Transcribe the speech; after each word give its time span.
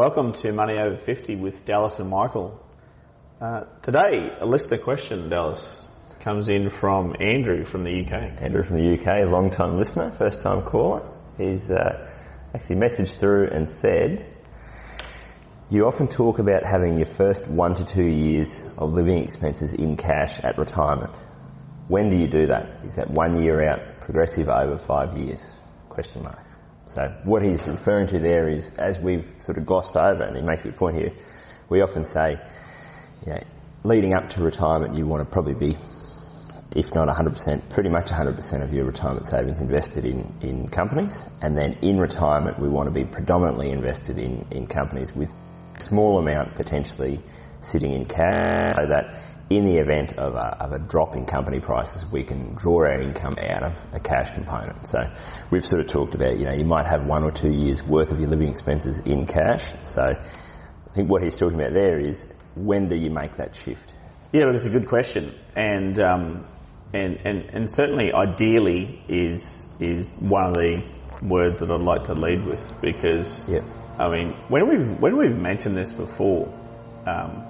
Welcome 0.00 0.32
to 0.32 0.50
Money 0.52 0.78
Over 0.78 0.96
50 0.96 1.36
with 1.36 1.66
Dallas 1.66 1.98
and 1.98 2.08
Michael. 2.08 2.58
Uh, 3.38 3.64
today, 3.82 4.34
a 4.40 4.46
listener 4.46 4.78
question, 4.78 5.28
Dallas, 5.28 5.60
comes 6.20 6.48
in 6.48 6.70
from 6.70 7.14
Andrew 7.20 7.66
from 7.66 7.84
the 7.84 8.00
UK. 8.00 8.40
Andrew 8.40 8.62
from 8.62 8.78
the 8.78 8.94
UK, 8.94 9.30
long 9.30 9.50
time 9.50 9.76
listener, 9.76 10.10
first 10.16 10.40
time 10.40 10.62
caller. 10.62 11.06
He's 11.36 11.70
uh, 11.70 12.10
actually 12.54 12.76
messaged 12.76 13.18
through 13.18 13.50
and 13.52 13.68
said, 13.68 14.34
You 15.68 15.84
often 15.84 16.08
talk 16.08 16.38
about 16.38 16.64
having 16.64 16.96
your 16.96 17.12
first 17.14 17.46
one 17.46 17.74
to 17.74 17.84
two 17.84 18.08
years 18.08 18.50
of 18.78 18.94
living 18.94 19.18
expenses 19.18 19.74
in 19.74 19.98
cash 19.98 20.32
at 20.42 20.56
retirement. 20.56 21.14
When 21.88 22.08
do 22.08 22.16
you 22.16 22.26
do 22.26 22.46
that? 22.46 22.86
Is 22.86 22.96
that 22.96 23.10
one 23.10 23.42
year 23.42 23.68
out, 23.68 24.00
progressive 24.00 24.48
over 24.48 24.78
five 24.78 25.18
years? 25.18 25.42
Question 25.90 26.22
mark. 26.22 26.49
So 26.90 27.02
what 27.22 27.42
he's 27.42 27.64
referring 27.66 28.08
to 28.08 28.18
there 28.18 28.48
is, 28.48 28.68
as 28.76 28.98
we've 28.98 29.24
sort 29.38 29.58
of 29.58 29.66
glossed 29.66 29.96
over, 29.96 30.22
and 30.22 30.36
he 30.36 30.42
makes 30.42 30.64
a 30.64 30.72
point 30.72 30.96
here, 30.96 31.12
we 31.68 31.82
often 31.82 32.04
say, 32.04 32.34
you 33.24 33.32
know, 33.32 33.40
leading 33.84 34.14
up 34.14 34.28
to 34.30 34.42
retirement, 34.42 34.98
you 34.98 35.06
want 35.06 35.24
to 35.24 35.32
probably 35.32 35.54
be, 35.54 35.76
if 36.74 36.86
not 36.92 37.06
100%, 37.06 37.70
pretty 37.70 37.90
much 37.90 38.10
100% 38.10 38.64
of 38.64 38.72
your 38.74 38.86
retirement 38.86 39.24
savings 39.28 39.60
invested 39.60 40.04
in, 40.04 40.34
in 40.40 40.68
companies. 40.68 41.28
And 41.40 41.56
then 41.56 41.74
in 41.82 41.96
retirement, 41.98 42.58
we 42.58 42.68
want 42.68 42.92
to 42.92 42.92
be 42.92 43.06
predominantly 43.06 43.70
invested 43.70 44.18
in, 44.18 44.44
in 44.50 44.66
companies 44.66 45.14
with 45.14 45.30
small 45.78 46.18
amount 46.18 46.56
potentially 46.56 47.22
sitting 47.60 47.94
in 47.94 48.04
cash 48.04 48.74
so 48.74 48.86
that 48.88 49.29
in 49.50 49.64
the 49.64 49.80
event 49.80 50.16
of 50.16 50.34
a, 50.34 50.56
of 50.62 50.72
a, 50.72 50.78
drop 50.78 51.16
in 51.16 51.26
company 51.26 51.58
prices, 51.58 52.04
we 52.12 52.22
can 52.22 52.54
draw 52.54 52.86
our 52.86 53.00
income 53.00 53.34
out 53.36 53.64
of 53.64 53.76
a 53.92 53.98
cash 53.98 54.30
component. 54.30 54.86
So 54.86 55.00
we've 55.50 55.66
sort 55.66 55.80
of 55.80 55.88
talked 55.88 56.14
about, 56.14 56.38
you 56.38 56.44
know, 56.44 56.54
you 56.54 56.64
might 56.64 56.86
have 56.86 57.04
one 57.04 57.24
or 57.24 57.32
two 57.32 57.52
years 57.52 57.82
worth 57.82 58.12
of 58.12 58.20
your 58.20 58.28
living 58.28 58.48
expenses 58.48 58.98
in 59.04 59.26
cash. 59.26 59.64
So 59.82 60.02
I 60.02 60.92
think 60.94 61.10
what 61.10 61.24
he's 61.24 61.34
talking 61.34 61.60
about 61.60 61.74
there 61.74 61.98
is 61.98 62.24
when 62.54 62.88
do 62.88 62.94
you 62.94 63.10
make 63.10 63.38
that 63.38 63.56
shift? 63.56 63.92
Yeah, 64.32 64.44
look, 64.44 64.54
it's 64.54 64.66
a 64.66 64.70
good 64.70 64.86
question, 64.86 65.34
and 65.56 65.98
um, 65.98 66.46
and 66.92 67.16
and 67.24 67.50
and 67.52 67.68
certainly 67.68 68.12
ideally 68.12 69.02
is 69.08 69.42
is 69.80 70.08
one 70.20 70.50
of 70.50 70.54
the 70.54 70.82
words 71.22 71.58
that 71.60 71.70
I'd 71.70 71.80
like 71.80 72.04
to 72.04 72.14
lead 72.14 72.46
with 72.46 72.80
because 72.80 73.28
yeah. 73.48 73.62
I 73.98 74.08
mean 74.08 74.36
when 74.48 74.68
we've 74.68 75.00
when 75.00 75.18
we've 75.18 75.36
mentioned 75.36 75.76
this 75.76 75.90
before. 75.92 76.56
Um, 77.08 77.49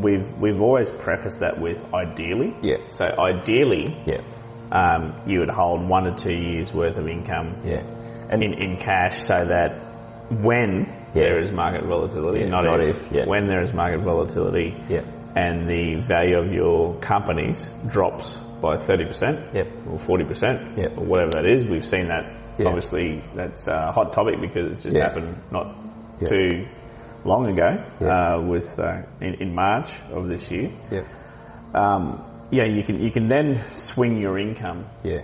we've 0.00 0.26
we've 0.40 0.60
always 0.60 0.90
prefaced 0.90 1.40
that 1.40 1.60
with 1.60 1.82
ideally. 1.94 2.54
Yeah. 2.62 2.76
So 2.90 3.04
ideally, 3.04 3.96
Yeah. 4.06 4.20
um, 4.72 5.14
you 5.26 5.40
would 5.40 5.50
hold 5.50 5.88
one 5.88 6.04
to 6.04 6.14
two 6.14 6.34
years 6.34 6.72
worth 6.72 6.96
of 6.96 7.06
income 7.08 7.62
Yeah. 7.64 7.82
in, 8.30 8.42
in 8.42 8.76
cash, 8.78 9.22
so 9.26 9.34
that 9.44 9.70
when 10.42 10.86
Yeah. 11.14 11.22
there 11.22 11.40
is 11.42 11.52
market 11.52 11.84
volatility, 11.86 12.40
Yeah, 12.40 12.48
not, 12.48 12.64
not 12.64 12.80
if, 12.80 12.96
if, 13.06 13.12
yeah. 13.12 13.24
when 13.26 13.46
there 13.46 13.62
is 13.62 13.72
market 13.72 14.02
volatility, 14.02 14.74
Yeah. 14.88 15.02
and 15.36 15.68
the 15.68 16.02
value 16.08 16.38
of 16.38 16.52
your 16.52 16.96
companies 17.00 17.64
drops 17.86 18.28
by 18.60 18.76
thirty 18.86 19.04
percent, 19.04 19.54
Yep. 19.54 19.66
or 19.90 19.98
forty 19.98 20.24
percent, 20.24 20.76
Yep. 20.76 20.98
or 20.98 21.04
whatever 21.04 21.30
that 21.32 21.46
is. 21.46 21.64
We've 21.66 21.84
seen 21.86 22.08
that. 22.08 22.32
Obviously, 22.58 23.22
that's 23.34 23.66
a 23.66 23.92
hot 23.92 24.14
topic 24.14 24.40
because 24.40 24.78
it 24.78 24.80
just 24.80 24.96
happened 24.96 25.36
not 25.50 25.76
too 26.24 26.66
long 27.26 27.46
ago 27.48 27.84
Yeah. 28.00 28.34
uh, 28.36 28.40
with 28.42 28.78
uh, 28.78 29.02
in, 29.20 29.34
in 29.42 29.54
March 29.54 29.90
of 30.12 30.28
this 30.28 30.42
year. 30.50 30.70
Yeah. 30.90 31.02
Um, 31.74 32.24
yeah, 32.50 32.64
you 32.64 32.82
can 32.82 33.02
you 33.02 33.10
can 33.10 33.26
then 33.26 33.64
swing 33.72 34.16
your 34.20 34.38
income 34.38 34.86
Yeah. 35.04 35.22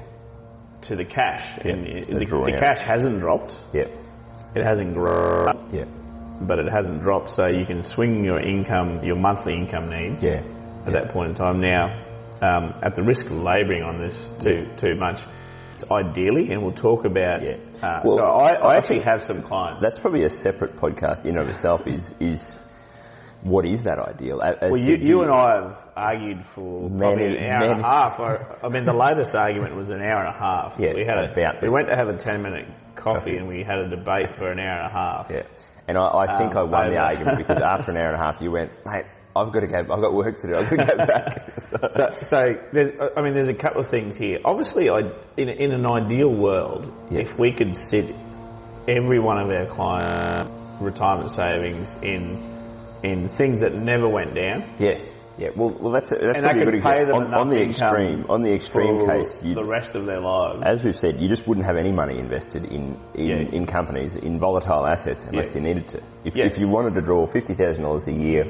to 0.82 0.96
the 0.96 1.04
cash, 1.04 1.58
and 1.64 1.86
Yeah, 1.86 1.94
it- 1.98 2.06
so 2.08 2.14
the, 2.14 2.50
the 2.52 2.58
cash 2.58 2.80
hasn't 2.80 3.20
dropped. 3.20 3.60
Yeah. 3.72 3.86
It 4.54 4.64
hasn't 4.64 4.92
grown, 4.94 5.70
Yeah. 5.72 5.84
but 6.42 6.58
it 6.58 6.68
hasn't 6.70 7.00
dropped. 7.00 7.30
So 7.30 7.46
you 7.46 7.64
can 7.64 7.82
swing 7.82 8.24
your 8.24 8.40
income, 8.40 9.02
your 9.02 9.16
monthly 9.16 9.54
income 9.54 9.88
needs 9.88 10.22
Yeah. 10.22 10.42
at 10.86 10.92
that 10.92 11.08
point 11.10 11.30
in 11.30 11.34
time. 11.36 11.60
Now, 11.60 12.04
um, 12.42 12.74
at 12.82 12.94
the 12.96 13.02
risk 13.02 13.26
of 13.26 13.32
labouring 13.32 13.82
on 13.84 13.98
this 14.00 14.18
too 14.40 14.66
too 14.76 14.94
much, 14.96 15.22
ideally, 15.90 16.50
and 16.52 16.62
we'll 16.62 16.72
talk 16.72 17.04
about. 17.04 17.42
Yeah. 17.42 17.56
Uh, 17.82 18.00
Well, 18.04 18.16
so 18.16 18.22
I, 18.24 18.52
I 18.54 18.76
actually 18.76 19.02
have 19.02 19.22
some 19.22 19.42
clients. 19.42 19.82
That's 19.82 19.98
probably 19.98 20.24
a 20.24 20.30
separate 20.30 20.76
podcast 20.76 21.24
in 21.24 21.36
and 21.36 21.38
of 21.38 21.48
itself 21.48 21.86
is, 21.86 22.14
is 22.20 22.52
what 23.42 23.64
is 23.66 23.82
that 23.84 23.98
ideal? 23.98 24.38
Well, 24.38 24.78
you, 24.78 24.96
you 24.96 25.22
and 25.22 25.30
I 25.32 25.54
have 25.62 25.88
argued 25.96 26.44
for 26.54 26.88
probably 26.90 27.36
an 27.38 27.44
hour 27.50 27.70
and 27.72 27.80
a 27.80 27.84
half. 27.84 28.20
I, 28.20 28.66
I 28.66 28.68
mean, 28.68 28.84
the 28.84 28.92
latest 28.94 29.34
argument 29.34 29.74
was 29.74 29.88
an 29.90 30.00
hour 30.00 30.24
and 30.24 30.28
a 30.34 30.38
half. 30.38 30.74
Yeah, 30.78 30.92
we 30.94 31.04
had 31.04 31.18
a, 31.18 31.32
about 31.32 31.62
we 31.62 31.68
went 31.68 31.88
to 31.88 31.96
have 31.96 32.08
a 32.08 32.16
ten 32.16 32.42
minute 32.42 32.66
coffee, 32.94 33.18
Coffee. 33.20 33.36
and 33.36 33.48
we 33.48 33.64
had 33.64 33.78
a 33.78 33.88
debate 33.88 34.36
for 34.36 34.48
an 34.48 34.60
hour 34.60 34.82
and 34.82 34.94
a 34.94 34.98
half. 34.98 35.26
Yeah. 35.30 35.42
And 35.88 35.98
I, 35.98 36.06
I 36.06 36.38
think 36.38 36.54
Um, 36.54 36.58
I 36.58 36.62
won 36.70 36.90
the 36.92 36.98
argument 36.98 37.38
because 37.38 37.58
after 37.62 37.90
an 37.90 37.96
hour 37.96 38.12
and 38.12 38.20
a 38.20 38.24
half 38.24 38.40
you 38.40 38.52
went, 38.52 38.70
mate, 38.86 39.04
I've 39.34 39.52
got 39.52 39.60
to 39.60 39.66
go, 39.66 39.78
I've 39.78 40.00
got 40.02 40.12
work 40.12 40.38
to 40.40 40.46
do, 40.48 40.54
I've 40.56 40.70
got 40.70 40.76
to 40.76 40.96
go 40.96 41.06
back. 41.06 41.52
So- 41.70 41.88
So, 41.88 42.10
so 42.28 42.38
there's, 42.72 42.90
I 43.16 43.22
mean, 43.22 43.32
there's 43.34 43.48
a 43.48 43.54
couple 43.54 43.80
of 43.80 43.88
things 43.88 44.16
here. 44.16 44.38
Obviously, 44.44 44.90
I, 44.90 45.00
in, 45.38 45.48
in 45.48 45.72
an 45.72 45.86
ideal 45.86 46.28
world, 46.34 46.92
Yeah. 47.10 47.20
if 47.20 47.38
we 47.38 47.52
could 47.52 47.74
sit 47.88 48.14
every 48.86 49.18
one 49.20 49.38
of 49.38 49.48
our 49.50 49.66
client 49.66 50.50
retirement 50.80 51.30
savings 51.30 51.88
in 52.02 52.50
in 53.02 53.28
things 53.28 53.60
that 53.60 53.74
never 53.74 54.08
went 54.08 54.34
down, 54.34 54.74
yes. 54.78 55.02
Yeah, 55.38 55.48
well, 55.56 55.70
well 55.80 55.92
that's, 55.92 56.12
a, 56.12 56.16
that's 56.16 56.40
and 56.42 56.50
a 56.50 56.64
good 56.64 56.74
example. 56.74 57.16
On, 57.16 57.34
on 57.34 57.48
the 57.48 57.60
extreme, 57.62 58.26
on 58.28 58.42
the 58.42 58.52
extreme 58.52 58.98
case, 59.08 59.32
you, 59.42 59.54
the 59.54 59.64
rest 59.64 59.94
of 59.96 60.04
their 60.04 60.20
lives. 60.20 60.62
as 60.62 60.84
we've 60.84 60.94
said, 60.94 61.18
you 61.18 61.26
just 61.26 61.48
wouldn't 61.48 61.64
have 61.66 61.76
any 61.76 61.90
money 61.90 62.18
invested 62.18 62.64
in 62.66 63.00
in, 63.14 63.26
Yeah. 63.26 63.56
in 63.56 63.66
companies 63.66 64.14
in 64.14 64.38
volatile 64.38 64.86
assets 64.86 65.24
unless 65.24 65.48
Yeah. 65.48 65.54
you 65.56 65.60
needed 65.62 65.88
to. 65.88 66.02
If, 66.24 66.36
Yes. 66.36 66.52
if 66.52 66.60
you 66.60 66.68
wanted 66.68 66.94
to 66.94 67.00
draw 67.00 67.26
fifty 67.26 67.54
thousand 67.54 67.82
dollars 67.82 68.06
a 68.06 68.12
year 68.12 68.44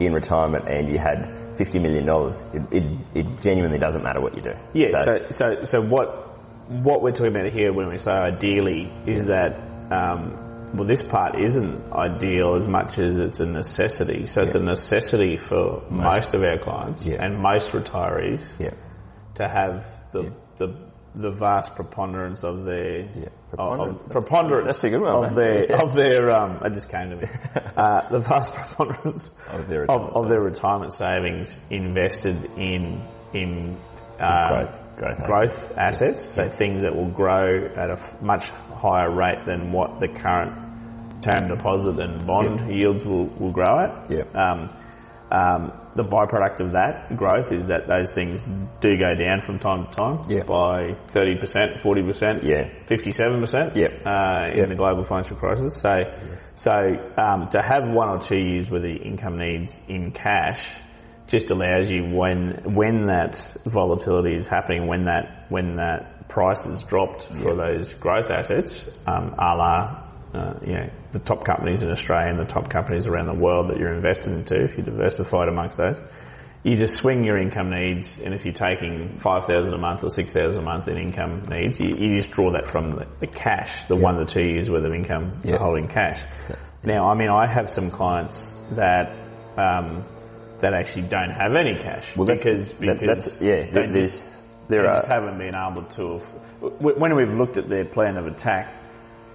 in 0.00 0.12
retirement 0.12 0.64
and 0.68 0.88
you 0.88 0.98
had 0.98 1.56
fifty 1.56 1.78
million 1.78 2.06
dollars, 2.06 2.36
it, 2.52 2.62
it, 2.72 3.00
it 3.14 3.40
genuinely 3.42 3.78
doesn't 3.78 4.02
matter 4.02 4.20
what 4.20 4.34
you 4.34 4.42
do. 4.42 4.54
Yeah. 4.72 5.02
So, 5.02 5.26
so, 5.30 5.62
so 5.62 5.80
what 5.80 6.22
what 6.68 7.02
we're 7.02 7.12
talking 7.12 7.36
about 7.36 7.52
here 7.52 7.72
when 7.72 7.88
we 7.88 7.98
say 7.98 8.10
ideally 8.10 8.92
is 9.06 9.26
that 9.26 9.60
um, 9.92 10.72
well, 10.74 10.88
this 10.88 11.02
part 11.02 11.38
isn't 11.40 11.92
ideal 11.92 12.56
as 12.56 12.66
much 12.66 12.98
as 12.98 13.16
it's 13.16 13.38
a 13.38 13.46
necessity. 13.46 14.26
So 14.26 14.42
it's 14.42 14.56
a 14.56 14.58
necessity 14.58 15.36
for 15.36 15.84
most, 15.88 16.34
of 16.34 16.42
our 16.42 16.58
clients 16.58 17.06
Yeah. 17.06 17.24
and 17.24 17.38
most 17.38 17.70
retirees 17.72 18.42
yeah, 18.58 18.70
to 19.36 19.48
have 19.48 19.86
the 20.12 20.32
the 20.58 20.83
the 21.14 21.30
vast 21.30 21.74
preponderance 21.76 22.42
of 22.44 22.64
their 22.64 23.02
Yeah. 23.02 23.28
preponderance, 23.50 24.02
of, 24.02 24.08
that's- 24.08 24.12
preponderance 24.12 24.72
that's 24.72 24.84
a 24.84 24.90
good 24.90 25.00
one, 25.00 25.24
of 25.24 25.34
their 25.34 25.64
Yeah. 25.70 25.82
of 25.82 25.94
their 25.94 26.30
um 26.30 26.58
it 26.64 26.72
just 26.74 26.88
came 26.88 27.10
to 27.10 27.16
me 27.16 27.26
uh, 27.76 28.08
the 28.10 28.18
vast 28.20 28.52
preponderance 28.52 29.30
Of 29.50 29.68
their 29.68 29.84
of, 29.90 30.02
of 30.16 30.28
their 30.28 30.40
retirement 30.40 30.92
savings 30.92 31.52
invested 31.70 32.44
in 32.58 33.06
in 33.32 33.78
uh, 34.18 34.48
growth- 34.48 34.96
growth 34.96 35.24
growth 35.24 35.72
assets, 35.76 36.28
so 36.28 36.48
things 36.48 36.82
that 36.82 36.94
will 36.94 37.10
grow 37.10 37.66
at 37.76 37.90
a 37.90 37.98
much 38.24 38.44
higher 38.48 39.10
rate 39.12 39.44
than 39.46 39.72
what 39.72 39.98
the 39.98 40.06
current 40.06 40.52
term 41.20 41.48
deposit 41.48 41.98
and 41.98 42.24
bond 42.26 42.72
yields 42.72 43.04
will, 43.04 43.26
will 43.40 43.50
grow 43.50 43.64
at. 43.84 44.08
Yeah. 44.10 44.22
Um, 44.34 44.70
um, 45.32 45.72
the 45.96 46.04
byproduct 46.04 46.60
of 46.60 46.72
that 46.72 47.16
growth 47.16 47.52
is 47.52 47.64
that 47.68 47.86
those 47.88 48.10
things 48.12 48.42
do 48.80 48.96
go 48.96 49.14
down 49.14 49.40
from 49.40 49.58
time 49.58 49.86
to 49.86 49.90
time 49.92 50.18
Yeah. 50.28 50.42
by 50.42 50.94
30%, 51.08 51.80
40%, 51.80 52.42
Yeah. 52.42 52.68
57% 52.86 53.76
Yeah. 53.76 53.88
uh, 54.04 54.48
in 54.52 54.58
Yeah. 54.58 54.66
the 54.66 54.74
global 54.74 55.04
financial 55.04 55.36
crisis. 55.36 55.74
So, 55.80 56.02
so 56.54 56.72
um, 57.16 57.48
to 57.50 57.62
have 57.62 57.84
one 57.88 58.08
or 58.08 58.18
two 58.18 58.38
years 58.38 58.70
worth 58.70 58.82
the 58.82 58.96
income 58.96 59.38
needs 59.38 59.78
in 59.88 60.10
cash 60.10 60.60
just 61.26 61.50
allows 61.50 61.88
you 61.88 62.04
when 62.14 62.74
when 62.74 63.06
that 63.06 63.40
volatility 63.64 64.34
is 64.34 64.46
happening, 64.46 64.86
when 64.86 65.04
that 65.04 65.46
when 65.48 65.76
that 65.76 66.28
price 66.28 66.66
is 66.66 66.82
dropped 66.82 67.26
for 67.42 67.54
those 67.56 67.94
growth 67.94 68.30
assets, 68.30 68.86
um, 69.06 69.34
a 69.38 69.56
la 69.56 70.03
uh, 70.34 70.54
you 70.66 70.72
know, 70.74 70.90
the 71.12 71.18
top 71.20 71.44
companies 71.44 71.82
in 71.82 71.90
Australia 71.90 72.28
and 72.30 72.38
the 72.38 72.44
top 72.44 72.68
companies 72.68 73.06
around 73.06 73.26
the 73.26 73.34
world 73.34 73.68
that 73.70 73.78
you're 73.78 73.94
invested 73.94 74.32
into, 74.32 74.56
if 74.56 74.76
you're 74.76 74.84
diversified 74.84 75.48
amongst 75.48 75.76
those, 75.78 75.98
you 76.64 76.76
just 76.76 76.94
swing 76.94 77.24
your 77.24 77.38
income 77.38 77.70
needs, 77.70 78.08
and 78.24 78.32
if 78.34 78.44
you're 78.44 78.54
taking 78.54 79.18
five 79.18 79.44
thousand 79.44 79.74
a 79.74 79.78
month 79.78 80.02
or 80.02 80.08
six 80.10 80.32
thousand 80.32 80.60
a 80.60 80.64
month 80.64 80.88
in 80.88 80.96
income 80.96 81.42
needs, 81.48 81.78
you, 81.78 81.94
you 81.98 82.16
just 82.16 82.30
draw 82.30 82.50
that 82.52 82.66
from 82.68 82.92
the, 82.92 83.06
the 83.20 83.26
cash, 83.26 83.70
the 83.88 83.96
one 83.96 84.16
to 84.16 84.24
two 84.24 84.42
years 84.42 84.68
worth 84.70 84.82
of 84.84 84.92
income 84.94 85.30
for 85.42 85.58
holding 85.58 85.86
cash. 85.88 86.20
So- 86.38 86.56
Now, 86.82 87.08
I 87.10 87.14
mean, 87.14 87.28
I 87.28 87.46
have 87.46 87.68
some 87.68 87.90
clients 87.90 88.38
that 88.72 89.14
um, 89.56 90.04
that 90.60 90.72
actually 90.74 91.02
don't 91.02 91.30
have 91.30 91.54
any 91.54 91.74
cash 91.74 92.16
Well, 92.16 92.26
because 92.26 92.70
that- 92.70 92.80
because 92.80 93.24
that's- 93.24 93.38
yeah, 93.40 93.70
they 93.70 93.86
just, 94.06 94.30
there 94.68 94.82
they 94.82 94.88
are- 94.88 94.94
just 95.02 95.06
haven't 95.06 95.38
been 95.38 95.54
able 95.54 95.84
to. 95.96 96.18
When 96.80 97.14
we've 97.14 97.28
looked 97.28 97.58
at 97.58 97.68
their 97.68 97.84
plan 97.84 98.16
of 98.16 98.26
attack, 98.26 98.74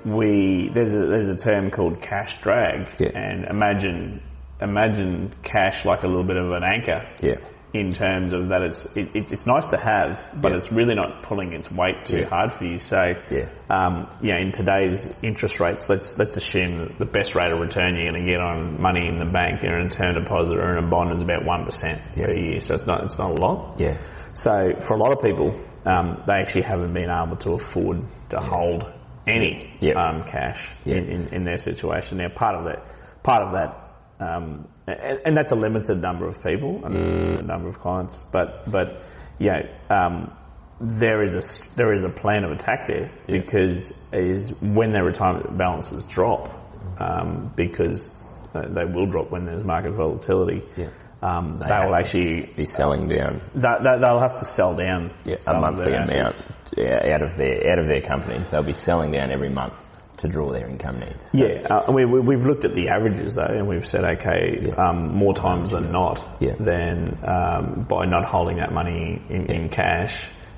we 0.06 0.70
there's 0.74 0.90
a 0.92 1.00
there's 1.08 1.26
a 1.26 1.36
term 1.36 1.72
called 1.72 2.02
cash 2.02 2.40
drag, 2.42 2.96
Yeah. 3.00 3.10
and 3.16 3.46
imagine 3.46 4.22
imagine 4.62 5.32
cash 5.44 5.86
like 5.86 6.04
a 6.04 6.08
little 6.08 6.24
bit 6.26 6.38
of 6.38 6.52
an 6.52 6.64
anchor 6.64 7.08
Yeah. 7.22 7.36
in 7.74 7.94
terms 7.94 8.34
of 8.34 8.50
that 8.50 8.62
it's 8.62 8.82
it, 8.96 9.16
it, 9.16 9.32
it's 9.32 9.46
nice 9.46 9.66
to 9.68 9.78
have, 9.78 10.42
but 10.42 10.52
Yeah. 10.52 10.58
it's 10.58 10.72
really 10.72 10.96
not 10.96 11.24
pulling 11.24 11.54
its 11.54 11.72
weight 11.72 12.04
too 12.06 12.20
Yeah. 12.20 12.30
hard 12.30 12.54
for 12.54 12.66
you. 12.66 12.78
So, 12.78 13.14
Yeah. 13.32 13.46
um, 13.70 14.08
know, 14.22 14.38
in 14.38 14.52
today's 14.52 15.08
interest 15.24 15.60
rates, 15.60 15.88
let's 15.90 16.18
let's 16.18 16.36
assume 16.36 16.80
that 16.80 16.98
the 17.00 17.06
best 17.06 17.36
rate 17.36 17.52
of 17.52 17.60
return 17.60 17.96
you're 17.96 18.12
going 18.12 18.26
to 18.26 18.30
get 18.32 18.42
on 18.42 18.82
money 18.82 19.08
in 19.08 19.20
the 19.20 19.26
bank 19.32 19.64
in 19.64 19.70
a 19.72 19.90
term 19.90 20.16
deposit 20.16 20.58
or 20.58 20.78
in 20.78 20.84
a 20.84 20.88
bond 20.90 21.12
is 21.14 21.22
about 21.22 21.46
one 21.46 21.64
percent 21.66 22.02
per 22.16 22.34
year. 22.34 22.60
So 22.60 22.74
it's 22.74 22.86
not 22.88 23.04
it's 23.06 23.18
not 23.18 23.32
a 23.32 23.42
lot. 23.42 23.76
Yeah. 23.80 23.98
So 24.34 24.74
for 24.86 24.96
a 24.96 24.98
lot 24.98 25.12
of 25.14 25.20
people, 25.20 25.58
um, 25.86 26.24
they 26.28 26.34
actually 26.34 26.64
haven't 26.64 26.94
been 26.94 27.10
able 27.10 27.38
to 27.38 27.52
afford 27.54 28.02
to 28.30 28.40
hold 28.40 28.84
any 29.30 29.78
Yeah. 29.80 29.94
um, 29.94 30.24
cash 30.24 30.60
Yeah. 30.86 30.96
in, 30.98 31.10
in, 31.10 31.34
in 31.34 31.44
their 31.46 31.58
situation. 31.58 32.18
Now, 32.18 32.30
part 32.30 32.56
of 32.56 32.66
that, 32.66 32.86
part 33.24 33.44
of 33.44 33.54
that, 33.54 34.26
um, 34.26 34.68
and, 34.88 35.20
and 35.26 35.38
that's 35.38 35.52
a 35.52 35.56
limited 35.56 36.02
number 36.02 36.28
of 36.28 36.44
people, 36.44 36.82
a 36.84 36.90
limited 36.90 37.46
number 37.48 37.70
of 37.70 37.80
clients. 37.80 38.24
But 38.32 38.70
but 38.70 39.04
yeah, 39.40 39.62
um, 39.90 40.32
there 40.82 41.22
is 41.24 41.36
a 41.36 41.42
there 41.76 41.94
is 41.94 42.04
a 42.04 42.10
plan 42.10 42.44
of 42.44 42.52
attack 42.52 42.88
there 42.88 43.12
because 43.28 43.94
is 44.12 44.52
when 44.62 44.92
their 44.92 45.04
retirement 45.06 45.58
balances 45.58 46.04
drop, 46.06 46.50
um, 47.00 47.52
because 47.56 48.12
uh, 48.56 48.68
they 48.70 48.86
will 48.86 49.06
drop 49.06 49.32
when 49.32 49.46
there's 49.46 49.64
market 49.64 49.94
volatility. 49.94 50.62
Yeah. 51.22 51.38
Um, 51.38 51.60
they, 51.60 51.74
have 51.74 51.86
will 51.88 51.96
actually 51.96 52.54
Be 52.56 52.66
selling 52.66 53.10
down 53.10 53.42
that, 53.56 53.84
that, 53.84 54.00
they'll 54.02 54.20
have 54.22 54.40
to 54.40 54.46
sell 54.56 54.76
down 54.76 55.12
yeah, 55.26 55.36
a 55.48 55.60
monthly 55.60 55.92
amount 55.94 56.36
yeah, 56.78 57.14
out 57.14 57.22
of 57.24 57.38
their 57.38 57.72
out 57.72 57.80
of 57.80 57.88
their 57.88 58.02
companies. 58.02 58.48
They'll 58.48 58.64
be 58.64 58.74
selling 58.74 59.12
down 59.12 59.32
every 59.32 59.50
month 59.50 59.84
to 60.18 60.28
draw 60.28 60.52
their 60.52 60.68
income 60.70 61.00
needs. 61.00 61.30
So- 61.32 61.38
Yeah, 61.38 61.68
uh, 61.70 61.92
we, 61.92 62.06
we, 62.06 62.20
we've 62.20 62.46
looked 62.46 62.66
at 62.66 62.76
the 62.76 62.90
averages 62.90 63.36
though, 63.36 63.44
and 63.48 63.68
we've 63.68 63.88
said, 63.88 64.04
okay, 64.04 64.60
Yeah. 64.62 64.76
um, 64.76 65.16
more 65.16 65.34
times 65.34 65.72
than 65.72 65.92
not, 65.92 66.38
Yeah. 66.42 66.56
then 66.60 67.20
um, 67.26 67.86
by 67.90 68.06
not 68.06 68.26
holding 68.26 68.58
that 68.58 68.74
money 68.74 69.22
in, 69.30 69.46
in 69.52 69.70
cash, 69.70 70.16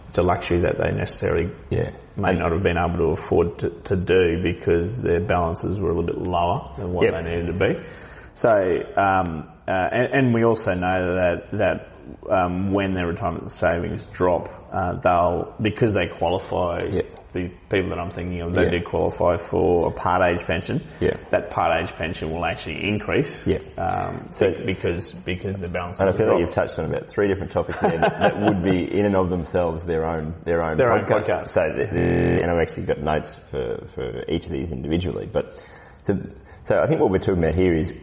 it's 0.10 0.18
a 0.18 0.24
luxury 0.24 0.62
that 0.62 0.78
they 0.78 0.96
necessarily 0.98 1.52
Yeah. 1.70 1.92
may 2.18 2.34
not 2.34 2.52
have 2.52 2.64
been 2.64 2.78
able 2.78 2.98
to 3.16 3.22
afford 3.22 3.60
to, 3.60 3.70
to 3.70 3.96
do 3.96 4.42
because 4.44 4.98
their 4.98 5.22
balances 5.22 5.80
were 5.80 5.92
a 5.92 5.96
little 5.96 6.08
bit 6.08 6.18
lower 6.18 6.74
than 6.78 6.92
what 6.92 7.06
Yep. 7.06 7.14
they 7.24 7.30
needed 7.30 7.48
to 7.48 7.54
be. 7.54 7.88
So, 8.34 8.50
um, 8.98 9.51
and, 9.68 10.14
and 10.14 10.34
we 10.34 10.44
also 10.44 10.74
know 10.74 11.02
that 11.16 11.52
that 11.54 11.88
um, 12.30 12.74
when 12.74 12.94
their 12.94 13.08
retirement 13.08 13.52
savings 13.52 14.06
drop, 14.08 14.50
uh, 14.74 14.96
they'll 15.00 15.56
because 15.62 15.94
they 15.94 16.08
qualify. 16.08 16.84
Yep. 16.92 17.18
The 17.34 17.48
people 17.70 17.92
that 17.92 17.98
I'm 17.98 18.10
thinking 18.12 18.42
of, 18.42 18.54
they 18.54 18.66
Yeah. 18.66 18.72
do 18.72 18.82
qualify 18.86 19.38
for 19.38 19.88
a 19.88 19.92
part 19.92 20.22
age 20.34 20.46
pension. 20.46 20.86
Yeah. 21.00 21.12
That 21.30 21.50
part 21.50 21.82
age 21.82 21.96
pension 21.96 22.30
will 22.30 22.44
actually 22.44 22.86
increase. 22.86 23.32
Yeah. 23.48 23.60
Um, 23.78 24.28
So- 24.32 24.52
because 24.66 25.14
because 25.14 25.56
the 25.56 25.70
balance. 25.70 25.98
And 26.02 26.10
I 26.10 26.12
feel 26.12 26.28
like 26.28 26.40
you've 26.42 26.52
touched 26.52 26.78
on 26.78 26.86
about 26.94 27.08
three 27.08 27.30
different 27.30 27.54
topics 27.54 27.80
there 27.80 28.00
that, 28.00 28.20
that 28.20 28.42
would 28.42 28.62
be 28.62 28.84
in 29.00 29.06
and 29.06 29.16
of 29.16 29.30
themselves 29.30 29.86
their 29.86 30.06
own 30.06 30.36
their 30.44 30.62
own 30.62 30.76
Their 30.76 30.92
own 30.92 31.06
podcast. 31.06 31.44
podcast. 31.44 31.48
So, 31.48 31.62
the, 31.74 31.86
the, 31.86 32.42
and 32.42 32.52
I've 32.52 32.60
actually 32.62 32.84
got 32.88 33.00
notes 33.00 33.34
for, 33.50 33.86
for 33.96 34.24
each 34.28 34.46
of 34.48 34.52
these 34.52 34.74
individually. 34.74 35.30
But 35.32 35.62
so, 36.04 36.18
so 36.64 36.82
I 36.82 36.88
think 36.88 37.00
what 37.00 37.12
we're 37.12 37.20
talking 37.20 37.42
about 37.42 37.56
here 37.56 37.74
is 37.78 37.94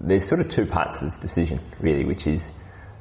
there's 0.00 0.26
sort 0.28 0.40
of 0.40 0.48
two 0.48 0.66
parts 0.66 0.96
to 0.96 1.04
this 1.04 1.16
decision, 1.16 1.60
really, 1.80 2.04
which 2.04 2.26
is 2.26 2.50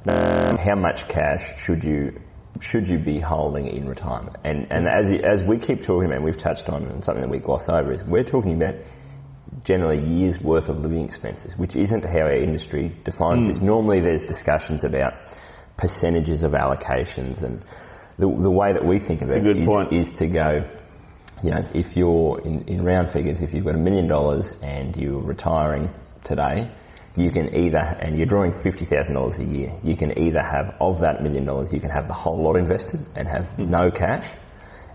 um, 0.07 0.57
how 0.57 0.75
much 0.75 1.07
cash 1.07 1.61
should 1.63 1.83
you 1.83 2.19
should 2.61 2.87
you 2.87 2.99
be 2.99 3.19
holding 3.19 3.67
in 3.67 3.87
retirement? 3.87 4.35
And 4.43 4.67
and 4.71 4.87
as 4.87 5.07
as 5.23 5.43
we 5.43 5.57
keep 5.59 5.81
talking 5.81 6.05
about, 6.05 6.17
and 6.17 6.25
we've 6.25 6.37
touched 6.37 6.67
on, 6.69 6.85
and 6.87 7.03
something 7.03 7.21
that 7.23 7.29
we 7.29 7.39
gloss 7.39 7.69
over 7.69 7.91
is 7.91 8.03
we're 8.03 8.23
talking 8.23 8.55
about 8.61 8.75
generally 9.63 9.99
years 10.05 10.39
worth 10.39 10.69
of 10.69 10.79
living 10.79 11.03
expenses, 11.05 11.53
which 11.57 11.75
isn't 11.75 12.03
how 12.05 12.21
our 12.25 12.33
industry 12.33 12.89
defines 13.03 13.45
Hmm. 13.45 13.51
it. 13.51 13.61
Normally 13.61 13.99
there's 13.99 14.21
discussions 14.23 14.83
about 14.83 15.13
percentages 15.77 16.43
of 16.43 16.51
allocations 16.51 17.41
and 17.41 17.63
the, 18.17 18.27
the 18.27 18.51
way 18.51 18.73
that 18.73 18.85
we 18.85 18.99
think 18.99 19.21
of 19.21 19.31
a 19.31 19.37
it 19.37 19.43
good 19.43 19.57
is, 19.57 19.65
point. 19.65 19.93
is 19.93 20.11
to 20.11 20.27
go, 20.27 20.65
you 21.41 21.51
know, 21.51 21.61
if 21.73 21.95
you're 21.95 22.41
in, 22.43 22.61
in 22.67 22.83
round 22.83 23.09
figures, 23.11 23.41
if 23.41 23.53
you've 23.53 23.63
got 23.65 23.75
a 23.75 23.79
million 23.79 24.07
dollars 24.07 24.51
and 24.61 24.95
you're 24.97 25.21
retiring 25.21 25.89
today, 26.23 26.71
you 27.15 27.31
can 27.31 27.55
either, 27.55 27.79
and 27.79 28.17
you're 28.17 28.25
drawing 28.25 28.51
$50,000 28.51 29.39
a 29.39 29.45
year, 29.45 29.79
you 29.83 29.95
can 29.95 30.17
either 30.17 30.41
have, 30.41 30.75
of 30.79 31.01
that 31.01 31.21
million 31.21 31.45
dollars, 31.45 31.73
you 31.73 31.79
can 31.79 31.89
have 31.89 32.07
the 32.07 32.13
whole 32.13 32.41
lot 32.43 32.55
invested 32.55 33.05
and 33.15 33.27
have 33.27 33.51
hmm. 33.51 33.69
no 33.69 33.91
cash, 33.91 34.29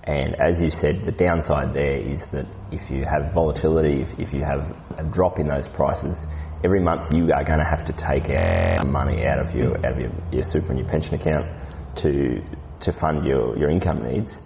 and 0.04 0.36
as 0.38 0.60
you 0.60 0.68
said, 0.68 1.06
the 1.06 1.12
downside 1.12 1.72
there 1.72 1.96
is 1.96 2.26
that 2.26 2.46
if 2.70 2.90
you 2.90 3.04
have 3.04 3.32
volatility, 3.32 4.02
if, 4.02 4.18
if 4.18 4.32
you 4.34 4.42
have 4.44 4.76
a 4.98 5.04
drop 5.04 5.38
in 5.38 5.48
those 5.48 5.66
prices, 5.66 6.20
every 6.62 6.80
month 6.80 7.12
you 7.14 7.30
are 7.34 7.42
going 7.42 7.58
to 7.58 7.64
have 7.64 7.86
to 7.86 7.92
take 7.94 8.28
out 8.28 8.86
money 8.86 9.26
out 9.26 9.40
of 9.40 9.54
your 9.54 9.78
out 9.78 9.92
of 9.92 10.00
your, 10.00 10.12
your 10.30 10.42
super 10.42 10.68
and 10.68 10.78
your 10.78 10.88
pension 10.88 11.14
account 11.14 11.46
to 11.96 12.44
to 12.80 12.92
fund 12.92 13.24
your, 13.24 13.56
your 13.58 13.70
income 13.70 14.02
needs. 14.06 14.38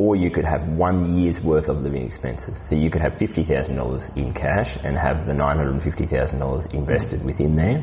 Or 0.00 0.14
you 0.24 0.30
could 0.30 0.44
have 0.54 0.62
one 0.68 0.98
year's 1.18 1.40
worth 1.40 1.68
of 1.68 1.76
living 1.86 2.04
expenses. 2.04 2.56
So 2.68 2.76
you 2.76 2.88
could 2.92 3.02
have 3.02 3.14
fifty 3.18 3.42
thousand 3.42 3.76
dollars 3.76 4.04
in 4.14 4.32
cash 4.32 4.76
and 4.84 4.96
have 4.96 5.26
the 5.26 5.34
nine 5.34 5.56
hundred 5.56 5.72
and 5.78 5.82
fifty 5.82 6.06
thousand 6.06 6.38
dollars 6.38 6.64
invested 6.72 7.24
within 7.24 7.56
there. 7.56 7.78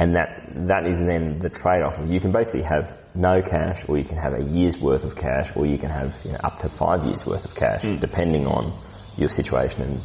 And 0.00 0.16
that 0.16 0.28
that 0.72 0.86
is 0.92 0.98
then 1.10 1.38
the 1.38 1.48
trade 1.60 1.82
off. 1.86 1.94
You 2.14 2.20
can 2.20 2.32
basically 2.32 2.64
have 2.64 2.84
no 3.14 3.40
cash 3.42 3.78
or 3.88 3.96
you 3.96 4.04
can 4.04 4.18
have 4.18 4.34
a 4.34 4.42
year's 4.56 4.76
worth 4.78 5.04
of 5.04 5.14
cash 5.14 5.48
or 5.56 5.66
you 5.66 5.78
can 5.78 5.90
have 5.90 6.16
you 6.24 6.32
know, 6.32 6.38
up 6.48 6.58
to 6.60 6.68
five 6.68 7.04
years 7.04 7.24
worth 7.24 7.44
of 7.44 7.54
cash 7.54 7.82
depending 8.00 8.46
on 8.46 8.78
your 9.16 9.28
situation 9.28 9.82
and 9.82 10.00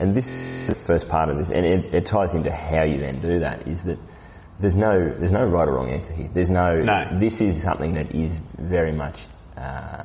and 0.00 0.14
this 0.14 0.26
is 0.28 0.66
the 0.66 0.74
first 0.74 1.08
part 1.08 1.30
of 1.30 1.38
this 1.38 1.48
and 1.48 1.64
it, 1.64 1.94
it 1.94 2.04
ties 2.04 2.34
into 2.34 2.52
how 2.52 2.84
you 2.84 2.98
then 2.98 3.20
do 3.22 3.38
that 3.40 3.66
is 3.66 3.82
that 3.84 3.98
there's 4.60 4.76
no 4.76 4.92
there's 5.18 5.32
no 5.32 5.44
right 5.44 5.68
or 5.68 5.74
wrong 5.76 5.90
answer 5.90 6.14
here. 6.14 6.28
There's 6.32 6.50
no, 6.50 6.66
No. 6.82 7.18
this 7.18 7.40
is 7.40 7.62
something 7.62 7.94
that 7.94 8.14
is 8.14 8.32
very 8.58 8.92
much 8.92 9.24
uh, 9.56 10.02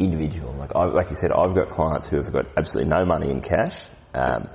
individual. 0.00 0.52
Like 0.54 0.74
I, 0.74 0.84
like 0.86 1.10
you 1.10 1.16
said, 1.16 1.32
I've 1.32 1.54
got 1.54 1.68
clients 1.68 2.06
who 2.06 2.16
have 2.16 2.32
got 2.32 2.46
absolutely 2.56 2.88
no 2.90 3.04
money 3.04 3.30
in 3.30 3.40
cash, 3.40 3.76
um, 4.14 4.48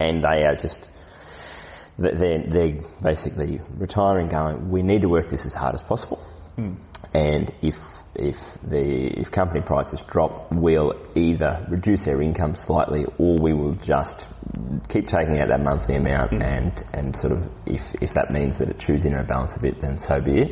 and 0.00 0.22
they 0.22 0.44
are 0.44 0.56
just 0.56 0.88
they- 1.98 2.14
they're 2.14 2.44
they're 2.48 2.80
basically 3.02 3.60
retiring, 3.76 4.28
going. 4.28 4.70
We 4.70 4.82
need 4.82 5.02
to 5.02 5.08
work 5.08 5.28
this 5.28 5.44
as 5.44 5.54
hard 5.54 5.74
as 5.74 5.82
possible, 5.82 6.20
and 7.14 7.54
if 7.62 7.74
if 8.14 8.36
the 8.62 9.20
if 9.20 9.30
company 9.30 9.62
prices 9.62 10.02
drop, 10.06 10.52
we'll 10.52 10.92
either 11.14 11.66
reduce 11.70 12.06
our 12.08 12.20
income 12.20 12.54
slightly, 12.54 13.04
or 13.18 13.36
we 13.40 13.52
will 13.54 13.74
just 13.74 14.26
keep 14.88 15.06
taking 15.06 15.40
out 15.40 15.48
that 15.48 15.62
monthly 15.62 15.96
amount, 15.96 16.32
and 16.32 16.82
and 16.92 17.16
sort 17.16 17.32
of 17.32 17.48
if 17.66 17.82
if 18.00 18.12
that 18.14 18.30
means 18.30 18.58
that 18.58 18.68
it 18.68 18.78
chews 18.78 19.04
in 19.04 19.14
our 19.14 19.24
balance 19.24 19.56
a 19.56 19.60
bit, 19.60 19.80
then 19.80 19.98
so 19.98 20.20
be 20.20 20.42
it. 20.42 20.50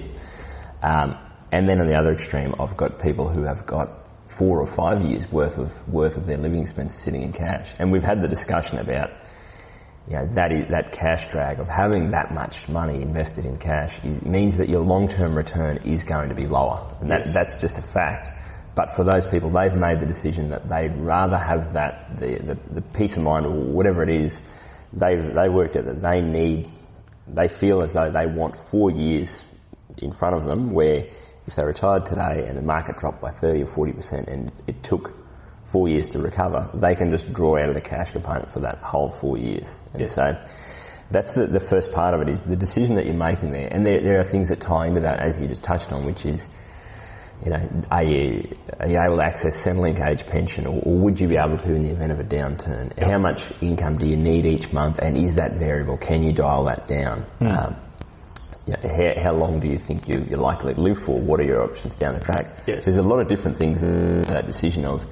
Um, 0.82 1.16
and 1.52 1.68
then 1.68 1.80
on 1.80 1.88
the 1.88 1.98
other 1.98 2.12
extreme, 2.12 2.54
I've 2.60 2.76
got 2.76 3.00
people 3.00 3.28
who 3.28 3.42
have 3.44 3.66
got 3.66 4.00
four 4.38 4.60
or 4.60 4.66
five 4.66 5.02
years 5.10 5.25
worth 5.30 5.58
of 5.58 5.70
worth 5.88 6.16
of 6.16 6.26
their 6.26 6.38
living 6.38 6.60
expenses 6.62 7.02
sitting 7.02 7.22
in 7.22 7.32
cash, 7.32 7.72
and 7.78 7.90
we've 7.92 8.02
had 8.02 8.20
the 8.20 8.28
discussion 8.28 8.78
about 8.78 9.10
you 10.08 10.16
know, 10.16 10.26
that 10.34 10.50
is, 10.50 10.68
that 10.70 10.92
cash 10.92 11.30
drag 11.30 11.60
of 11.60 11.68
having 11.68 12.10
that 12.10 12.32
much 12.34 12.68
money 12.68 13.00
invested 13.00 13.44
in 13.44 13.58
cash 13.58 13.92
means 14.02 14.56
that 14.56 14.68
your 14.68 14.82
long-term 14.82 15.37
return 15.37 15.78
is 15.84 16.02
going 16.02 16.30
to 16.30 16.34
be 16.34 16.46
lower, 16.46 16.96
and 17.00 17.10
that, 17.10 17.26
Yes. 17.26 17.34
that's 17.34 17.60
just 17.60 17.78
a 17.78 17.82
fact. 17.82 18.30
But 18.75 18.94
for 18.96 19.04
those 19.04 19.26
people, 19.26 19.50
they've 19.50 19.75
made 19.75 20.00
the 20.00 20.06
decision 20.06 20.50
that 20.50 20.68
they'd 20.68 20.96
rather 20.96 21.37
have 21.37 21.75
that 21.75 22.16
the, 22.16 22.38
the, 22.38 22.75
the 22.75 22.80
peace 22.80 23.16
of 23.16 23.22
mind 23.22 23.46
or 23.46 23.50
whatever 23.50 24.02
it 24.02 24.10
is. 24.10 24.37
They 24.92 25.14
they 25.16 25.49
worked 25.49 25.76
out 25.76 25.84
that 25.84 26.02
they 26.02 26.20
need. 26.20 26.68
They 27.28 27.49
feel 27.49 27.82
as 27.82 27.92
though 27.92 28.10
they 28.10 28.26
want 28.26 28.56
four 28.70 28.90
years 28.90 29.30
in 29.99 30.12
front 30.12 30.37
of 30.37 30.44
them 30.46 30.72
where 30.72 31.04
if 31.50 31.57
they 31.57 31.64
retired 31.64 32.07
today 32.07 32.47
and 32.47 32.57
the 32.57 32.62
market 32.62 32.97
dropped 32.97 33.21
by 33.21 33.30
30 33.30 33.62
or 33.62 33.66
40% 33.66 34.28
and 34.28 34.52
it 34.69 34.83
took 34.85 35.12
four 35.73 35.88
years 35.88 36.09
to 36.11 36.19
recover, 36.19 36.71
they 36.75 36.95
can 36.95 37.11
just 37.11 37.33
draw 37.33 37.59
out 37.59 37.69
of 37.69 37.75
the 37.75 37.80
cash 37.80 38.12
component 38.12 38.50
for 38.52 38.61
that 38.61 38.78
whole 38.83 39.11
four 39.11 39.37
years. 39.37 39.69
And 39.92 40.09
so 40.09 40.23
that's 41.11 41.33
the, 41.33 41.49
the 41.49 41.61
first 41.61 41.90
part 41.92 42.14
of 42.14 42.21
it 42.23 42.33
is 42.33 42.42
the 42.45 42.57
decision 42.57 42.97
that 42.97 43.07
you're 43.07 43.16
making 43.16 43.50
there. 43.50 43.66
And 43.66 43.85
there, 43.85 44.00
there 44.00 44.21
are 44.21 44.25
things 44.25 44.49
that 44.49 44.61
tie 44.61 44.87
into 44.87 45.00
that 45.00 45.21
as 45.26 45.40
you 45.40 45.49
just 45.49 45.64
touched 45.64 45.90
on, 45.90 46.07
which 46.07 46.25
is, 46.25 46.40
you 47.45 47.50
know, 47.50 47.83
are 47.90 48.04
you, 48.04 48.57
are 48.78 48.88
you 48.88 48.99
able 49.04 49.16
to 49.16 49.25
access 49.25 49.57
Centrelink 49.57 49.99
age 50.09 50.26
pension 50.26 50.66
or, 50.69 50.80
or 50.85 50.99
would 50.99 51.19
you 51.19 51.26
be 51.26 51.37
able 51.37 51.57
to 51.57 51.75
in 51.75 51.83
the 51.83 51.90
event 51.90 52.12
of 52.12 52.21
a 52.21 52.25
downturn? 52.25 52.97
How 52.97 53.19
much 53.19 53.50
income 53.61 53.99
do 53.99 54.09
you 54.09 54.16
need 54.16 54.47
each 54.47 54.73
month 54.73 55.00
and 55.00 55.16
is 55.16 55.35
that 55.35 55.59
variable? 55.59 55.97
Can 55.97 56.23
you 56.23 56.33
dial 56.33 56.66
that 56.66 56.87
down? 56.87 57.26
Um, 57.40 57.89
Yeah, 58.70 59.14
how, 59.16 59.22
how 59.24 59.34
long 59.34 59.60
do 59.60 59.68
you 59.68 59.78
think 59.78 60.08
you, 60.08 60.24
you're 60.28 60.38
likely 60.38 60.74
to 60.74 60.80
live 60.80 60.98
for? 60.98 61.20
What 61.20 61.40
are 61.40 61.44
your 61.44 61.62
options 61.62 61.96
down 61.96 62.14
the 62.14 62.20
track? 62.20 62.62
Yes. 62.66 62.84
There's 62.84 62.96
a 62.96 63.02
lot 63.02 63.20
of 63.20 63.28
different 63.28 63.58
things 63.58 63.80
in 63.80 64.22
that 64.24 64.46
decision 64.46 64.84
of 64.84 65.04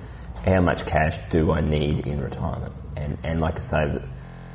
how 0.46 0.60
much 0.60 0.86
cash 0.86 1.18
do 1.30 1.50
I 1.50 1.60
need 1.60 2.06
in 2.06 2.20
retirement? 2.20 2.72
And, 2.96 3.18
and 3.24 3.40
like 3.40 3.56
I 3.56 3.60
say, 3.60 4.08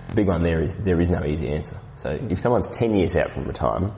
the 0.07 0.15
big 0.15 0.27
one 0.27 0.43
there 0.43 0.61
is 0.63 0.73
there 0.75 0.99
is 1.01 1.09
no 1.09 1.25
easy 1.25 1.49
answer. 1.49 1.79
So 1.97 2.09
if 2.29 2.39
someone's 2.39 2.67
10 2.67 2.95
years 2.95 3.15
out 3.15 3.31
from 3.33 3.45
retirement, 3.45 3.93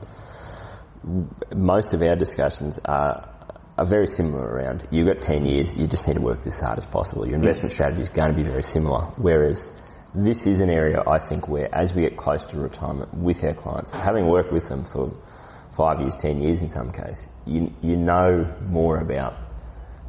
most 1.56 1.94
of 1.94 2.02
our 2.02 2.16
discussions 2.16 2.80
are, 2.86 3.62
are 3.78 3.86
very 3.86 4.08
similar 4.08 4.44
around 4.44 4.88
you've 4.92 5.08
got 5.08 5.22
10 5.22 5.46
years, 5.46 5.76
you 5.76 5.88
just 5.88 6.08
need 6.08 6.16
to 6.16 6.22
work 6.22 6.42
this 6.42 6.60
hard 6.60 6.78
as 6.80 6.86
possible. 6.86 7.28
Your 7.28 7.38
investment 7.38 7.72
mm. 7.72 7.76
strategy 7.76 8.02
is 8.02 8.10
going 8.10 8.30
to 8.30 8.36
be 8.36 8.44
very 8.44 8.64
similar. 8.64 9.14
Whereas 9.18 9.72
this 10.16 10.46
is 10.46 10.60
an 10.60 10.70
area 10.70 11.04
I 11.06 11.20
think 11.20 11.48
where 11.48 11.74
as 11.74 11.94
we 11.94 12.04
get 12.04 12.16
close 12.16 12.46
to 12.46 12.58
retirement 12.58 13.14
with 13.14 13.44
our 13.44 13.54
clients, 13.54 13.92
having 13.92 14.28
worked 14.28 14.52
with 14.52 14.70
them 14.70 14.86
for 14.86 15.12
five 15.76 16.00
years, 16.00 16.16
10 16.16 16.40
years 16.40 16.62
in 16.62 16.70
some 16.70 16.92
case, 16.92 17.18
you, 17.46 17.72
you 17.82 17.98
know 17.98 18.46
more 18.68 18.98
about 18.98 19.36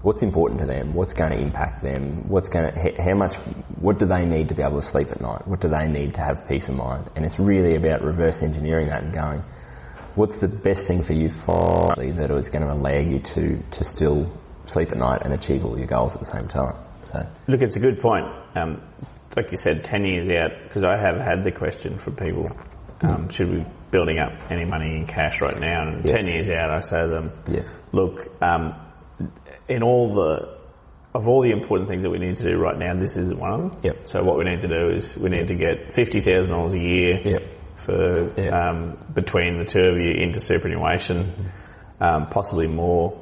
what's 0.03 0.23
important 0.23 0.61
to 0.61 0.67
them, 0.67 0.95
what's 0.95 1.13
going 1.13 1.33
to 1.33 1.39
impact 1.39 1.83
them, 1.83 2.29
what's 2.29 2.49
going 2.49 2.73
to, 2.73 3.03
how 3.03 3.15
much, 3.15 3.35
what 3.81 3.99
do 3.99 4.07
they 4.07 4.25
need 4.25 4.49
to 4.49 4.55
be 4.55 4.63
able 4.63 4.81
to 4.81 4.87
sleep 4.87 5.11
at 5.11 5.21
night, 5.21 5.47
what 5.49 5.61
do 5.61 5.69
they 5.69 5.89
need 5.89 6.15
to 6.15 6.21
have 6.21 6.47
peace 6.49 6.69
of 6.69 6.77
mind, 6.77 7.11
and 7.17 7.25
it's 7.25 7.39
really 7.39 7.75
about 7.75 8.03
reverse 8.03 8.43
engineering 8.43 8.89
that 8.89 9.03
and 9.03 9.13
going, 9.13 9.43
what's 10.15 10.37
the 10.37 10.49
best 10.49 10.85
thing 10.85 11.03
for 11.03 11.13
you 11.13 11.29
finally 11.29 12.13
that 12.13 12.31
is 12.31 12.49
going 12.49 12.65
to 12.65 12.73
allow 12.73 12.99
you 12.99 13.19
to, 13.19 13.61
to 13.73 13.85
still 13.85 14.33
sleep 14.67 14.93
at 14.93 14.99
night 14.99 15.23
and 15.25 15.35
achieve 15.35 15.65
all 15.65 15.77
your 15.77 15.89
goals 15.89 16.13
at 16.13 16.21
the 16.21 16.27
same 16.27 16.47
time. 16.47 16.77
So, 17.05 17.27
Look, 17.49 17.63
it's 17.63 17.77
a 17.77 17.81
good 17.81 18.01
point. 18.01 18.27
Um, 18.55 18.83
like 19.37 19.51
you 19.51 19.57
said, 19.59 19.85
10 19.85 20.05
years 20.05 20.29
out, 20.29 20.51
because 20.65 20.85
I 20.85 20.97
have 20.99 21.21
had 21.21 21.45
the 21.45 21.53
question 21.53 21.99
from 21.99 22.17
people, 22.17 22.51
um, 23.03 23.29
should 23.29 23.49
we 23.51 23.57
be 23.61 23.67
building 23.91 24.19
up 24.19 24.33
any 24.51 24.65
money 24.65 24.97
in 24.97 25.07
cash 25.07 25.41
right 25.41 25.59
now? 25.59 25.83
And 25.89 26.05
Yeah. 26.07 26.17
10 26.17 26.27
years 26.27 26.51
out, 26.51 26.71
I 26.71 26.81
say 26.81 27.01
to 27.01 27.09
them, 27.09 27.33
Yeah. 27.49 27.63
look, 27.93 28.29
um, 28.43 28.75
in 29.69 29.83
all 29.83 30.15
the, 30.15 30.57
of 31.15 31.27
all 31.27 31.43
the 31.43 31.51
important 31.51 31.89
things 31.89 32.03
that 32.03 32.11
we 32.11 32.19
need 32.19 32.37
to 32.37 32.43
do 32.51 32.57
right 32.59 32.79
now, 32.79 32.95
this 32.95 33.15
isn't 33.17 33.39
one 33.39 33.53
of 33.53 33.61
them. 33.73 33.81
Yep. 33.83 33.97
So 34.09 34.23
what 34.23 34.37
we 34.39 34.45
need 34.45 34.61
to 34.61 34.69
do 34.69 34.91
is 34.95 35.17
we 35.17 35.31
need 35.31 35.49
to 35.49 35.55
get 35.55 35.95
$50,000 35.95 36.73
a 36.75 36.79
year 36.79 37.19
Yep. 37.25 37.43
for, 37.85 38.31
Yep. 38.41 38.53
um, 38.53 38.99
between 39.15 39.59
the 39.59 39.65
two 39.65 39.81
of 39.81 39.97
you 39.99 40.11
into 40.13 40.41
superannuation, 40.41 41.33
um, 42.01 42.25
possibly 42.25 42.67
more. 42.67 43.19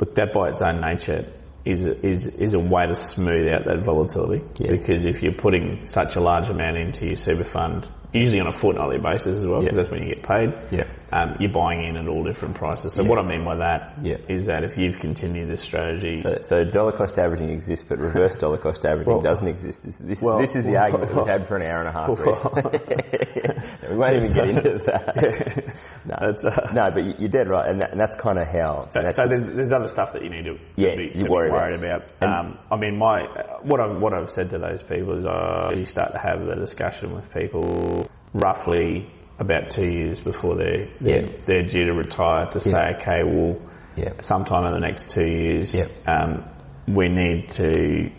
Look, 0.00 0.14
that 0.16 0.32
by 0.32 0.48
its 0.48 0.60
own 0.62 0.80
nature 0.80 1.26
is 1.64 1.84
a, 1.84 2.06
is 2.06 2.26
is 2.26 2.54
a 2.54 2.58
way 2.58 2.86
to 2.86 2.94
smooth 2.94 3.48
out 3.48 3.64
that 3.66 3.84
volatility. 3.84 4.42
Yeah. 4.58 4.72
Because 4.72 5.06
if 5.06 5.22
you're 5.22 5.34
putting 5.34 5.86
such 5.86 6.16
a 6.16 6.20
large 6.20 6.48
amount 6.48 6.76
into 6.76 7.06
your 7.06 7.16
super 7.16 7.44
fund, 7.44 7.88
usually 8.12 8.40
on 8.40 8.46
a 8.48 8.52
fortnightly 8.52 8.98
basis 8.98 9.38
as 9.38 9.44
well, 9.44 9.60
because 9.60 9.76
Yeah. 9.76 9.82
that's 9.82 9.92
when 9.92 10.02
you 10.02 10.14
get 10.14 10.22
paid. 10.26 10.48
Yeah. 10.70 10.84
Um, 11.12 11.36
you're 11.40 11.50
buying 11.52 11.84
in 11.84 11.96
at 11.96 12.06
all 12.06 12.22
different 12.22 12.54
prices. 12.54 12.92
So 12.92 13.02
what 13.02 13.18
I 13.18 13.22
mean 13.22 13.44
by 13.44 13.56
that 13.56 13.98
is 14.28 14.46
Yeah. 14.46 14.54
that 14.60 14.64
if 14.64 14.76
you've 14.78 14.98
continued 15.00 15.48
this 15.50 15.60
strategy, 15.60 16.16
so, 16.16 16.36
so 16.42 16.64
dollar 16.64 16.92
cost 16.92 17.18
averaging 17.18 17.50
exists, 17.50 17.84
but 17.88 17.98
reverse 17.98 18.36
dollar 18.36 18.58
cost 18.58 18.84
averaging 18.86 19.12
Well- 19.12 19.22
doesn't 19.22 19.46
exist. 19.48 19.82
This, 19.84 19.96
this, 19.96 20.22
well- 20.22 20.38
this 20.38 20.54
is 20.54 20.64
the 20.64 20.76
argument 20.76 21.14
we've 21.14 21.26
had 21.26 21.46
for 21.48 21.56
an 21.56 21.62
hour 21.66 21.80
and 21.80 21.88
a 21.88 21.92
half. 21.92 22.08
We 23.90 23.96
won't 23.96 24.16
even 24.16 24.32
get 24.32 24.48
into 24.50 24.78
that. 24.86 25.74
no, 26.06 26.14
That's, 26.20 26.44
uh, 26.44 26.70
no, 26.72 26.90
but 26.94 27.02
you- 27.04 27.14
you're 27.18 27.28
dead 27.28 27.48
right, 27.48 27.68
and, 27.68 27.80
that, 27.80 27.90
and 27.90 28.00
that's 28.00 28.14
kind 28.14 28.38
of 28.38 28.46
how. 28.46 28.86
So, 28.90 29.00
so 29.12 29.26
there's, 29.26 29.42
there's 29.42 29.72
other 29.72 29.88
stuff 29.88 30.12
that 30.12 30.22
you 30.22 30.28
need 30.28 30.44
to, 30.44 30.54
to 30.54 30.60
Yeah, 30.76 30.94
be, 30.94 31.10
you 31.14 31.24
to 31.24 31.30
worry 31.30 31.48
be 31.48 31.52
worried 31.54 31.78
about. 31.82 32.12
And- 32.20 32.32
Um, 32.32 32.58
I 32.70 32.76
mean, 32.76 32.96
my 32.98 33.24
what 33.62 33.80
I've 33.80 34.00
what 34.00 34.14
I've 34.14 34.30
said 34.30 34.50
to 34.50 34.58
those 34.58 34.82
people 34.82 35.16
is 35.16 35.26
I 35.26 35.68
really 35.70 35.84
start 35.84 36.12
to 36.12 36.18
have 36.18 36.46
the 36.46 36.54
discussion 36.54 37.12
with 37.14 37.32
people 37.34 37.99
roughly 38.34 39.10
about 39.38 39.70
two 39.70 39.86
years 39.86 40.20
before 40.20 40.56
they're 40.56 40.88
they're, 41.00 41.22
Yeah. 41.22 41.30
they're 41.46 41.62
due 41.66 41.86
to 41.86 41.92
retire 41.94 42.46
to 42.50 42.60
say, 42.60 42.70
Yeah. 42.70 42.96
okay, 43.00 43.22
well, 43.24 43.56
Yeah. 43.96 44.12
sometime 44.20 44.64
in 44.66 44.72
the 44.74 44.80
next 44.86 45.08
two 45.08 45.26
years, 45.26 45.74
um, 46.06 46.44
we 46.86 47.08
need 47.08 47.48
to, 47.50 48.10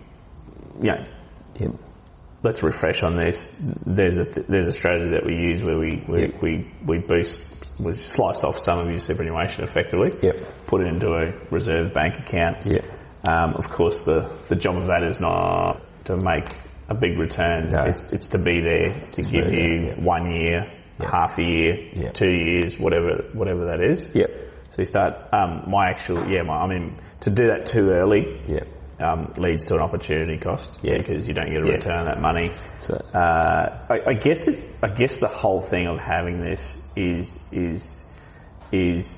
you 0.82 0.92
know, 0.92 1.04
yeah, 1.60 1.68
let's 2.44 2.64
refresh 2.64 3.04
on 3.04 3.18
this. 3.18 3.48
There's 3.86 4.18
a 4.18 4.26
there's 4.50 4.68
a 4.68 4.72
strategy 4.74 5.12
that 5.12 5.26
we 5.26 5.36
use 5.38 5.62
where 5.64 5.78
we 5.78 6.04
we, 6.08 6.22
Yeah. 6.22 6.28
we, 6.42 6.72
we 6.86 6.98
boost 7.00 7.42
we 7.80 7.94
slice 7.94 8.44
off 8.44 8.60
some 8.60 8.80
of 8.80 8.90
your 8.90 9.00
superannuation 9.00 9.64
effectively. 9.64 10.12
Yep. 10.22 10.36
Put 10.68 10.82
it 10.82 10.88
into 10.88 11.08
a 11.14 11.34
reserve 11.52 11.94
bank 11.94 12.20
account. 12.20 12.66
Yeah. 12.66 12.82
Um, 13.28 13.54
of 13.56 13.70
course, 13.70 14.02
the 14.02 14.30
the 14.50 14.56
job 14.56 14.78
of 14.78 14.88
that 14.88 15.04
is 15.04 15.20
not 15.20 15.82
to 16.06 16.18
make 16.18 16.46
a 16.92 16.94
big 16.94 17.18
return. 17.18 17.72
No. 17.72 17.84
It's 17.86 18.04
it's 18.12 18.28
to 18.28 18.38
be 18.38 18.62
there 18.62 18.92
to 19.16 19.22
give 19.22 19.26
smooth 19.26 19.54
you 19.54 19.88
yeah. 19.88 20.04
one 20.04 20.32
year, 20.32 20.72
half 21.00 21.38
a 21.38 21.44
year, 21.44 22.12
two 22.14 22.30
years, 22.30 22.78
whatever 22.78 23.24
whatever 23.34 23.66
that 23.66 23.82
is. 23.82 24.08
Yep. 24.14 24.30
So 24.70 24.82
you 24.82 24.86
start. 24.86 25.14
Um, 25.34 25.64
my 25.68 25.90
actual 25.90 26.30
yeah. 26.30 26.44
My, 26.44 26.56
I 26.64 26.68
mean 26.68 26.98
to 27.22 27.30
do 27.30 27.48
that 27.48 27.66
too 27.66 27.90
early 27.92 28.42
Yep. 28.46 28.68
um, 29.00 29.30
leads 29.38 29.64
to 29.66 29.76
an 29.76 29.82
opportunity 29.82 30.38
cost 30.38 30.68
Yeah. 30.82 30.98
because 30.98 31.28
you 31.28 31.34
don't 31.34 31.52
get 31.52 31.64
a 31.64 31.68
Yeah. 31.68 31.74
return 31.74 32.00
on 32.00 32.06
that 32.06 32.22
money. 32.22 32.52
So- 32.80 32.96
uh, 33.14 33.86
I, 33.90 34.00
I 34.12 34.14
guess 34.14 34.40
the, 34.40 34.62
I 34.84 34.90
guess 34.90 35.14
the 35.20 35.28
whole 35.28 35.62
thing 35.62 35.88
of 35.88 36.00
having 36.00 36.42
this 36.42 36.74
is 36.96 37.32
is 37.52 37.90
is 38.72 39.10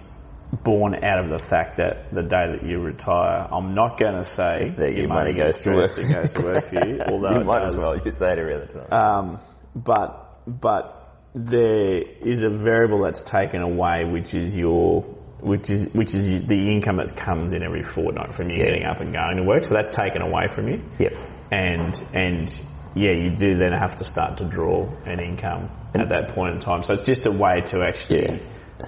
born 0.64 1.04
out 1.04 1.24
of 1.26 1.30
the 1.32 1.44
fact 1.44 1.78
that 1.78 2.14
the 2.14 2.22
day 2.22 2.46
that 2.52 2.68
you 2.68 2.80
retire, 2.80 3.48
I'm 3.52 3.74
not 3.74 4.00
going 4.00 4.16
to 4.16 4.24
say 4.24 4.74
That 4.78 4.94
your 4.96 5.08
money 5.08 5.34
goes 5.34 5.58
to 5.60 5.72
work. 5.72 5.98
It 5.98 6.14
goes 6.14 6.32
to 6.32 6.42
work 6.44 6.70
for 6.70 6.88
you, 6.88 7.00
although 7.08 7.40
you 7.40 7.46
might 7.46 7.64
as 7.64 7.76
well 7.76 7.98
use 7.98 8.18
that 8.18 8.38
every 8.38 8.56
other 8.56 8.68
time. 8.68 8.92
Um, 8.92 9.40
but 9.76 10.20
but 10.46 11.00
there 11.34 12.02
is 12.02 12.44
a 12.44 12.50
variable 12.50 13.04
that's 13.04 13.22
taken 13.22 13.62
away, 13.62 14.06
which 14.06 14.34
is 14.34 14.56
your 14.56 15.02
which 15.42 15.70
is 15.70 15.92
which 15.94 16.14
is 16.14 16.24
the 16.24 16.70
income 16.72 16.98
that 16.98 17.16
comes 17.18 17.52
in 17.54 17.64
every 17.64 17.82
fortnight 17.82 18.36
from 18.36 18.50
you 18.50 18.58
Yeah. 18.58 18.66
getting 18.66 18.84
up 18.86 19.00
and 19.00 19.14
going 19.14 19.38
to 19.38 19.44
work. 19.44 19.64
So 19.64 19.74
that's 19.74 19.92
taken 19.92 20.22
away 20.22 20.48
from 20.54 20.68
you. 20.68 20.84
Yep. 21.00 21.14
And 21.52 22.04
and 22.14 22.54
yeah, 22.96 23.12
you 23.12 23.36
do 23.36 23.58
then 23.58 23.74
have 23.74 23.96
to 23.96 24.04
start 24.04 24.38
to 24.38 24.46
draw 24.46 24.88
an 25.06 25.20
income 25.20 25.72
at 25.96 26.10
that 26.10 26.36
point 26.36 26.56
in 26.56 26.60
time. 26.62 26.84
So 26.84 26.94
it's 26.94 27.04
just 27.04 27.26
a 27.26 27.32
way 27.32 27.62
to 27.62 27.82
actually 27.82 28.24
Yeah. 28.24 28.38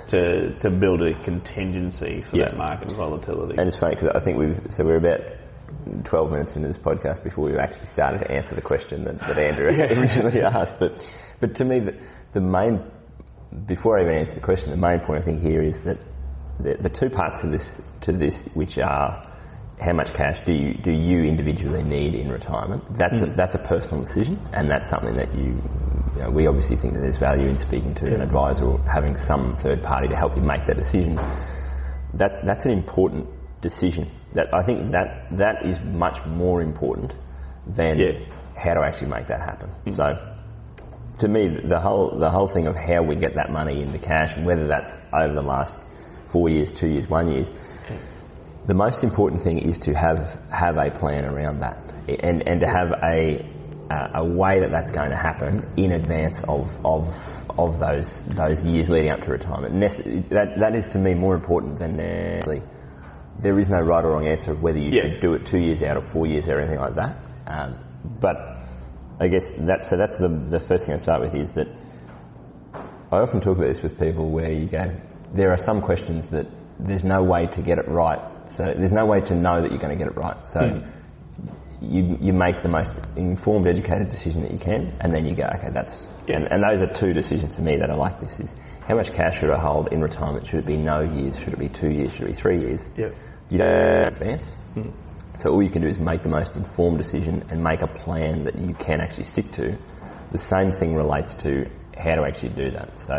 To 0.08 0.58
to 0.60 0.70
build 0.70 1.02
a 1.02 1.14
contingency 1.24 2.22
for 2.30 2.38
Yeah. 2.38 2.46
that 2.50 2.58
market 2.58 2.90
volatility. 2.96 3.56
And 3.58 3.68
it's 3.68 3.78
funny 3.78 3.96
because 3.96 4.10
I 4.16 4.20
think 4.20 4.38
we've 4.38 4.60
so 4.70 4.84
we're 4.84 4.98
about 4.98 5.22
12 6.04 6.32
minutes 6.32 6.56
into 6.56 6.68
this 6.68 6.78
podcast 6.78 7.24
before 7.24 7.46
we 7.46 7.58
actually 7.58 7.86
started 7.88 8.20
to 8.20 8.32
answer 8.32 8.56
the 8.56 8.62
question 8.62 9.04
that, 9.06 9.20
that 9.20 9.38
Andrew 9.38 9.68
originally 10.00 10.42
asked. 10.42 10.76
But 10.80 11.08
but 11.40 11.56
to 11.56 11.66
me, 11.66 11.80
the, 11.80 12.00
the 12.34 12.42
main 12.42 12.84
before 13.66 14.00
I 14.00 14.04
even 14.04 14.16
answer 14.16 14.36
the 14.36 14.42
question, 14.42 14.72
the 14.72 14.78
main 14.78 15.00
point 15.00 15.22
I 15.22 15.26
think 15.26 15.42
here 15.42 15.62
is 15.62 15.80
that 15.82 15.98
the, 16.60 16.76
the 16.80 16.90
two 16.90 17.10
parts 17.10 17.40
to 17.40 17.48
this 17.48 17.74
to 18.02 18.12
this, 18.12 18.36
which 18.54 18.78
are 18.78 19.32
how 19.80 19.94
much 19.94 20.14
cash 20.14 20.40
do 20.42 20.54
you 20.54 20.74
do 20.74 20.92
you 20.92 21.24
individually 21.24 21.84
need 21.84 22.16
in 22.16 22.30
retirement? 22.30 22.84
That's 22.98 23.18
a, 23.20 23.26
mm. 23.28 23.36
that's 23.36 23.56
a 23.56 23.60
personal 23.60 24.04
decision, 24.04 24.40
and 24.54 24.70
that's 24.70 24.90
something 24.90 25.16
that 25.16 25.34
you. 25.36 25.62
You 26.16 26.22
know, 26.22 26.30
we 26.30 26.48
obviously 26.48 26.78
think 26.78 26.94
that 26.94 27.02
there's 27.02 27.18
value 27.18 27.48
in 27.50 27.58
speaking 27.58 27.94
to 27.96 28.06
an 28.06 28.22
advisor 28.22 28.64
or 28.64 28.80
having 28.90 29.18
some 29.18 29.58
third 29.58 29.84
party 29.84 30.08
to 30.08 30.16
help 30.16 30.38
you 30.38 30.42
make 30.42 30.66
that 30.66 30.78
decision 30.78 31.20
that's 32.16 32.40
that's 32.42 32.66
an 32.66 32.72
important 32.72 33.28
decision. 33.62 34.10
That 34.34 34.48
I 34.54 34.64
think 34.64 34.92
that 34.92 35.28
that 35.32 35.66
is 35.66 35.78
much 35.80 36.26
more 36.26 36.62
important 36.62 37.14
than 37.68 38.00
Yeah. 38.00 38.26
how 38.56 38.74
to 38.74 38.82
actually 38.86 39.10
make 39.10 39.28
that 39.28 39.42
happen. 39.42 39.70
Mm. 39.86 39.92
So, 39.92 40.06
to 41.20 41.28
me, 41.28 41.48
the 41.48 41.80
whole 41.80 42.18
the 42.18 42.30
whole 42.30 42.48
thing 42.48 42.68
of 42.68 42.76
how 42.76 43.04
we 43.04 43.16
get 43.16 43.36
that 43.36 43.52
money 43.52 43.82
into 43.82 44.00
cash, 44.00 44.36
whether 44.38 44.68
that's 44.68 44.92
over 45.14 45.34
the 45.34 45.42
last 45.42 45.74
four 46.28 46.50
years, 46.50 46.72
two 46.72 46.88
years, 46.88 47.08
one 47.10 47.32
years, 47.32 47.50
the 48.68 48.74
most 48.74 49.04
important 49.04 49.42
thing 49.42 49.60
is 49.60 49.78
to 49.80 49.94
have 49.94 50.42
have 50.52 50.78
a 50.78 50.92
plan 50.92 51.26
around 51.26 51.60
that, 51.62 51.78
and 52.08 52.48
and 52.48 52.62
to 52.62 52.68
have 52.68 52.92
a 53.04 53.46
a 53.92 54.22
a 54.22 54.26
way 54.26 54.60
that 54.62 54.72
that's 54.72 54.92
going 54.92 55.10
to 55.12 55.18
happen 55.18 55.72
in 55.78 55.92
advance 55.92 56.42
of 56.48 56.72
of 56.86 57.14
of 57.58 57.80
those 57.80 58.22
those 58.24 58.62
years 58.62 58.90
leading 58.90 59.12
up 59.12 59.22
to 59.22 59.32
retirement. 59.32 59.76
Nece- 59.76 60.30
that 60.30 60.60
that 60.60 60.76
is 60.76 60.86
to 60.88 60.98
me 61.00 61.14
more 61.14 61.36
important 61.36 61.78
than 61.80 62.00
uh, 62.00 62.42
there 63.40 63.60
is 63.60 63.68
no 63.70 63.80
right 63.80 64.04
or 64.04 64.12
wrong 64.12 64.28
answer 64.28 64.52
of 64.52 64.62
whether 64.64 64.80
you 64.80 64.90
Yes. 64.92 65.14
should 65.14 65.22
do 65.22 65.34
it 65.34 65.46
two 65.46 65.60
years 65.60 65.84
out 65.84 65.98
or 65.98 66.08
four 66.10 66.26
years 66.26 66.48
or 66.48 66.60
anything 66.60 66.80
like 66.80 66.96
that. 66.96 67.26
Um, 67.48 67.78
but 68.20 68.38
I 69.20 69.28
guess 69.28 69.46
that 69.60 69.86
so 69.86 69.98
that's 69.98 70.16
the 70.18 70.30
the 70.30 70.60
first 70.60 70.86
thing 70.86 70.96
I 70.96 70.98
start 70.98 71.22
with 71.22 71.36
is 71.36 71.52
that 71.54 71.68
I 73.12 73.20
often 73.20 73.40
talk 73.42 73.58
about 73.58 73.68
this 73.68 73.82
with 73.82 74.00
people 74.00 74.30
where 74.32 74.52
you 74.52 74.66
go, 74.68 75.00
there 75.34 75.52
are 75.52 75.58
some 75.58 75.82
questions 75.82 76.28
that 76.30 76.48
there's 76.80 77.04
no 77.04 77.24
way 77.24 77.48
to 77.48 77.62
get 77.62 77.78
it 77.78 77.88
right. 77.88 78.20
So 78.50 78.64
there's 78.64 78.94
no 78.94 79.06
way 79.06 79.22
to 79.22 79.36
know 79.36 79.62
that 79.62 79.72
you're 79.72 79.80
going 79.80 79.98
to 79.98 80.04
get 80.04 80.08
it 80.08 80.18
right. 80.18 80.38
So 80.48 80.60
hmm. 80.60 81.86
you, 81.86 82.18
you 82.22 82.34
make 82.34 82.62
the 82.62 82.70
most 82.70 82.92
informed, 83.16 83.68
educated 83.68 84.10
decision 84.10 84.44
that 84.44 84.52
you 84.52 84.60
can, 84.60 84.96
and 85.02 85.14
then 85.14 85.26
you 85.26 85.36
go, 85.36 85.48
okay, 85.58 85.70
that's, 85.74 86.06
and, 86.28 86.48
and 86.52 86.64
those 86.64 86.82
are 86.82 86.92
two 86.92 87.14
decisions 87.14 87.56
for 87.56 87.62
me 87.62 87.78
that 87.78 87.90
I 87.90 87.96
like 87.96 88.20
this 88.20 88.40
is 88.40 88.54
how 88.88 88.96
much 88.96 89.12
cash 89.12 89.40
should 89.40 89.52
I 89.52 89.60
hold 89.60 89.92
in 89.92 90.02
retirement? 90.02 90.46
Should 90.46 90.60
it 90.60 90.66
be 90.66 90.78
no 90.78 91.02
years? 91.02 91.38
Should 91.40 91.54
it 91.54 91.60
be 91.60 91.70
two 91.70 91.90
years? 91.90 92.12
Should 92.12 92.24
it 92.24 92.28
be 92.28 92.34
three 92.34 92.60
years? 92.60 92.82
Yep. 92.98 93.16
You 93.50 93.58
don't 93.58 94.08
advance. 94.08 94.48
Hmm. 94.74 94.90
So 95.42 95.50
all 95.50 95.64
you 95.64 95.70
can 95.70 95.82
do 95.82 95.88
is 95.88 96.00
make 96.00 96.22
the 96.22 96.30
most 96.30 96.56
informed 96.56 96.98
decision 96.98 97.44
and 97.50 97.64
make 97.64 97.82
a 97.82 97.88
plan 97.88 98.46
that 98.46 98.58
you 98.58 98.74
can 98.74 99.02
actually 99.02 99.26
stick 99.26 99.52
to. 99.54 99.78
The 100.32 100.38
same 100.38 100.72
thing 100.72 100.96
relates 100.96 101.34
to 101.36 101.70
how 101.98 102.16
to 102.16 102.24
actually 102.24 102.50
do 102.50 102.72
that. 102.72 103.00
So 103.00 103.14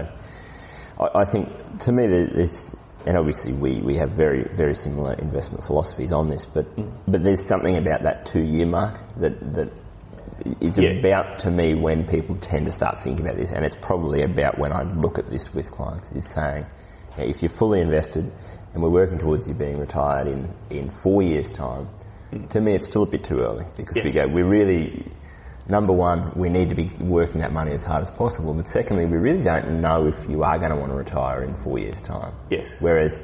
I, 1.01 1.21
I 1.21 1.25
think 1.25 1.81
to 1.81 1.93
me 1.93 2.07
there- 2.07 2.31
there's, 2.35 2.57
and 3.07 3.17
obviously 3.17 3.53
we, 3.53 3.81
we 3.81 3.97
have 3.99 4.11
very 4.17 4.45
very 4.57 4.75
similar 4.75 5.15
investment 5.15 5.65
philosophies 5.65 6.13
on 6.13 6.29
this, 6.29 6.45
but 6.45 6.75
mm. 6.77 6.93
but 7.07 7.23
there's 7.23 7.47
something 7.47 7.77
about 7.77 8.03
that 8.03 8.27
two 8.27 8.43
year 8.43 8.67
mark 8.67 8.99
that 9.17 9.55
that 9.55 9.73
it's 10.61 10.79
Yeah. 10.79 10.99
about 10.99 11.39
to 11.41 11.51
me 11.51 11.75
when 11.75 12.07
people 12.07 12.37
tend 12.37 12.67
to 12.67 12.73
start 12.73 13.03
thinking 13.03 13.27
about 13.27 13.39
this, 13.39 13.51
and 13.51 13.65
it's 13.65 13.77
probably 13.81 14.23
about 14.23 14.59
when 14.59 14.73
I 14.73 14.83
look 14.83 15.19
at 15.19 15.31
this 15.31 15.43
with 15.55 15.71
clients 15.71 16.11
is 16.13 16.27
saying, 16.27 16.67
you 17.17 17.25
know, 17.25 17.31
if 17.31 17.43
you're 17.43 17.49
fully 17.49 17.81
invested 17.81 18.31
and 18.75 18.83
we're 18.83 18.91
working 18.91 19.19
towards 19.19 19.47
you 19.47 19.55
being 19.55 19.79
retired 19.79 20.27
in 20.29 20.53
in 20.71 20.91
four 20.91 21.23
years 21.23 21.49
time, 21.49 21.89
mm. 22.33 22.49
to 22.51 22.61
me 22.61 22.75
it's 22.75 22.89
still 22.89 23.05
a 23.05 23.07
bit 23.07 23.25
too 23.25 23.39
early 23.39 23.65
because 23.77 23.97
we 24.05 24.11
go 24.13 24.27
we 24.27 24.43
really 24.43 25.07
number 25.69 25.93
one, 25.93 26.33
we 26.37 26.49
need 26.49 26.69
to 26.71 26.75
be 26.75 26.91
working 27.01 27.41
that 27.41 27.53
money 27.53 27.73
as 27.73 27.83
hard 27.83 28.03
as 28.03 28.11
possible. 28.11 28.55
But 28.55 28.69
secondly, 28.69 29.05
we 29.07 29.17
really 29.17 29.43
don't 29.43 29.81
know 29.81 30.07
if 30.07 30.29
you 30.29 30.43
are 30.43 30.59
going 30.59 30.71
to 30.71 30.77
want 30.77 30.91
to 30.91 30.97
retire 30.97 31.43
in 31.45 31.55
four 31.63 31.79
years' 31.79 32.01
time. 32.01 32.33
Yes. 32.51 32.69
Whereas 32.81 33.21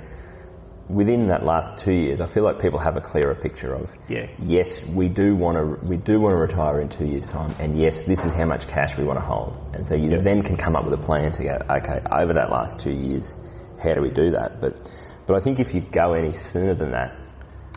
within 0.88 1.28
that 1.28 1.44
last 1.44 1.78
two 1.82 1.92
years, 1.94 2.20
I 2.20 2.26
feel 2.26 2.44
like 2.44 2.60
people 2.60 2.78
have 2.78 2.96
a 2.96 3.00
clearer 3.00 3.34
picture 3.34 3.72
of 3.74 3.94
Yeah. 4.08 4.26
yes, 4.44 4.82
we 4.82 5.08
do 5.08 5.34
want 5.36 5.56
to 5.56 5.86
we 5.86 5.96
do 5.96 6.20
want 6.20 6.32
to 6.34 6.40
retire 6.40 6.80
in 6.80 6.88
two 6.88 7.06
years' 7.06 7.24
time, 7.26 7.54
and 7.60 7.78
yes, 7.78 8.02
this 8.02 8.18
is 8.24 8.32
how 8.34 8.44
much 8.46 8.66
cash 8.66 8.96
we 8.98 9.04
want 9.04 9.18
to 9.18 9.24
hold. 9.24 9.56
And 9.74 9.86
so 9.86 9.94
you 9.94 10.10
Yeah. 10.10 10.18
then 10.22 10.42
can 10.42 10.56
come 10.56 10.76
up 10.76 10.84
with 10.84 10.94
a 10.94 11.02
plan 11.02 11.30
to 11.32 11.42
go, 11.42 11.56
okay, 11.76 12.00
over 12.12 12.34
that 12.34 12.50
last 12.50 12.78
two 12.80 12.90
years, 12.92 13.36
how 13.82 13.92
do 13.92 14.02
we 14.02 14.10
do 14.10 14.32
that? 14.32 14.60
But 14.60 14.90
but 15.26 15.36
I 15.36 15.40
think 15.40 15.60
if 15.60 15.72
you 15.74 15.80
go 15.80 16.14
any 16.14 16.32
sooner 16.32 16.74
than 16.74 16.90
that, 16.90 17.16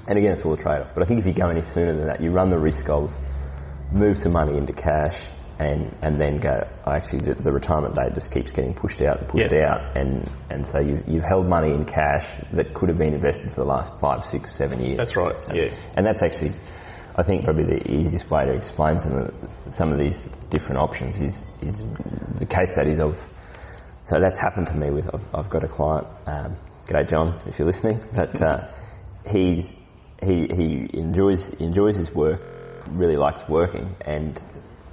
and 0.08 0.18
again, 0.18 0.34
it's 0.34 0.44
all 0.44 0.54
a 0.54 0.58
trade-off. 0.58 0.94
But 0.96 1.04
I 1.04 1.06
think 1.06 1.20
if 1.22 1.28
you 1.28 1.34
go 1.34 1.48
any 1.50 1.62
sooner 1.62 1.94
than 1.96 2.08
that, 2.08 2.22
you 2.22 2.32
run 2.32 2.50
the 2.50 2.58
risk 2.60 2.90
of 2.90 3.16
move 3.92 4.18
some 4.18 4.34
money 4.34 4.58
into 4.58 4.74
cash 4.74 5.18
and, 5.58 5.96
and 6.02 6.20
then 6.20 6.38
go, 6.38 6.52
actually 6.86 7.20
the, 7.20 7.36
the 7.36 7.52
retirement 7.52 7.96
date 7.96 8.14
just 8.14 8.32
keeps 8.32 8.52
getting 8.52 8.74
pushed 8.74 9.02
out 9.02 9.20
and 9.22 9.30
pushed 9.30 9.52
Yes. 9.52 9.64
out 9.66 9.98
and, 9.98 10.30
and 10.50 10.68
so 10.68 10.80
you, 10.82 11.02
you've 11.08 11.24
held 11.24 11.48
money 11.48 11.72
in 11.72 11.86
cash 11.86 12.30
that 12.52 12.74
could 12.74 12.90
have 12.90 12.98
been 12.98 13.14
invested 13.14 13.50
for 13.52 13.62
the 13.62 13.68
last 13.68 13.92
five, 14.02 14.26
six, 14.26 14.56
seven 14.58 14.82
years. 14.84 14.98
That's 14.98 15.16
right. 15.16 15.36
Yeah. 15.54 15.74
And 15.96 16.06
that's 16.06 16.22
actually, 16.22 16.54
I 17.16 17.24
think 17.24 17.46
probably 17.46 17.64
the 17.66 17.90
easiest 17.92 18.30
way 18.30 18.44
to 18.44 18.52
explain 18.54 19.00
some 19.00 19.14
of, 19.18 19.34
some 19.70 19.94
of 19.94 20.00
these 20.00 20.24
different 20.50 20.78
options 20.82 21.16
is, 21.16 21.46
is 21.62 21.76
the 22.38 22.46
case 22.46 22.70
studies 22.74 23.00
of, 23.00 23.18
so 24.04 24.20
that's 24.20 24.38
happened 24.38 24.68
to 24.68 24.76
me 24.76 24.90
with, 24.92 25.10
I've, 25.14 25.26
I've 25.34 25.50
got 25.50 25.64
a 25.64 25.68
client, 25.70 26.08
um, 26.28 26.58
g'day 26.86 27.10
John, 27.10 27.34
if 27.48 27.58
you're 27.60 27.66
listening, 27.68 28.04
but, 28.14 28.42
uh, 28.42 28.68
he's, 29.28 29.74
he, 30.22 30.48
he 30.48 30.90
enjoys, 30.94 31.50
enjoys 31.52 31.96
his 31.98 32.12
work, 32.14 32.42
really 32.90 33.16
likes 33.16 33.48
working 33.48 33.96
and, 34.02 34.42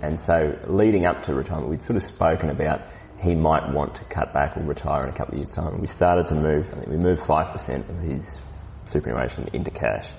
and 0.01 0.19
so 0.19 0.59
leading 0.67 1.07
up 1.07 1.23
to 1.25 1.35
retirement, 1.35 1.71
we'd 1.71 1.83
sort 1.83 1.97
of 1.97 2.03
spoken 2.03 2.51
about 2.51 2.83
he 3.23 3.35
might 3.37 3.73
want 3.73 3.95
to 3.97 4.05
cut 4.05 4.35
back 4.35 4.57
or 4.57 4.65
retire 4.65 5.05
in 5.05 5.11
a 5.11 5.13
couple 5.13 5.35
of 5.35 5.39
years 5.39 5.49
time. 5.49 5.69
And 5.69 5.81
we 5.81 5.87
started 5.87 6.27
to 6.29 6.35
move, 6.35 6.71
I 6.73 6.75
think 6.75 6.89
we 6.89 6.97
moved 6.97 7.23
5% 7.23 7.89
of 7.89 7.99
his 8.01 8.39
superannuation 8.87 9.49
into 9.53 9.71
cash. 9.71 10.11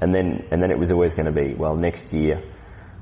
And 0.00 0.14
then, 0.14 0.48
and 0.50 0.62
then 0.62 0.70
it 0.70 0.78
was 0.78 0.90
always 0.90 1.14
going 1.14 1.26
to 1.26 1.32
be, 1.32 1.54
well, 1.54 1.76
next 1.76 2.12
year 2.12 2.42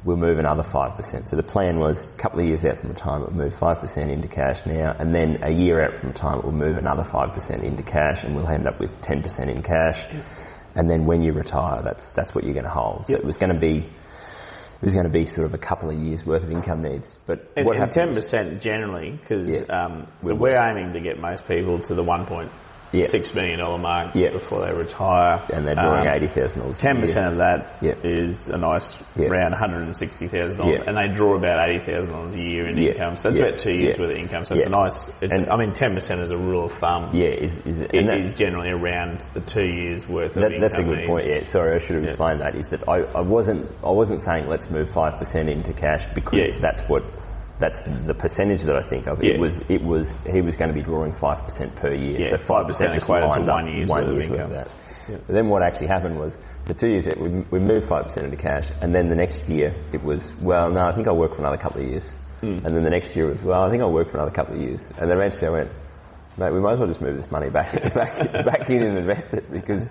we'll 0.04 0.16
move 0.16 0.38
another 0.38 0.62
5%. 0.62 1.28
So 1.28 1.36
the 1.36 1.42
plan 1.42 1.78
was 1.78 2.04
a 2.04 2.08
couple 2.08 2.40
of 2.40 2.46
years 2.46 2.64
out 2.64 2.78
from 2.78 2.90
retirement, 2.90 3.32
we'll 3.32 3.44
move 3.44 3.56
5% 3.56 4.12
into 4.12 4.28
cash 4.28 4.58
now, 4.66 4.94
and 4.98 5.14
then 5.14 5.38
a 5.42 5.50
year 5.50 5.82
out 5.82 5.94
from 5.94 6.10
retirement, 6.10 6.44
we'll 6.44 6.52
move 6.52 6.76
another 6.76 7.02
5% 7.02 7.64
into 7.64 7.82
cash, 7.82 8.24
and 8.24 8.36
we'll 8.36 8.48
end 8.48 8.66
up 8.66 8.78
with 8.78 9.00
10% 9.00 9.48
in 9.48 9.62
cash. 9.62 10.04
And 10.74 10.90
then 10.90 11.04
when 11.04 11.22
you 11.22 11.32
retire, 11.32 11.82
that's, 11.82 12.08
that's 12.08 12.34
what 12.34 12.44
you're 12.44 12.54
going 12.54 12.64
to 12.64 12.70
hold. 12.70 13.06
So 13.06 13.14
it 13.14 13.24
was 13.24 13.36
going 13.36 13.52
to 13.52 13.58
be, 13.60 13.78
it 13.78 14.82
was 14.82 14.94
going 14.94 15.06
to 15.06 15.12
be 15.12 15.24
sort 15.24 15.46
of 15.46 15.54
a 15.54 15.58
couple 15.58 15.90
of 15.90 15.98
years 15.98 16.24
worth 16.26 16.42
of 16.42 16.50
income 16.50 16.82
needs. 16.82 17.14
But 17.26 17.52
And, 17.56 17.64
what 17.66 17.76
happened? 17.76 18.16
10% 18.16 18.60
generally, 18.60 19.12
because 19.12 19.48
Yeah. 19.48 19.60
um, 19.70 20.06
so 20.20 20.34
we're 20.34 20.58
aiming 20.58 20.92
to 20.94 21.00
get 21.00 21.18
most 21.20 21.46
people 21.46 21.78
to 21.80 21.94
the 21.94 22.02
$1.6 22.02 22.50
Yeah. 22.94 23.06
million 23.34 23.58
dollar 23.58 23.78
mark 23.78 24.14
Yeah. 24.14 24.30
before 24.30 24.62
they 24.64 24.72
retire. 24.72 25.42
And 25.52 25.66
they're 25.66 25.74
drawing 25.74 26.06
Um, 26.08 26.14
eighty 26.14 26.28
thousand 26.28 26.60
dollars. 26.60 26.78
Ten 26.78 27.00
percent 27.00 27.26
of 27.26 27.36
that 27.38 27.78
is 28.04 28.46
a 28.46 28.56
nice 28.58 28.86
Yeah. 29.18 29.26
around 29.28 29.52
one 29.52 29.60
hundred 29.60 29.80
and 29.82 29.96
sixty 29.96 30.28
thousand 30.28 30.58
dollars, 30.60 30.80
and 30.86 30.96
they 30.96 31.08
draw 31.14 31.36
about 31.36 31.68
eighty 31.68 31.84
thousand 31.84 32.12
dollars 32.12 32.34
a 32.34 32.40
year 32.40 32.68
in 32.68 32.78
income. 32.78 33.16
So 33.16 33.28
that's 33.28 33.38
about 33.38 33.58
two 33.58 33.74
years 33.74 33.98
worth 33.98 34.10
of 34.12 34.16
income. 34.16 34.44
So 34.44 34.54
it's 34.54 34.64
a 34.64 34.68
nice. 34.68 34.94
It's, 35.20 35.32
And- 35.32 35.50
I 35.50 35.56
mean, 35.56 35.72
ten 35.72 35.94
percent 35.94 36.20
is 36.20 36.30
a 36.30 36.36
rule 36.36 36.64
of 36.66 36.72
thumb. 36.72 37.10
Yeah, 37.12 37.28
is, 37.28 37.52
is 37.66 37.80
it, 37.80 37.90
It 37.92 38.00
and 38.00 38.08
that- 38.08 38.20
is 38.20 38.34
generally 38.34 38.70
around 38.70 39.24
the 39.34 39.40
two 39.40 39.66
years 39.66 40.06
worth 40.08 40.36
of 40.36 40.42
income. 40.44 40.60
that's 40.60 40.76
a 40.76 40.82
good 40.82 40.98
needs. 40.98 41.08
point. 41.08 41.26
Yeah, 41.26 41.40
sorry, 41.42 41.74
I 41.74 41.78
should 41.78 41.96
have 41.96 42.04
explained 42.04 42.40
that. 42.40 42.54
Is 42.54 42.68
that 42.68 42.88
I, 42.88 42.98
I 43.18 43.22
wasn't 43.22 43.70
I 43.82 43.90
wasn't 43.90 44.20
saying 44.20 44.46
let's 44.48 44.70
move 44.70 44.90
five 44.90 45.18
percent 45.18 45.48
into 45.48 45.72
cash 45.72 46.04
because 46.14 46.52
that's 46.60 46.82
what 46.88 47.02
that's 47.58 47.78
the 47.80 48.14
percentage 48.14 48.62
that 48.62 48.76
I 48.76 48.82
think 48.82 49.06
of. 49.06 49.22
Yeah. 49.22 49.34
It 49.34 49.40
was 49.40 49.60
it 49.68 49.82
was 49.82 50.12
he 50.32 50.40
was 50.40 50.56
going 50.56 50.68
to 50.70 50.74
be 50.74 50.82
drawing 50.82 51.12
five 51.12 51.44
percent 51.44 51.76
per 51.76 51.94
year. 51.94 52.20
Yeah, 52.20 52.30
so 52.30 52.36
5% 52.36 52.68
just 52.92 53.04
equated 53.06 53.30
to 53.32 53.40
lined 53.40 53.48
up 53.48 53.56
one 53.56 53.66
year's 53.74 53.90
worth 53.90 54.40
of 54.40 54.50
that. 54.50 54.68
But 55.06 55.34
then 55.34 55.48
what 55.48 55.62
actually 55.62 55.88
happened 55.88 56.18
was 56.18 56.36
the 56.64 56.74
two 56.74 56.88
years 56.88 57.04
that 57.04 57.20
we, 57.20 57.28
we 57.50 57.60
moved 57.60 57.88
five 57.88 58.04
percent 58.06 58.26
into 58.26 58.38
cash, 58.38 58.66
and 58.80 58.94
then 58.94 59.08
the 59.08 59.14
next 59.14 59.48
year 59.48 59.74
it 59.92 60.02
was 60.02 60.30
well, 60.40 60.70
no, 60.70 60.80
I 60.80 60.94
think 60.94 61.06
I'll 61.08 61.16
work 61.16 61.34
for 61.34 61.40
another 61.42 61.58
couple 61.58 61.82
of 61.82 61.88
years, 61.88 62.10
Hmm. 62.40 62.58
and 62.64 62.70
then 62.70 62.82
the 62.82 62.90
next 62.90 63.14
year 63.14 63.26
it 63.28 63.32
was 63.32 63.42
well, 63.42 63.62
I 63.62 63.70
think 63.70 63.82
I'll 63.82 63.92
work 63.92 64.08
for 64.10 64.16
another 64.16 64.32
couple 64.32 64.56
of 64.56 64.60
years, 64.62 64.82
and 64.98 65.08
then 65.10 65.16
eventually 65.16 65.46
I 65.46 65.50
went, 65.50 65.70
mate, 66.36 66.52
we 66.52 66.60
might 66.60 66.72
as 66.72 66.78
well 66.78 66.88
just 66.88 67.00
move 67.02 67.16
this 67.16 67.30
money 67.30 67.50
back 67.50 67.72
back 67.94 68.16
back 68.44 68.68
in 68.70 68.82
and 68.82 68.98
invest 68.98 69.34
it 69.34 69.50
because 69.52 69.86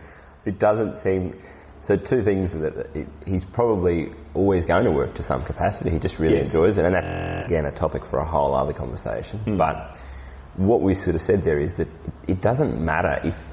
it 0.46 0.60
doesn't 0.60 0.98
seem. 0.98 1.40
So 1.84 1.96
two 1.98 2.22
things 2.22 2.54
that 2.54 2.88
he's 3.26 3.44
probably 3.46 4.12
always 4.34 4.66
going 4.66 4.86
to 4.86 4.92
work 4.92 5.16
to 5.16 5.24
some 5.24 5.44
capacity. 5.44 5.92
He 5.92 6.00
just 6.00 6.18
really 6.18 6.38
Yes. 6.38 6.50
enjoys 6.54 6.78
it, 6.78 6.86
and 6.86 6.96
that's 6.96 7.48
again 7.48 7.66
a 7.66 7.72
topic 7.72 8.06
for 8.06 8.20
a 8.20 8.26
whole 8.26 8.56
other 8.56 8.74
conversation. 8.74 9.40
Hmm. 9.40 9.58
But 9.58 10.00
what 10.56 10.82
we 10.82 10.94
sort 10.96 11.16
of 11.16 11.22
said 11.22 11.42
there 11.44 11.60
is 11.60 11.74
that 11.76 11.88
it 12.28 12.42
doesn't 12.42 12.80
matter 12.84 13.20
if. 13.24 13.48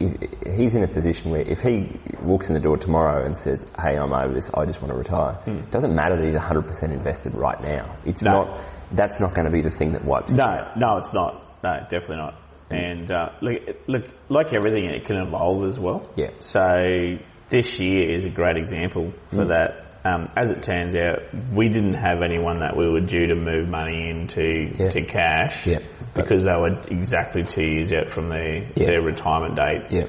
If 0.00 0.56
he's 0.56 0.74
in 0.74 0.82
a 0.82 0.88
position 0.88 1.30
where 1.30 1.42
if 1.42 1.60
he 1.60 2.00
walks 2.22 2.48
in 2.48 2.54
the 2.54 2.60
door 2.60 2.76
tomorrow 2.76 3.24
and 3.24 3.36
says, 3.36 3.64
"Hey, 3.80 3.96
I'm 3.96 4.12
over 4.12 4.34
this. 4.34 4.50
I 4.52 4.64
just 4.64 4.82
want 4.82 4.90
to 4.92 4.98
retire," 4.98 5.38
it 5.46 5.70
doesn't 5.70 5.94
matter 5.94 6.16
that 6.16 6.24
he's 6.24 6.34
100% 6.34 6.92
invested 6.92 7.36
right 7.36 7.60
now. 7.62 7.94
It's 8.04 8.20
Hmm. 8.20 8.26
No. 8.26 8.32
not. 8.32 8.60
That's 8.90 9.20
not 9.20 9.32
going 9.32 9.44
to 9.46 9.52
be 9.52 9.62
the 9.62 9.70
thing 9.70 9.92
that 9.92 10.04
wipes. 10.04 10.32
No, 10.34 10.66
no, 10.76 10.96
it's 10.96 11.12
not. 11.14 11.62
No, 11.62 11.74
definitely 11.88 12.16
not. 12.16 12.34
And 12.72 13.12
uh, 13.12 13.28
look, 13.42 13.58
look, 13.86 14.04
like 14.28 14.52
everything, 14.52 14.86
it 14.86 15.04
can 15.04 15.16
evolve 15.18 15.66
as 15.68 15.78
well. 15.78 16.02
Yeah. 16.16 16.30
So 16.40 16.58
this 17.52 17.78
year 17.78 18.12
is 18.12 18.24
a 18.24 18.30
great 18.30 18.56
example 18.56 19.12
for 19.30 19.44
that. 19.46 19.78
Um, 20.04 20.30
as 20.36 20.50
it 20.50 20.64
turns 20.64 20.96
out, 20.96 21.20
we 21.54 21.68
didn't 21.68 21.94
have 21.94 22.22
anyone 22.24 22.58
that 22.58 22.76
we 22.76 22.90
were 22.90 23.02
due 23.02 23.28
to 23.28 23.36
move 23.36 23.68
money 23.68 24.10
into 24.10 24.74
Yeah. 24.76 24.88
to 24.88 25.02
cash 25.02 25.64
Yeah. 25.64 25.78
because 26.14 26.42
they 26.44 26.56
were 26.56 26.80
exactly 26.90 27.44
two 27.44 27.64
years 27.64 27.92
out 27.92 28.10
from 28.10 28.28
their 28.28 28.64
Yeah. 28.74 28.86
their 28.90 29.02
retirement 29.02 29.54
date. 29.54 29.82
Yeah. 29.90 30.06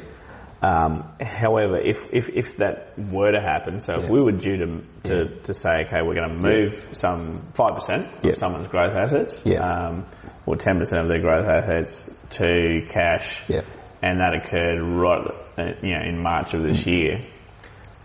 Um, 0.63 1.13
however, 1.21 1.77
if, 1.77 1.97
if, 2.11 2.29
if 2.29 2.57
that 2.57 2.93
were 2.97 3.33
to 3.33 3.41
happen, 3.41 3.81
so 3.81 4.01
if 4.01 4.09
we 4.09 4.21
were 4.21 4.31
due 4.31 4.57
to, 4.57 4.81
to, 5.03 5.39
to 5.41 5.53
say, 5.53 5.83
okay, 5.85 6.01
we're 6.01 6.15
going 6.15 6.29
to 6.29 6.35
move 6.49 6.87
some 6.93 7.51
5% 7.53 8.23
Yeah. 8.23 8.31
of 8.31 8.37
someone's 8.37 8.67
growth 8.67 8.95
assets, 8.95 9.43
Yeah. 9.45 9.59
um, 9.59 10.05
or 10.47 10.55
10% 10.55 10.79
of 11.01 11.07
their 11.09 11.19
growth 11.19 11.49
assets 11.49 12.03
to 12.39 12.81
cash, 12.89 13.43
Yeah. 13.49 13.61
and 14.01 14.21
that 14.21 14.33
occurred 14.33 14.81
right, 14.81 15.27
uh, 15.57 15.63
you 15.83 15.93
know, 15.95 16.01
in 16.03 16.23
March 16.23 16.53
of 16.53 16.63
this 16.63 16.87
year, 16.87 17.19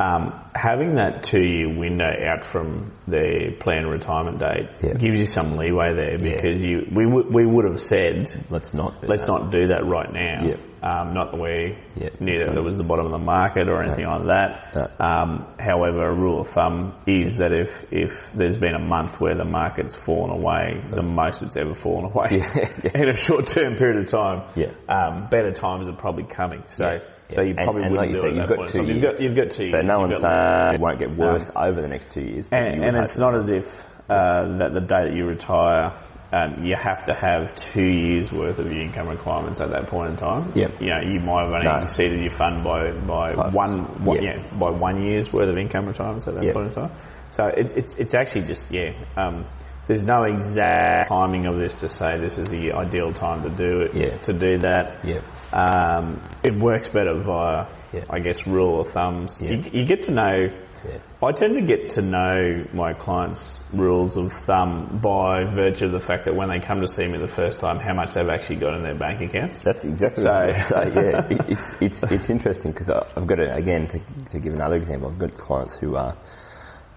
um, 0.01 0.45
having 0.55 0.95
that 0.97 1.25
two-year 1.25 1.77
window 1.77 2.07
out 2.07 2.51
from 2.53 2.93
the 3.09 3.57
planned 3.61 3.91
retirement 3.91 4.39
date 4.39 4.69
Yeah. 4.83 4.95
gives 4.95 5.19
you 5.19 5.27
some 5.27 5.57
leeway 5.57 5.95
there 5.95 6.19
because 6.19 6.61
you 6.61 6.87
we 6.95 7.05
would 7.07 7.33
we 7.35 7.45
would 7.45 7.65
have 7.65 7.81
said 7.81 8.29
Let's 8.51 8.73
not. 8.73 9.01
do 9.01 9.09
let's 9.09 9.25
that. 9.27 9.33
not 9.33 9.51
do 9.51 9.67
that 9.69 9.85
right 9.85 10.13
now. 10.13 10.47
Yeah. 10.47 10.57
Um, 10.81 11.13
not 11.13 11.33
that 11.33 11.41
we 11.41 11.77
Yeah, 12.01 12.11
knew 12.21 12.39
that 12.39 12.57
it 12.57 12.63
was 12.63 12.77
the 12.77 12.85
bottom 12.85 13.07
of 13.07 13.11
the 13.11 13.19
market 13.19 13.69
or 13.69 13.83
anything 13.83 14.07
like 14.07 14.27
that. 14.29 14.73
No. 14.77 14.87
Um, 15.05 15.47
however, 15.59 16.09
a 16.09 16.15
rule 16.15 16.41
of 16.43 16.49
thumb 16.49 16.95
is 17.05 17.35
that 17.35 17.51
if, 17.53 17.73
if 17.91 18.13
there's 18.33 18.57
been 18.57 18.77
a 18.77 18.85
month 18.85 19.17
where 19.21 19.35
the 19.35 19.45
market's 19.45 19.97
fallen 20.07 20.31
away, 20.31 20.81
the 20.91 21.03
most 21.03 21.43
it's 21.43 21.57
ever 21.57 21.75
fallen 21.75 22.05
away 22.05 22.29
Yeah, 22.39 22.71
yeah. 22.85 22.91
in 23.03 23.09
a 23.09 23.17
short 23.17 23.49
term 23.49 23.75
period 23.75 24.05
of 24.05 24.11
time, 24.13 24.49
Yeah. 24.55 24.71
um, 24.89 25.27
better 25.29 25.51
times 25.51 25.89
are 25.89 25.97
probably 25.97 26.25
coming. 26.25 26.63
So, 26.67 26.85
Yeah. 26.85 26.99
So 27.31 27.43
you 27.43 27.49
And- 27.51 27.59
probably 27.59 27.83
and 27.83 27.93
wouldn't 27.93 27.97
like 27.97 28.09
you 28.09 28.15
do 28.15 28.21
say, 28.23 28.29
it 28.29 28.31
at 28.31 28.37
you've 28.37 28.59
got. 28.59 28.75
You've 28.75 28.89
years. 28.97 29.13
got, 29.13 29.21
you've 29.23 29.37
got 29.37 29.51
two 29.51 29.65
So 29.67 29.77
years. 29.77 29.85
no 29.87 30.01
You've 30.07 30.15
saying 30.15 30.75
it 30.75 30.81
won't 30.81 30.99
get 30.99 31.17
worse 31.17 31.47
over 31.55 31.81
the 31.83 31.89
next 31.89 32.11
two 32.11 32.23
years. 32.23 32.49
and, 32.51 32.85
and 32.85 32.97
it's 32.97 33.17
not 33.17 33.35
as 33.35 33.49
if 33.49 33.67
uh, 34.09 34.57
that 34.59 34.73
the 34.75 34.81
day 34.81 35.03
that 35.03 35.13
you 35.15 35.27
retire, 35.27 35.93
um, 36.33 36.65
you 36.65 36.75
have 36.77 37.05
to 37.05 37.15
have 37.15 37.55
two 37.55 37.83
years 37.83 38.31
worth 38.33 38.59
of 38.59 38.67
your 38.67 38.81
income 38.81 39.09
requirements 39.09 39.61
at 39.61 39.71
that 39.71 39.87
point 39.89 40.11
in 40.11 40.17
time. 40.17 40.51
Yep. 40.55 40.81
You 40.81 40.89
know, 40.89 41.01
you 41.01 41.21
might 41.21 41.45
have 41.45 41.53
only 41.53 41.65
No. 41.67 41.83
exceeded 41.85 42.21
your 42.23 42.37
fund 42.37 42.65
by, 42.65 42.91
by 42.93 43.33
Five 43.35 43.55
one. 43.55 44.03
Yep. 44.07 44.23
yeah, 44.23 44.59
by 44.59 44.71
one 44.71 45.03
year's 45.03 45.31
worth 45.33 45.49
of 45.49 45.57
income 45.59 45.87
requirements 45.87 46.27
at 46.29 46.35
that 46.35 46.45
Yep. 46.45 46.55
point 46.55 46.69
in 46.69 46.75
time. 46.75 46.91
So 47.31 47.47
it, 47.49 47.73
it's 47.77 47.95
it's 47.99 48.15
actually 48.15 48.43
just 48.45 48.71
yeah. 48.71 48.93
Um, 49.17 49.45
there's 49.89 50.05
no 50.05 50.25
exact 50.25 51.09
timing 51.09 51.47
of 51.47 51.57
this 51.59 51.75
to 51.77 51.89
say 51.89 52.19
this 52.19 52.39
is 52.39 52.47
the 52.49 52.73
ideal 52.73 53.13
time 53.13 53.43
to 53.43 53.51
do 53.51 53.81
it. 53.81 53.95
Yeah. 53.95 54.19
To 54.19 54.33
do 54.33 54.59
that. 54.59 55.05
Yeah. 55.05 55.21
Um, 55.53 56.23
it 56.45 56.55
works 56.59 56.87
better 56.89 57.19
via, 57.21 57.67
Yeah. 57.93 58.05
I 58.11 58.21
guess, 58.21 58.47
rule 58.47 58.81
of 58.83 58.89
thumbs. 58.93 59.39
Yeah. 59.41 59.53
You, 59.53 59.81
you 59.81 59.85
get 59.87 60.03
to 60.03 60.11
know. 60.13 60.49
Yeah. 60.87 60.99
I 61.21 61.33
tend 61.33 61.55
to 61.59 61.63
get 61.67 61.89
to 61.97 62.03
know 62.03 62.65
my 62.73 62.93
clients' 62.93 63.43
rules 63.73 64.17
of 64.17 64.31
thumb 64.47 65.01
by 65.03 65.43
virtue 65.53 65.87
of 65.87 65.93
the 65.93 65.99
fact 65.99 66.27
that 66.27 66.37
when 66.37 66.49
they 66.51 66.61
come 66.61 66.81
to 66.83 66.87
see 66.87 67.07
me 67.09 67.19
the 67.19 67.27
first 67.27 67.59
time, 67.59 67.81
how 67.81 67.95
much 67.95 68.15
they've 68.15 68.29
actually 68.29 68.57
got 68.57 68.75
in 68.75 68.83
their 68.85 68.95
bank 68.95 69.21
accounts. 69.21 69.59
That's 69.65 69.85
exactly 69.85 70.23
So- 70.23 70.31
what 70.31 70.39
I 70.39 70.47
was 70.47 70.57
going 70.67 70.93
to 70.93 70.95
say. 70.95 71.11
Yeah, 71.11 71.27
it, 71.31 71.51
it's 71.51 71.67
it's 71.81 72.13
it's 72.13 72.31
interesting 72.31 72.71
because 72.73 72.91
I've 72.91 73.27
got 73.27 73.37
to, 73.37 73.53
again 73.55 73.89
to 73.89 73.99
to 74.33 74.39
give 74.39 74.53
another 74.55 74.77
example. 74.77 75.11
I've 75.11 75.19
got 75.19 75.37
clients 75.37 75.77
who 75.79 75.97
are 75.97 76.11
uh, 76.13 76.17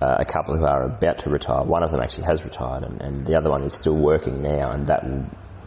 Uh, 0.02 0.16
a 0.18 0.26
couple 0.26 0.58
who 0.58 0.66
are 0.66 0.86
about 0.86 1.20
to 1.20 1.30
retire. 1.30 1.64
One 1.64 1.84
of 1.84 1.92
them 1.92 2.02
actually 2.02 2.26
has 2.26 2.44
retired, 2.44 2.84
and, 2.84 3.00
and 3.04 3.24
the 3.24 3.38
other 3.38 3.52
one 3.52 3.64
is 3.64 3.74
still 3.78 3.96
working 3.96 4.42
now, 4.42 4.72
and 4.72 4.88
that 4.88 5.04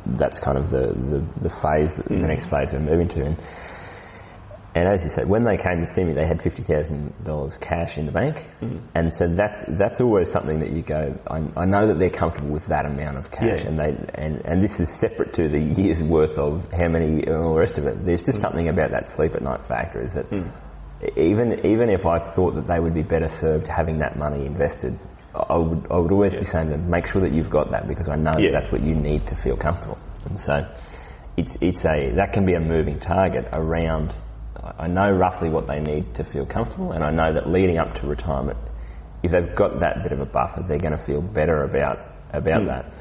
that's 0.05 0.41
kind 0.41 0.59
of 0.59 0.71
the 0.71 0.89
the, 0.89 1.49
the 1.49 1.51
phase, 1.51 1.95
the 1.95 2.03
mm. 2.03 2.27
next 2.27 2.47
phase 2.47 2.73
we're 2.73 2.81
moving 2.81 3.07
to. 3.09 3.23
And 3.23 3.37
and 4.75 4.89
as 4.89 5.05
you 5.05 5.09
said, 5.09 5.29
when 5.29 5.45
they 5.45 5.57
came 5.57 5.87
to 5.87 5.93
see 5.95 6.03
me, 6.03 6.15
they 6.15 6.27
had 6.27 6.43
fifty 6.43 6.63
thousand 6.63 7.15
dollars 7.25 7.57
cash 7.59 7.97
in 7.97 8.07
the 8.07 8.13
bank, 8.13 8.45
mm. 8.61 8.83
and 8.93 9.15
so 9.15 9.29
that's 9.29 9.63
that's 9.69 10.01
always 10.01 10.33
something 10.33 10.59
that 10.61 10.73
you 10.73 10.83
go. 10.83 11.17
I, 11.29 11.63
I 11.63 11.65
know 11.65 11.87
that 11.87 12.01
they're 12.01 12.11
comfortable 12.11 12.51
with 12.51 12.67
that 12.67 12.87
amount 12.87 13.19
of 13.19 13.31
cash, 13.31 13.61
Yeah. 13.63 13.69
and 13.69 13.79
they 13.79 13.95
and, 14.15 14.43
and 14.45 14.61
this 14.61 14.81
is 14.81 14.99
separate 14.99 15.35
to 15.35 15.49
the 15.49 15.61
year's 15.81 16.03
worth 16.03 16.39
of 16.39 16.67
how 16.73 16.89
many 16.89 17.23
and 17.23 17.37
all 17.37 17.55
the 17.55 17.61
rest 17.61 17.79
of 17.79 17.87
it. 17.87 18.05
There's 18.05 18.23
just 18.23 18.39
mm. 18.39 18.43
something 18.43 18.69
about 18.69 18.91
that 18.91 19.11
sleep 19.11 19.37
at 19.37 19.43
night 19.43 19.65
factor 19.69 20.03
is 20.03 20.13
that 20.15 20.27
even 21.17 21.65
even 21.67 21.91
if 21.91 22.07
I 22.07 22.19
thought 22.19 22.55
that 22.55 22.67
they 22.67 22.79
would 22.81 22.95
be 22.95 23.03
better 23.03 23.29
served 23.29 23.69
having 23.69 23.99
that 23.99 24.17
money 24.17 24.47
invested, 24.47 24.99
I 25.35 25.57
would 25.57 25.87
I 25.91 25.99
would 25.99 26.13
always 26.13 26.35
be 26.35 26.45
saying 26.45 26.67
to 26.71 26.73
them, 26.73 26.89
make 26.91 27.07
sure 27.07 27.23
that 27.23 27.33
you've 27.33 27.51
got 27.51 27.71
that 27.73 27.87
because 27.89 28.09
I 28.09 28.17
know 28.17 28.33
Yeah. 28.39 28.51
that 28.51 28.63
that's 28.63 28.73
what 28.73 28.83
you 28.83 28.95
need 28.95 29.27
to 29.27 29.35
feel 29.37 29.57
comfortable. 29.57 29.99
And 30.27 30.39
so 30.39 30.55
it's 31.37 31.57
it's 31.61 31.85
a 31.85 32.13
that 32.17 32.33
can 32.33 32.47
be 32.47 32.55
a 32.55 32.61
moving 32.61 32.99
target 32.99 33.47
around. 33.53 34.15
I 34.79 34.87
know 34.89 35.11
roughly 35.11 35.51
what 35.51 35.67
they 35.67 35.81
need 35.81 36.15
to 36.15 36.25
feel 36.25 36.47
comfortable, 36.47 36.93
and 36.93 37.05
I 37.05 37.11
know 37.11 37.35
that 37.35 37.51
leading 37.51 37.79
up 37.79 37.95
to 37.97 38.07
retirement, 38.07 38.59
if 39.23 39.31
they've 39.31 39.55
got 39.55 39.81
that 39.81 40.03
bit 40.03 40.13
of 40.13 40.21
a 40.21 40.25
buffer, 40.27 40.65
they're 40.67 40.79
going 40.79 40.97
to 40.97 41.05
feel 41.05 41.21
better 41.21 41.65
about 41.65 41.99
about 42.33 42.63
Hmm. 42.63 42.69
that. 42.69 42.93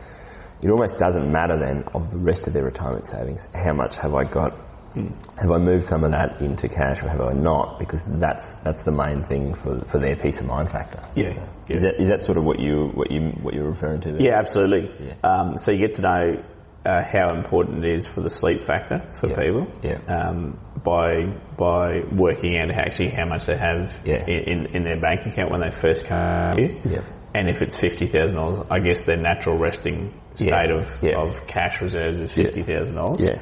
It 0.62 0.70
almost 0.70 0.98
doesn't 0.98 1.32
matter 1.32 1.58
then 1.58 1.84
of 1.94 2.10
the 2.10 2.18
rest 2.18 2.48
of 2.48 2.54
their 2.54 2.64
retirement 2.64 3.08
savings. 3.08 3.48
How 3.54 3.74
much 3.74 3.96
have 3.98 4.14
I 4.14 4.24
got? 4.24 4.54
Hmm. 4.94 5.08
Have 5.42 5.52
I 5.52 5.58
moved 5.58 5.86
some 5.86 6.04
of 6.04 6.12
that 6.12 6.40
into 6.42 6.68
cash, 6.70 7.02
or 7.02 7.10
have 7.10 7.22
I 7.22 7.34
not? 7.34 7.80
Because 7.80 8.04
that's 8.06 8.46
that's 8.64 8.82
the 8.84 8.92
main 8.92 9.24
thing 9.24 9.54
for, 9.56 9.80
for 9.86 10.00
their 10.00 10.16
peace 10.16 10.40
of 10.40 10.46
mind 10.46 10.70
factor. 10.70 11.02
Yeah, 11.16 11.30
yeah. 11.30 11.76
Is 11.76 11.82
that 11.82 12.02
is 12.02 12.08
that 12.10 12.24
sort 12.24 12.38
of 12.38 12.44
what 12.44 12.60
you 12.60 12.92
what 12.94 13.10
you 13.12 13.32
what 13.42 13.54
you're 13.56 13.70
referring 13.70 14.02
to? 14.02 14.12
There? 14.12 14.22
Yeah, 14.22 14.38
absolutely. 14.38 14.94
Yeah. 15.08 15.16
Um, 15.24 15.58
so 15.58 15.72
you 15.72 15.80
get 15.80 15.96
to 15.96 16.02
know 16.02 16.44
uh, 16.86 17.02
how 17.04 17.36
important 17.36 17.84
it 17.84 17.96
is 17.96 18.06
for 18.06 18.22
the 18.22 18.30
sleep 18.30 18.64
factor 18.66 19.00
for 19.20 19.30
Yeah. 19.30 19.36
people 19.38 19.68
Yeah. 19.82 20.00
um, 20.14 20.60
by 20.84 21.26
by 21.58 22.02
working 22.12 22.58
out 22.60 22.70
actually 22.72 23.10
how 23.16 23.26
much 23.26 23.46
they 23.48 23.58
have 23.58 23.92
Yeah. 24.06 24.24
in, 24.28 24.76
in, 24.76 24.84
their 24.84 25.00
bank 25.00 25.26
account 25.26 25.50
when 25.50 25.62
they 25.62 25.72
first 25.72 26.06
come 26.06 26.58
here. 26.58 26.80
Yeah. 26.86 27.02
And 27.34 27.50
if 27.50 27.62
it's 27.62 27.76
fifty 27.76 28.06
thousand 28.06 28.38
dollars, 28.38 28.60
I 28.70 28.80
guess 28.80 29.02
their 29.06 29.18
natural 29.18 29.58
resting 29.58 30.14
state 30.36 30.70
of, 30.70 30.86
of 31.04 31.48
cash 31.48 31.82
reserves 31.82 32.20
is 32.20 32.32
fifty 32.32 32.62
thousand 32.62 32.96
dollars. 32.98 33.22
Yeah. 33.22 33.36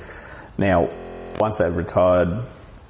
Now, 0.58 0.88
once 1.39 1.56
they've 1.58 1.76
retired, 1.76 2.46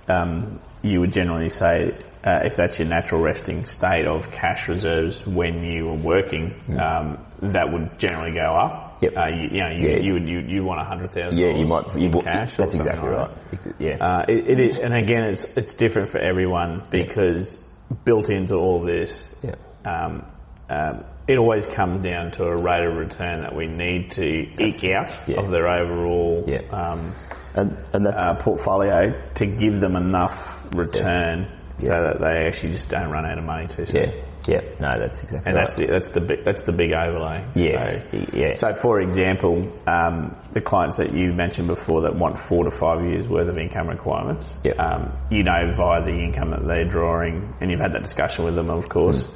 um, 0.08 0.60
you 0.82 1.00
would 1.00 1.12
generally 1.12 1.50
say 1.50 1.98
uh, 2.24 2.42
if 2.46 2.56
that's 2.56 2.78
your 2.80 2.88
natural 2.88 3.22
resting 3.22 3.66
state 3.66 4.06
of 4.08 4.32
cash 4.32 4.68
reserves 4.68 5.20
when 5.26 5.64
you 5.64 5.86
were 5.86 5.96
working, 5.98 6.54
um, 6.80 7.18
that 7.42 7.72
would 7.72 7.98
generally 7.98 8.32
go 8.34 8.48
up. 8.50 9.02
Mm. 9.02 9.02
Yep. 9.02 9.14
Uh, 9.18 9.28
you, 9.30 9.42
you 9.52 9.60
know, 9.62 9.70
you, 9.72 9.90
Yeah. 9.90 10.00
you 10.04 10.14
would 10.14 10.28
you, 10.30 10.40
you 10.42 10.64
want 10.64 10.80
a 10.80 10.84
hundred 10.84 11.12
thousand. 11.12 11.40
Yeah, 11.40 11.58
you 11.58 11.66
might. 11.66 11.88
You, 11.98 12.06
in 12.10 12.22
cash. 12.22 12.56
that's 12.56 12.76
exactly 12.76 13.10
right. 13.10 13.32
that. 13.52 13.76
Yeah. 13.80 13.98
Uh, 13.98 14.26
it, 14.28 14.48
it 14.48 14.60
is, 14.60 14.78
and 14.78 14.94
again, 14.94 15.24
it's 15.24 15.44
it's 15.58 15.74
different 15.74 16.12
for 16.12 16.20
everyone 16.20 16.84
because 16.92 17.58
built 18.06 18.30
into 18.30 18.56
all 18.56 18.86
this, 18.86 19.24
Yeah. 19.42 19.56
um, 19.86 20.26
um, 20.72 21.04
it 21.28 21.38
always 21.38 21.66
comes 21.68 22.02
down 22.02 22.32
to 22.32 22.44
a 22.44 22.56
rate 22.56 22.84
of 22.86 22.96
return 22.96 23.42
that 23.42 23.56
we 23.56 23.68
need 23.68 24.12
to 24.12 24.24
eke 24.24 24.84
out 24.96 25.28
yeah. 25.28 25.40
of 25.40 25.52
their 25.52 25.68
overall 25.68 26.44
Yeah. 26.48 26.62
um, 26.72 27.14
and 27.54 27.84
and 27.94 28.06
that's 28.06 28.20
uh, 28.22 28.36
portfolio 28.40 29.12
to 29.36 29.46
give 29.46 29.80
them 29.80 29.96
enough 29.96 30.34
return 30.76 31.48
so 31.78 31.94
Yeah. 31.94 32.02
that 32.04 32.20
they 32.22 32.48
actually 32.48 32.72
just 32.74 32.90
don't 32.90 33.10
run 33.12 33.26
out 33.26 33.38
of 33.38 33.44
money 33.44 33.68
too 33.68 33.86
soon. 33.86 33.96
yeah. 33.96 34.12
Yeah. 34.48 34.62
No, 34.80 34.98
that's 35.00 35.22
exactly 35.24 35.52
And 35.52 35.56
right. 35.56 35.68
that's 35.68 35.74
the 35.80 35.86
that's 35.86 36.08
the 36.08 36.20
big 36.22 36.44
that's 36.44 36.62
the 36.64 36.72
big 36.72 36.92
overlay. 36.94 37.46
Yes. 37.54 38.04
So, 38.10 38.18
Yeah. 38.34 38.56
so 38.56 38.74
for 38.82 39.00
example, 39.00 39.62
um, 39.86 40.34
the 40.52 40.62
clients 40.62 40.96
that 40.98 41.14
you 41.14 41.32
mentioned 41.32 41.68
before 41.68 42.02
that 42.02 42.16
want 42.16 42.40
four 42.50 42.64
to 42.64 42.72
five 42.72 43.06
years 43.06 43.28
worth 43.28 43.48
of 43.48 43.58
income 43.60 43.88
requirements, 43.88 44.58
Yep. 44.64 44.80
um, 44.80 45.12
you 45.30 45.44
know 45.44 45.60
via 45.78 46.04
the 46.04 46.14
income 46.14 46.50
that 46.52 46.68
they're 46.68 46.90
drawing, 46.90 47.54
and 47.62 47.70
you've 47.70 47.80
had 47.82 47.94
that 47.94 48.02
discussion 48.02 48.44
with 48.46 48.56
them, 48.56 48.72
of 48.72 48.90
course, 48.90 49.22
Mm. 49.22 49.30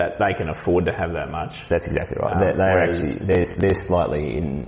That 0.00 0.18
they 0.18 0.32
can 0.32 0.48
afford 0.48 0.86
to 0.86 0.92
have 0.92 1.12
that 1.12 1.30
much. 1.30 1.68
That's 1.68 1.86
exactly 1.86 2.16
right. 2.20 2.32
Um, 2.32 2.40
they're, 2.40 2.56
they're 2.56 2.82
actually 2.88 3.14
they're, 3.28 3.54
they're 3.56 3.84
slightly 3.84 4.36
in 4.38 4.64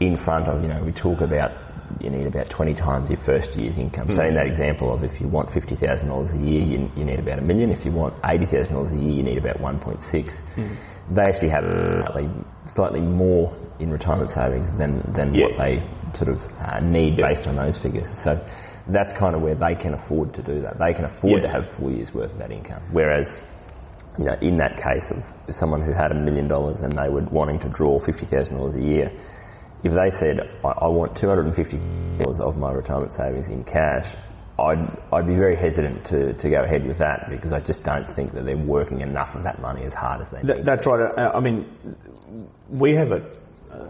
in 0.00 0.14
front 0.16 0.46
of 0.48 0.62
you 0.62 0.68
know 0.68 0.82
we 0.84 0.92
talk 0.92 1.22
about 1.22 1.50
you 2.00 2.10
need 2.10 2.26
about 2.26 2.50
twenty 2.50 2.74
times 2.74 3.08
your 3.08 3.22
first 3.24 3.58
year's 3.58 3.78
income. 3.78 4.10
So 4.12 4.22
in 4.22 4.34
that 4.34 4.46
example 4.46 4.92
of 4.92 5.02
if 5.02 5.18
you 5.20 5.28
want 5.28 5.50
fifty 5.50 5.76
thousand 5.76 6.08
dollars 6.08 6.30
a 6.30 6.36
year, 6.36 6.60
you, 6.60 6.90
you 6.96 7.04
need 7.04 7.18
about 7.18 7.38
a 7.38 7.42
million. 7.42 7.70
If 7.70 7.86
you 7.86 7.92
want 7.92 8.14
eighty 8.30 8.44
thousand 8.44 8.74
dollars 8.74 8.92
a 8.92 8.96
year, 8.96 9.14
you 9.14 9.22
need 9.22 9.38
about 9.38 9.60
one 9.60 9.78
point 9.78 10.02
six. 10.02 10.38
They 11.08 11.22
actually 11.22 11.50
have 11.50 11.64
slightly, 12.04 12.28
slightly 12.66 13.00
more 13.00 13.56
in 13.78 13.90
retirement 13.90 14.30
savings 14.30 14.68
than 14.76 15.00
than 15.12 15.32
what 15.40 15.56
they 15.56 15.72
sort 16.18 16.30
of 16.34 16.38
uh, 16.60 16.80
need 16.80 17.16
based 17.16 17.46
on 17.46 17.56
those 17.56 17.78
figures. 17.78 18.08
So. 18.18 18.32
That's 18.88 19.12
kind 19.12 19.34
of 19.34 19.42
where 19.42 19.56
they 19.56 19.74
can 19.74 19.94
afford 19.94 20.34
to 20.34 20.42
do 20.42 20.62
that. 20.62 20.78
They 20.78 20.94
can 20.94 21.06
afford 21.06 21.42
to 21.42 21.48
have 21.48 21.74
four 21.74 21.90
years 21.90 22.14
worth 22.14 22.30
of 22.30 22.38
that 22.38 22.52
income. 22.52 22.84
Whereas 22.92 23.28
you 24.18 24.24
know, 24.24 24.36
in 24.40 24.56
that 24.56 24.76
case 24.82 25.10
of 25.10 25.54
someone 25.54 25.82
who 25.82 25.92
had 25.92 26.10
a 26.10 26.14
million 26.14 26.48
dollars 26.48 26.80
and 26.80 26.92
they 26.92 27.08
were 27.08 27.22
wanting 27.30 27.58
to 27.60 27.68
draw 27.68 27.98
fifty 27.98 28.26
thousand 28.26 28.56
dollars 28.56 28.74
a 28.76 28.82
year, 28.86 29.06
if 29.84 29.92
they 29.92 30.10
said, 30.10 30.40
I, 30.64 30.68
I 30.68 30.88
want 30.88 31.16
two 31.16 31.28
hundred 31.28 31.46
and 31.46 31.54
fifty 31.54 31.76
dollars 32.18 32.40
of 32.40 32.56
my 32.56 32.72
retirement 32.72 33.12
savings 33.12 33.46
in 33.48 33.62
cash, 33.64 34.14
I'd 34.58 34.98
I'd 35.12 35.26
be 35.26 35.34
very 35.34 35.56
hesitant 35.56 36.06
to, 36.06 36.32
to 36.32 36.48
go 36.48 36.62
ahead 36.62 36.86
with 36.86 36.98
that 36.98 37.26
because 37.30 37.52
I 37.52 37.60
just 37.60 37.82
don't 37.82 38.10
think 38.16 38.32
that 38.32 38.44
they're 38.46 38.56
working 38.56 39.00
enough 39.02 39.34
of 39.34 39.42
that 39.44 39.60
money 39.60 39.84
as 39.84 39.92
hard 39.92 40.20
as 40.22 40.30
they 40.30 40.42
need. 40.42 40.64
that's 40.64 40.86
right. 40.86 41.12
Uh, 41.16 41.32
I 41.34 41.40
mean, 41.40 41.66
we 42.70 42.94
have 42.94 43.12
a, 43.12 43.30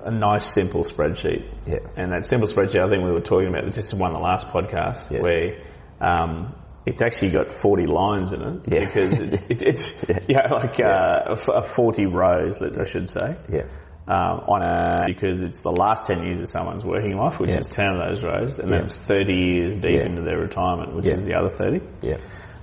a 0.05 0.11
nice 0.11 0.53
simple 0.53 0.83
spreadsheet. 0.83 1.47
Yeah. 1.69 1.79
And 1.97 2.11
that 2.13 2.27
simple 2.27 2.49
spreadsheet, 2.49 2.81
I 2.85 2.89
think 2.89 3.05
we 3.05 3.13
were 3.13 3.21
talking 3.21 3.49
about 3.49 3.71
this 3.73 3.93
in 3.93 3.99
one 4.01 4.11
of 4.11 4.17
the 4.17 4.23
last 4.23 4.49
podcasts, 4.49 5.09
Yeah. 5.11 5.21
where 5.21 5.63
um, 6.01 6.55
it's 6.87 7.03
actually 7.03 7.31
got 7.33 7.53
40 7.53 7.87
lines 7.87 8.33
in 8.33 8.41
it. 8.43 8.61
Yeah. 8.67 8.85
Because 8.87 9.33
it's, 9.33 9.45
it's, 9.51 9.63
it's 9.63 10.05
yeah. 10.29 10.53
like 10.53 10.79
Uh, 10.81 11.23
a 11.27 11.33
f- 11.33 11.49
a 11.49 11.75
40 11.75 12.07
rows, 12.07 12.63
I 12.63 12.85
should 12.89 13.09
say. 13.09 13.37
Yeah. 13.53 13.65
Um, 14.09 14.39
on 14.47 14.63
a, 14.63 15.05
because 15.09 15.43
it's 15.43 15.59
the 15.59 15.73
last 15.73 16.05
10 16.05 16.23
years 16.23 16.39
of 16.41 16.49
someone's 16.49 16.85
working 16.85 17.17
life, 17.17 17.41
which 17.41 17.51
Yeah. 17.51 17.59
is 17.59 17.67
10 17.67 17.87
of 17.87 17.99
those 18.09 18.23
rows, 18.23 18.57
and 18.57 18.71
Yeah. 18.71 18.79
then 18.79 18.89
30 18.89 19.33
years 19.35 19.79
deep 19.79 19.99
Yeah. 19.99 20.07
into 20.07 20.23
their 20.23 20.39
retirement, 20.39 20.95
which 20.95 21.07
Yeah. 21.07 21.15
is 21.15 21.23
the 21.23 21.35
other 21.35 21.49
30. 21.51 21.81
Yeah. 22.03 22.19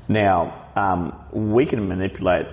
Now, 0.07 0.67
um, 0.77 1.21
we 1.33 1.65
can 1.65 1.85
manipulate 1.87 2.45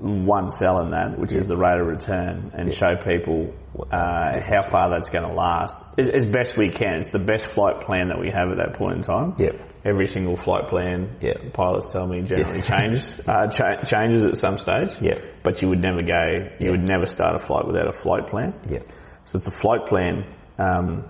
one 0.00 0.50
cell 0.50 0.80
in 0.80 0.90
that, 0.90 1.18
which 1.18 1.32
is 1.32 1.44
the 1.44 1.56
rate 1.56 1.80
of 1.80 1.86
return, 1.86 2.50
and 2.54 2.72
show 2.72 2.96
people 2.96 3.54
uh, 3.90 4.40
how 4.40 4.62
far 4.70 4.90
that's 4.90 5.08
going 5.08 5.24
to 5.26 5.32
last 5.32 5.76
as, 5.98 6.08
as 6.08 6.24
best 6.24 6.56
we 6.56 6.68
can. 6.70 6.96
It's 7.00 7.08
the 7.10 7.18
best 7.18 7.46
flight 7.46 7.80
plan 7.80 8.08
that 8.08 8.18
we 8.20 8.30
have 8.30 8.48
at 8.50 8.58
that 8.58 8.74
point 8.78 8.96
in 8.96 9.02
time. 9.02 9.34
Yep. 9.38 9.54
Every 9.84 10.06
single 10.06 10.36
flight 10.36 10.68
plan, 10.68 11.16
Yep. 11.20 11.52
pilots 11.52 11.86
tell 11.92 12.06
me 12.06 12.20
generally 12.22 12.58
Yeah. 12.58 12.64
changes 12.64 13.04
uh, 13.26 13.46
cha- 13.48 13.82
changes 13.84 14.22
at 14.22 14.36
some 14.40 14.58
stage. 14.58 14.90
Yep. 15.00 15.18
But 15.44 15.62
you 15.62 15.68
would 15.68 15.80
never 15.80 16.02
go. 16.02 16.48
You 16.58 16.72
would 16.72 16.88
never 16.88 17.06
start 17.06 17.36
a 17.40 17.46
flight 17.46 17.66
without 17.66 17.88
a 17.88 17.92
flight 17.92 18.26
plan. 18.26 18.52
Yeah. 18.68 18.80
So 19.24 19.36
it's 19.36 19.46
a 19.46 19.50
flight 19.52 19.86
plan 19.86 20.24
um, 20.58 21.04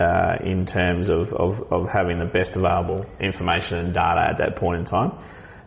uh, 0.00 0.36
in 0.44 0.64
terms 0.64 1.08
of, 1.08 1.32
of, 1.32 1.60
of 1.72 1.90
having 1.90 2.18
the 2.18 2.26
best 2.26 2.56
available 2.56 3.04
information 3.20 3.78
and 3.78 3.92
data 3.94 4.28
at 4.30 4.38
that 4.38 4.56
point 4.56 4.78
in 4.80 4.84
time. 4.86 5.18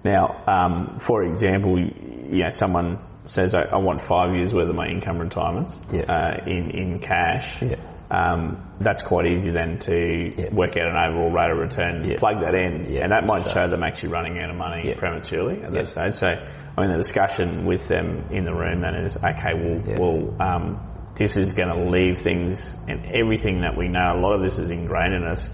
Now, 0.03 0.43
um, 0.47 0.99
for 0.99 1.23
example, 1.23 1.79
you 1.79 2.43
know, 2.43 2.49
someone 2.49 2.99
says, 3.25 3.55
I, 3.55 3.61
I 3.71 3.77
want 3.77 4.05
five 4.05 4.35
years 4.35 4.53
worth 4.53 4.69
of 4.69 4.75
my 4.75 4.87
income 4.87 5.17
retirements 5.17 5.73
Yeah. 5.91 6.01
uh, 6.11 6.43
in, 6.45 6.71
in 6.71 6.99
cash. 6.99 7.61
Yeah. 7.61 7.75
Um, 8.11 8.73
that's 8.79 9.01
quite 9.01 9.25
easy 9.25 9.49
then 9.51 9.79
to 9.79 10.29
Yeah. 10.37 10.53
work 10.53 10.75
out 10.77 10.87
an 10.87 10.97
overall 10.97 11.31
rate 11.31 11.51
of 11.51 11.57
return, 11.57 12.03
Yeah. 12.09 12.17
plug 12.17 12.41
that 12.41 12.53
in, 12.53 12.85
Yeah. 12.91 13.03
and 13.03 13.11
that 13.11 13.25
might 13.25 13.49
show 13.49 13.67
them 13.67 13.81
actually 13.81 14.09
running 14.11 14.39
out 14.43 14.49
of 14.49 14.57
money 14.57 14.93
prematurely 14.97 15.63
at 15.63 15.71
that 15.71 15.87
stage. 15.87 16.13
So, 16.13 16.27
I 16.27 16.81
mean, 16.81 16.91
the 16.91 16.97
discussion 16.97 17.65
with 17.65 17.87
them 17.87 18.25
in 18.31 18.43
the 18.43 18.53
room 18.53 18.81
then 18.81 18.95
is, 18.95 19.15
okay, 19.15 19.53
well, 19.55 19.81
well, 19.97 20.35
um, 20.41 20.79
this 21.15 21.35
is 21.37 21.53
going 21.53 21.69
to 21.69 21.89
leave 21.89 22.19
things 22.23 22.59
and 22.87 23.05
everything 23.15 23.61
that 23.61 23.77
we 23.77 23.87
know. 23.87 24.15
A 24.15 24.19
lot 24.19 24.35
of 24.35 24.41
this 24.43 24.57
is 24.57 24.69
ingrained 24.69 25.13
in 25.13 25.23
us. 25.23 25.47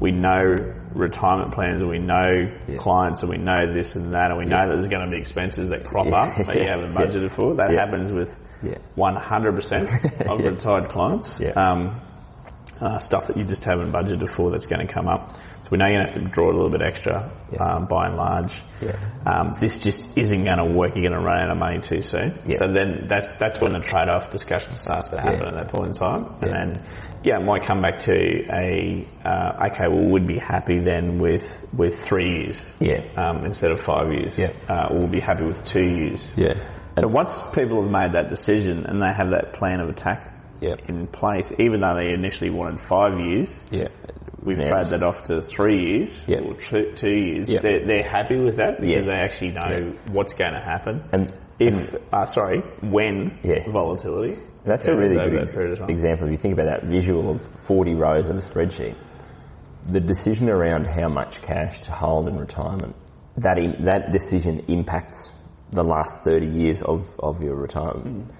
We 0.00 0.12
know 0.12 0.54
retirement 0.94 1.52
plans, 1.54 1.80
and 1.80 1.88
we 1.90 1.98
know 1.98 2.50
Yeah. 2.68 2.76
clients, 2.76 3.22
and 3.22 3.30
we 3.30 3.38
know 3.38 3.72
this 3.72 3.96
and 3.96 4.12
that, 4.14 4.30
and 4.30 4.38
we 4.38 4.44
know 4.44 4.66
that 4.66 4.72
there's 4.78 4.88
going 4.88 5.04
to 5.04 5.10
be 5.10 5.18
expenses 5.18 5.68
that 5.70 5.84
crop 5.84 6.06
Yeah. 6.06 6.16
up 6.16 6.46
that 6.46 6.56
you 6.56 6.64
haven't 6.68 6.92
budgeted 6.94 7.30
for. 7.34 7.54
That 7.54 7.70
happens 7.70 8.12
with 8.12 8.34
Yeah. 8.62 8.74
100% 8.96 10.26
of 10.30 10.38
retired 10.40 10.88
clients. 10.88 11.30
Um, 11.56 12.00
uh, 12.80 12.98
stuff 12.98 13.26
that 13.26 13.36
you 13.38 13.44
just 13.44 13.64
haven't 13.64 13.90
budgeted 13.90 14.34
for 14.34 14.50
that's 14.50 14.66
going 14.66 14.86
to 14.86 14.92
come 14.92 15.08
up. 15.08 15.32
So 15.62 15.70
we 15.70 15.78
know 15.78 15.86
you're 15.86 15.96
going 16.02 16.06
to 16.08 16.12
have 16.12 16.22
to 16.22 16.28
draw 16.30 16.50
a 16.50 16.54
little 16.54 16.68
bit 16.70 16.82
extra, 16.82 17.30
um, 17.58 17.86
by 17.86 18.06
and 18.08 18.16
large. 18.16 18.54
Yeah. 18.82 18.92
Um, 19.24 19.54
this 19.60 19.78
just 19.78 20.06
isn't 20.16 20.44
going 20.44 20.58
to 20.58 20.64
work. 20.66 20.94
You're 20.94 21.08
going 21.08 21.18
to 21.18 21.24
run 21.26 21.40
out 21.42 21.50
of 21.50 21.56
money 21.56 21.78
too 21.80 22.02
soon. 22.02 22.38
So 22.58 22.70
then 22.70 23.06
that's 23.08 23.32
that's 23.38 23.58
when 23.60 23.72
the 23.72 23.80
trade-off 23.80 24.28
discussion 24.30 24.76
starts 24.76 25.08
to 25.08 25.18
happen 25.18 25.46
at 25.46 25.54
that 25.54 25.68
point 25.72 25.86
in 25.86 25.92
time. 25.94 26.36
And 26.42 26.50
then, 26.50 26.86
yeah, 27.26 27.40
it 27.40 27.44
might 27.44 27.64
come 27.64 27.82
back 27.82 27.98
to 27.98 28.12
a 28.12 29.04
uh, 29.24 29.66
okay. 29.66 29.88
Well, 29.88 30.08
we'd 30.12 30.28
be 30.28 30.38
happy 30.38 30.78
then 30.78 31.18
with 31.18 31.42
with 31.74 31.98
three 32.08 32.30
years. 32.44 32.62
Yeah. 32.78 33.02
Um, 33.16 33.44
instead 33.44 33.72
of 33.72 33.80
five 33.80 34.12
years. 34.12 34.38
Yeah. 34.38 34.52
Uh, 34.68 34.86
we'll 34.92 35.08
be 35.08 35.18
happy 35.20 35.44
with 35.44 35.64
two 35.64 35.82
years. 35.84 36.24
Yeah. 36.36 36.54
So 37.00 37.08
once 37.08 37.28
people 37.52 37.82
have 37.82 37.90
made 37.90 38.12
that 38.14 38.28
decision 38.30 38.86
and 38.86 39.02
they 39.02 39.12
have 39.12 39.30
that 39.30 39.54
plan 39.54 39.80
of 39.80 39.88
attack 39.88 40.32
Yeah. 40.60 40.76
in 40.88 41.08
place, 41.08 41.48
even 41.58 41.80
though 41.80 41.96
they 41.96 42.12
initially 42.12 42.50
wanted 42.50 42.80
five 42.86 43.18
years, 43.18 43.48
Yeah. 43.72 43.88
we've 44.42 44.58
Yeah. 44.60 44.68
traded 44.70 44.90
that 44.92 45.02
off 45.02 45.22
to 45.24 45.42
three 45.42 45.80
years 45.84 46.22
Yeah. 46.28 46.38
or 46.46 46.54
two, 46.54 46.92
two 46.94 47.10
years. 47.10 47.48
Yeah. 47.48 47.60
They're, 47.60 47.84
they're 47.84 48.08
happy 48.08 48.38
with 48.38 48.56
that 48.58 48.80
because 48.80 49.04
Yeah. 49.04 49.12
they 49.12 49.20
actually 49.20 49.50
know 49.52 49.92
what's 50.12 50.32
going 50.32 50.52
to 50.54 50.60
happen. 50.60 51.02
And 51.12 51.32
if, 51.58 51.74
uh, 52.12 52.24
sorry, 52.24 52.62
when 52.82 53.40
volatility. 53.68 54.36
That's 54.66 54.88
a 54.88 54.94
really 54.94 55.14
good 55.14 55.46
that 55.46 55.52
period 55.52 55.72
of 55.74 55.78
time. 55.78 55.90
example. 55.90 56.26
If 56.26 56.32
you 56.32 56.36
think 56.36 56.54
about 56.54 56.66
that 56.66 56.82
visual 56.84 57.30
of 57.30 57.40
40 57.66 57.94
rows 57.94 58.28
of 58.28 58.36
a 58.36 58.40
spreadsheet, 58.40 58.96
the 59.88 60.00
decision 60.00 60.50
around 60.50 60.86
how 60.86 61.08
much 61.08 61.40
cash 61.40 61.80
to 61.82 61.92
hold 61.92 62.28
in 62.28 62.36
retirement, 62.36 62.96
that, 63.36 63.58
im 63.58 63.84
that 63.84 64.10
decision 64.10 64.64
impacts 64.68 65.30
the 65.70 65.84
last 65.84 66.14
30 66.24 66.46
years 66.46 66.82
of, 66.82 67.06
of 67.18 67.42
your 67.42 67.54
retirement. 67.54 68.32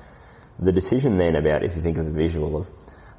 The 0.58 0.72
decision 0.72 1.16
then 1.16 1.36
about, 1.36 1.64
if 1.64 1.76
you 1.76 1.82
think 1.82 1.98
of 1.98 2.06
the 2.06 2.12
visual 2.12 2.56
of 2.56 2.68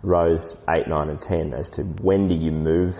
rows 0.01 0.45
8, 0.69 0.87
9 0.87 1.09
and 1.09 1.21
10 1.21 1.53
as 1.53 1.69
to 1.69 1.83
when 1.83 2.27
do 2.27 2.35
you 2.35 2.51
move 2.51 2.95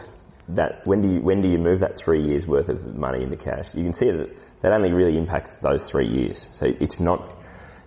that, 0.50 0.86
when 0.86 1.02
do 1.02 1.16
you, 1.16 1.22
when 1.22 1.42
do 1.42 1.50
you 1.50 1.58
move 1.58 1.82
that 1.82 1.98
three 1.98 2.24
years 2.24 2.48
worth 2.48 2.70
of 2.70 2.96
money 2.96 3.24
into 3.24 3.36
cash, 3.36 3.66
you 3.74 3.84
can 3.84 3.94
see 3.94 4.10
that 4.12 4.30
that 4.62 4.72
only 4.72 4.94
really 4.94 5.18
impacts 5.18 5.56
those 5.62 5.86
three 5.86 6.08
years. 6.08 6.40
So 6.54 6.68
it's 6.80 7.00
not, 7.00 7.37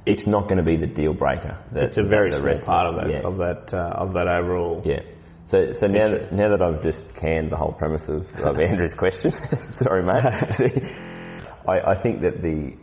it's 0.07 0.27
not 0.27 0.45
going 0.49 0.57
to 0.59 0.63
be 0.65 0.77
the 0.77 0.87
deal 0.87 1.13
breaker. 1.15 1.59
that- 1.73 1.85
It's 1.85 1.97
a 1.99 2.03
very 2.03 2.31
small 2.33 2.59
part 2.65 2.87
of 2.87 2.97
that 2.97 3.11
yeah. 3.11 3.27
of 3.29 3.37
that 3.39 3.75
uh, 3.75 4.03
of 4.05 4.13
that 4.15 4.29
overall. 4.29 4.83
Yeah. 4.85 5.01
So, 5.47 5.73
so 5.73 5.87
now 5.87 6.09
that, 6.11 6.33
now 6.33 6.49
that 6.51 6.63
I've 6.63 6.81
just 6.81 7.13
canned 7.15 7.51
the 7.51 7.57
whole 7.57 7.73
premise 7.73 8.05
of, 8.09 8.33
of 8.37 8.61
Andrew's 8.61 8.95
question, 8.95 9.33
sorry 9.75 10.05
mate, 10.05 10.25
I, 11.69 11.91
I 11.91 12.01
think 12.01 12.23
that 12.23 12.41
the, 12.41 12.77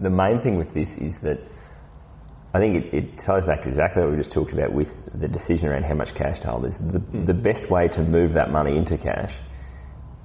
the 0.00 0.08
main 0.08 0.40
thing 0.40 0.56
with 0.56 0.72
this 0.72 0.96
is 0.96 1.18
that 1.18 1.38
I 2.54 2.60
think 2.60 2.76
it, 2.76 2.94
it 2.94 3.18
ties 3.18 3.44
back 3.44 3.60
to 3.62 3.68
exactly 3.68 4.02
what 4.02 4.12
we 4.12 4.16
just 4.16 4.32
talked 4.32 4.52
about 4.52 4.72
with 4.72 4.90
the 5.20 5.28
decision 5.28 5.66
around 5.68 5.84
how 5.84 5.96
much 5.96 6.14
cash 6.14 6.38
to 6.40 6.48
hold. 6.48 6.64
Is 6.64 6.78
the, 6.78 7.00
the 7.26 7.34
best 7.34 7.68
way 7.68 7.88
to 7.88 8.02
move 8.02 8.32
that 8.34 8.50
money 8.50 8.74
into 8.76 8.96
cash 8.96 9.34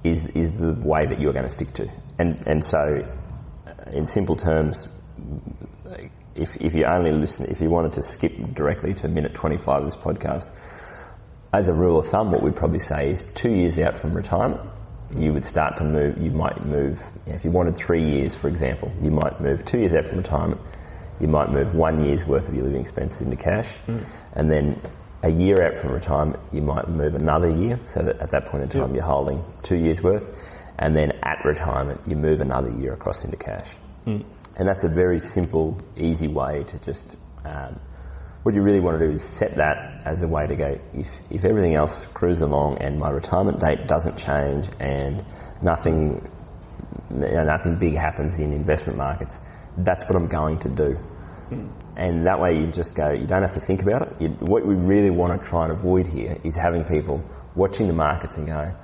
is 0.02 0.24
is 0.34 0.52
the 0.52 0.72
way 0.82 1.00
that 1.06 1.20
you're 1.20 1.34
going 1.34 1.46
to 1.48 1.52
stick 1.52 1.74
to. 1.74 1.86
And 2.18 2.40
and 2.46 2.64
so, 2.64 2.78
uh, 2.78 3.90
in 3.92 4.06
simple 4.06 4.36
terms, 4.36 4.88
if 6.34 6.56
if 6.56 6.74
you 6.74 6.84
only 6.84 7.12
listen, 7.12 7.46
if 7.46 7.60
you 7.60 7.68
wanted 7.68 7.92
to 7.94 8.02
skip 8.02 8.32
directly 8.54 8.94
to 8.94 9.08
minute 9.08 9.34
25 9.34 9.82
of 9.82 9.84
this 9.84 9.96
podcast, 9.96 10.46
as 11.52 11.68
a 11.68 11.72
rule 11.72 11.98
of 11.98 12.06
thumb, 12.06 12.30
what 12.30 12.42
we'd 12.42 12.56
probably 12.56 12.78
say 12.78 13.10
is 13.10 13.22
two 13.34 13.50
years 13.50 13.78
out 13.78 14.00
from 14.00 14.14
retirement, 14.14 14.60
you 15.16 15.32
would 15.32 15.44
start 15.44 15.76
to 15.78 15.84
move. 15.84 16.18
You 16.18 16.30
might 16.30 16.64
move 16.64 17.00
you 17.26 17.32
know, 17.32 17.36
if 17.36 17.44
you 17.44 17.50
wanted 17.50 17.76
three 17.76 18.04
years, 18.04 18.34
for 18.34 18.48
example, 18.48 18.92
you 19.02 19.10
might 19.10 19.40
move 19.40 19.64
two 19.64 19.78
years 19.78 19.94
out 19.94 20.06
from 20.06 20.18
retirement. 20.18 20.60
You 21.18 21.28
might 21.28 21.50
move 21.50 21.74
one 21.74 22.04
year's 22.04 22.24
worth 22.24 22.48
of 22.48 22.54
your 22.54 22.64
living 22.64 22.80
expenses 22.80 23.20
into 23.20 23.36
cash, 23.36 23.68
hmm. 23.84 23.98
and 24.32 24.50
then 24.50 24.80
a 25.22 25.30
year 25.30 25.56
out 25.62 25.78
from 25.82 25.92
retirement, 25.92 26.42
you 26.50 26.62
might 26.62 26.88
move 26.88 27.14
another 27.14 27.50
year. 27.50 27.78
So 27.84 28.00
that 28.02 28.20
at 28.20 28.30
that 28.30 28.46
point 28.46 28.62
in 28.62 28.68
time, 28.70 28.94
you're 28.94 29.04
holding 29.04 29.44
two 29.62 29.76
years 29.76 30.00
worth, 30.02 30.24
and 30.78 30.96
then 30.96 31.12
at 31.22 31.44
retirement, 31.44 32.00
you 32.06 32.16
move 32.16 32.40
another 32.40 32.70
year 32.70 32.94
across 32.94 33.22
into 33.22 33.36
cash. 33.36 33.68
Hmm. 34.04 34.20
And 34.56 34.68
that's 34.68 34.84
a 34.84 34.88
very 34.88 35.20
simple, 35.20 35.78
easy 35.96 36.28
way 36.28 36.64
to 36.64 36.78
just. 36.78 37.16
Um, 37.44 37.80
what 38.42 38.54
you 38.54 38.62
really 38.62 38.80
want 38.80 38.98
to 38.98 39.06
do 39.06 39.12
is 39.12 39.22
set 39.22 39.56
that 39.56 40.02
as 40.06 40.22
a 40.22 40.26
way 40.26 40.46
to 40.46 40.56
go. 40.56 40.78
If 40.94 41.08
if 41.28 41.44
everything 41.44 41.74
else 41.74 42.00
cruises 42.14 42.42
along 42.42 42.78
and 42.80 42.98
my 42.98 43.10
retirement 43.10 43.60
date 43.60 43.86
doesn't 43.86 44.16
change 44.16 44.66
and 44.80 45.24
nothing, 45.62 46.26
you 47.10 47.16
know, 47.16 47.44
nothing 47.44 47.78
big 47.78 47.96
happens 47.96 48.38
in 48.38 48.52
investment 48.52 48.96
markets, 48.96 49.38
that's 49.76 50.04
what 50.04 50.16
I'm 50.16 50.28
going 50.28 50.58
to 50.60 50.70
do. 50.70 50.98
And 51.96 52.26
that 52.26 52.40
way 52.40 52.52
you 52.60 52.68
just 52.68 52.94
go. 52.94 53.10
You 53.10 53.26
don't 53.26 53.42
have 53.42 53.52
to 53.52 53.60
think 53.60 53.82
about 53.82 54.02
it. 54.02 54.22
You, 54.22 54.28
what 54.40 54.64
we 54.64 54.74
really 54.74 55.10
want 55.10 55.38
to 55.38 55.48
try 55.48 55.64
and 55.64 55.72
avoid 55.72 56.06
here 56.06 56.38
is 56.44 56.54
having 56.54 56.84
people 56.84 57.22
watching 57.56 57.88
the 57.88 57.92
markets 57.92 58.36
and 58.36 58.46
going, 58.46 58.74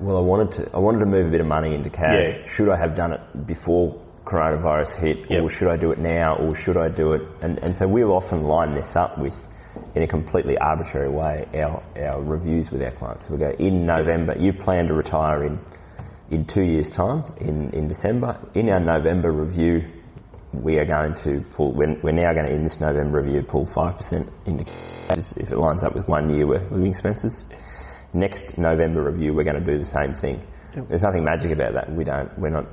"Well, 0.00 0.16
I 0.16 0.20
wanted 0.20 0.52
to. 0.52 0.70
I 0.72 0.78
wanted 0.78 1.00
to 1.00 1.06
move 1.06 1.26
a 1.26 1.30
bit 1.30 1.40
of 1.40 1.48
money 1.48 1.74
into 1.74 1.90
cash. 1.90 2.28
Yeah. 2.28 2.44
Should 2.46 2.70
I 2.70 2.78
have 2.78 2.94
done 2.94 3.12
it 3.12 3.46
before 3.46 4.05
coronavirus 4.26 4.98
hit, 5.00 5.30
Yep. 5.30 5.42
or 5.42 5.48
should 5.48 5.68
I 5.68 5.76
do 5.76 5.92
it 5.92 5.98
now, 5.98 6.36
or 6.36 6.54
should 6.54 6.76
I 6.76 6.88
do 6.88 7.12
it?" 7.12 7.22
And 7.42 7.58
and 7.62 7.74
so 7.74 7.86
we'll 7.88 8.12
often 8.12 8.42
line 8.42 8.74
this 8.74 8.94
up 8.96 9.18
with, 9.18 9.48
in 9.94 10.02
a 10.02 10.06
completely 10.06 10.58
arbitrary 10.58 11.08
way, 11.10 11.46
our 11.62 11.82
our 11.96 12.22
reviews 12.22 12.70
with 12.70 12.82
our 12.82 12.90
clients. 12.90 13.30
We 13.30 13.38
go 13.38 13.50
in 13.58 13.86
November. 13.86 14.34
You 14.38 14.52
plan 14.52 14.88
to 14.88 14.94
retire 14.94 15.44
in 15.44 15.60
in 16.30 16.44
two 16.44 16.64
years' 16.64 16.90
time, 16.90 17.24
in 17.40 17.70
in 17.70 17.88
December. 17.88 18.36
In 18.54 18.68
our 18.68 18.80
November 18.80 19.30
review, 19.30 19.74
we 20.52 20.78
are 20.80 20.84
going 20.86 21.14
to 21.14 21.40
pull. 21.54 21.72
We're, 21.74 21.96
we're 22.02 22.12
now 22.12 22.32
going 22.32 22.46
to 22.46 22.52
in 22.54 22.62
this 22.64 22.80
November 22.80 23.22
review 23.22 23.42
pull 23.42 23.64
five 23.64 23.96
percent 23.96 24.28
into 24.44 24.64
cash 24.64 25.32
if 25.36 25.52
it 25.52 25.58
lines 25.58 25.84
up 25.84 25.94
with 25.94 26.08
one 26.08 26.28
year 26.34 26.46
worth 26.46 26.66
of 26.66 26.72
living 26.72 26.88
expenses. 26.88 27.34
Next 28.12 28.42
November 28.58 29.04
review, 29.10 29.34
we're 29.34 29.44
going 29.44 29.62
to 29.64 29.72
do 29.72 29.78
the 29.78 29.84
same 29.84 30.14
thing. 30.14 30.42
There's 30.88 31.02
nothing 31.02 31.24
magic 31.24 31.52
about 31.52 31.74
that. 31.74 31.94
We 31.94 32.04
don't. 32.04 32.30
We're 32.38 32.50
not. 32.50 32.66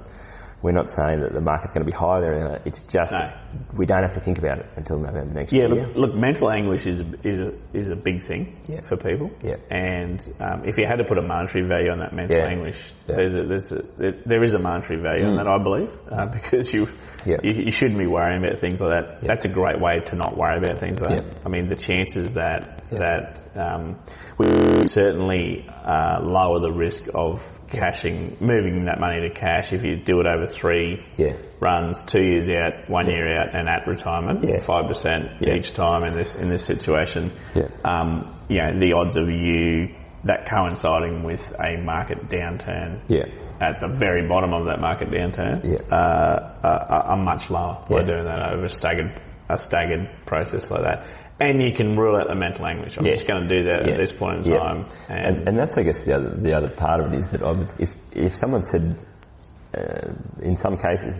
We're 0.63 0.71
not 0.71 0.89
saying 0.89 1.19
that 1.19 1.34
the 1.34 1.41
market's 1.41 1.73
going 1.73 1.86
to 1.86 1.91
be 1.91 1.95
higher. 1.95 2.23
or 2.23 2.34
anything. 2.39 2.62
It's 2.65 2.82
just 2.84 3.12
No. 3.12 3.30
we 3.78 3.86
don't 3.86 4.02
have 4.02 4.13
to 4.13 4.21
think 4.21 4.38
about 4.39 4.60
it 4.60 4.67
until 4.78 4.97
November 4.97 5.34
next 5.34 5.52
Yeah, 5.52 5.67
year. 5.67 5.88
look, 5.88 5.95
look, 5.95 6.15
mental 6.15 6.49
anguish 6.52 6.86
is 6.86 7.02
a, 7.02 7.06
is 7.28 7.38
a, 7.38 7.52
is 7.73 7.89
a 7.89 7.95
big 7.97 8.23
thing 8.23 8.58
Yeah. 8.67 8.80
for 8.88 8.95
people. 8.95 9.30
Yeah. 9.43 9.58
And 9.69 10.23
um, 10.39 10.63
if 10.65 10.78
you 10.78 10.86
had 10.88 10.97
to 10.97 11.04
put 11.04 11.17
a 11.17 11.21
monetary 11.21 11.67
value 11.67 11.91
on 11.91 11.99
that 11.99 12.13
mental 12.13 12.38
Yeah. 12.38 12.45
anguish, 12.47 12.80
Yeah. 13.08 13.15
there's 13.17 13.36
a, 13.36 13.43
there's 13.43 13.71
a, 13.73 13.82
there, 14.26 14.43
is 14.43 14.54
a 14.54 14.60
monetary 14.60 15.02
value 15.02 15.26
on 15.26 15.36
that, 15.36 15.47
I 15.47 15.58
believe, 15.62 15.89
uh, 16.10 16.26
because 16.38 16.73
you, 16.73 16.88
Yeah. 17.26 17.38
you 17.43 17.65
you 17.65 17.71
shouldn't 17.71 17.99
be 17.99 18.08
worrying 18.08 18.43
about 18.43 18.60
things 18.60 18.80
like 18.80 18.91
that. 18.91 19.21
That's 19.21 19.43
a 19.45 19.49
great 19.49 19.80
way 19.82 19.99
to 20.06 20.15
not 20.15 20.38
worry 20.38 20.58
about 20.60 20.80
things 20.80 20.99
like 21.02 21.19
Yeah. 21.19 21.26
that. 21.28 21.41
I 21.45 21.49
mean, 21.49 21.67
the 21.67 21.76
chances 21.76 22.32
that 22.34 22.84
Yeah. 22.89 22.99
that 22.99 23.45
um, 23.60 23.99
we 24.38 24.88
certainly 24.88 25.67
uh, 25.69 26.19
lower 26.21 26.60
the 26.62 26.71
risk 26.71 27.04
of 27.13 27.41
cashing, 27.73 28.38
moving 28.39 28.86
that 28.86 28.99
money 28.99 29.21
to 29.27 29.29
cash 29.33 29.73
if 29.73 29.83
you 29.83 29.97
do 29.97 30.19
it 30.21 30.27
over 30.27 30.45
three 30.47 31.03
Yeah. 31.17 31.33
runs, 31.59 31.97
two 32.05 32.21
years 32.21 32.47
out, 32.49 32.89
one 32.89 33.07
year 33.09 33.38
out, 33.38 33.53
and 33.55 33.67
at 33.67 33.88
retirement, 33.88 34.43
Yeah. 34.43 34.59
five 34.59 34.88
percent 34.88 35.29
Yeah. 35.39 35.55
each 35.55 35.73
time 35.73 36.03
in 36.03 36.15
this 36.15 36.36
in 36.36 36.49
this 36.49 36.63
situation. 36.63 37.31
Yeah. 37.55 37.67
Um, 37.83 38.36
you 38.47 38.62
know, 38.62 38.79
the 38.79 38.93
odds 38.93 39.17
of 39.17 39.29
you 39.29 39.89
that 40.25 40.45
coinciding 40.49 41.23
with 41.23 41.53
a 41.59 41.75
market 41.77 42.29
downturn 42.29 42.99
Yeah. 43.09 43.25
at 43.59 43.79
the 43.81 43.88
very 43.89 44.25
bottom 44.27 44.53
of 44.53 44.67
that 44.67 44.79
market 44.79 45.09
downturn 45.12 45.59
Yeah. 45.63 45.97
uh, 45.97 46.53
are, 46.63 47.03
are 47.12 47.17
much 47.17 47.49
lower 47.49 47.79
by 47.89 47.97
Yeah. 47.99 48.03
doing 48.05 48.25
that 48.25 48.53
over 48.53 48.65
a 48.65 48.69
staggered 48.69 49.12
a 49.49 49.57
staggered 49.57 50.07
process 50.25 50.71
like 50.71 50.83
that. 50.83 51.03
And 51.39 51.62
you 51.62 51.74
can 51.74 51.98
rule 51.98 52.15
out 52.15 52.28
the 52.28 52.36
mental 52.36 52.65
anguish. 52.65 52.98
I'm 52.98 53.06
Yeah. 53.06 53.13
just 53.15 53.28
going 53.28 53.48
to 53.48 53.58
do 53.58 53.63
that 53.65 53.86
Yeah. 53.86 53.93
at 53.93 53.98
this 54.00 54.12
point 54.12 54.46
in 54.48 54.54
time. 54.54 54.54
Yeah. 54.54 54.60
time. 54.60 55.26
And, 55.36 55.48
and 55.50 55.60
that's, 55.60 55.78
I 55.78 55.84
guess, 55.84 55.98
the 56.06 56.15
other 56.15 56.30
the 56.36 56.54
other 56.54 56.69
part 56.69 57.02
of 57.02 57.12
it 57.13 57.19
is 57.19 57.32
that 57.32 57.41
would, 57.41 57.69
if 57.80 57.89
if 58.13 58.34
someone 58.36 58.63
said, 58.63 58.96
uh, 59.78 60.12
in 60.41 60.56
some 60.56 60.78
cases, 60.78 61.15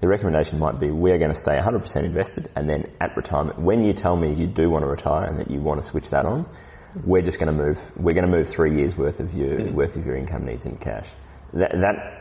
the 0.00 0.08
recommendation 0.08 0.58
might 0.58 0.78
be 0.80 0.90
we 0.90 1.10
are 1.12 1.18
going 1.18 1.30
to 1.32 1.36
stay 1.36 1.58
100% 1.58 2.04
invested, 2.04 2.48
and 2.56 2.70
then 2.70 2.84
at 3.00 3.16
retirement, 3.16 3.58
when 3.60 3.82
you 3.82 3.92
tell 3.92 4.16
me 4.16 4.34
you 4.34 4.46
do 4.46 4.70
want 4.70 4.84
to 4.84 4.88
retire 4.90 5.24
and 5.24 5.38
that 5.38 5.50
you 5.50 5.60
want 5.60 5.82
to 5.82 5.86
switch 5.88 6.08
that 6.10 6.24
on, 6.24 6.46
we're 7.04 7.22
just 7.22 7.38
going 7.40 7.54
to 7.54 7.62
move. 7.64 7.78
We're 7.96 8.14
going 8.14 8.30
to 8.30 8.36
move 8.36 8.48
three 8.48 8.76
years 8.78 8.96
worth 8.96 9.20
of 9.20 9.34
your 9.34 9.72
worth 9.72 9.96
of 9.96 10.06
your 10.06 10.16
income 10.16 10.44
needs 10.46 10.64
in 10.64 10.76
cash. 10.76 11.08
That 11.54 11.72
that. 11.72 12.16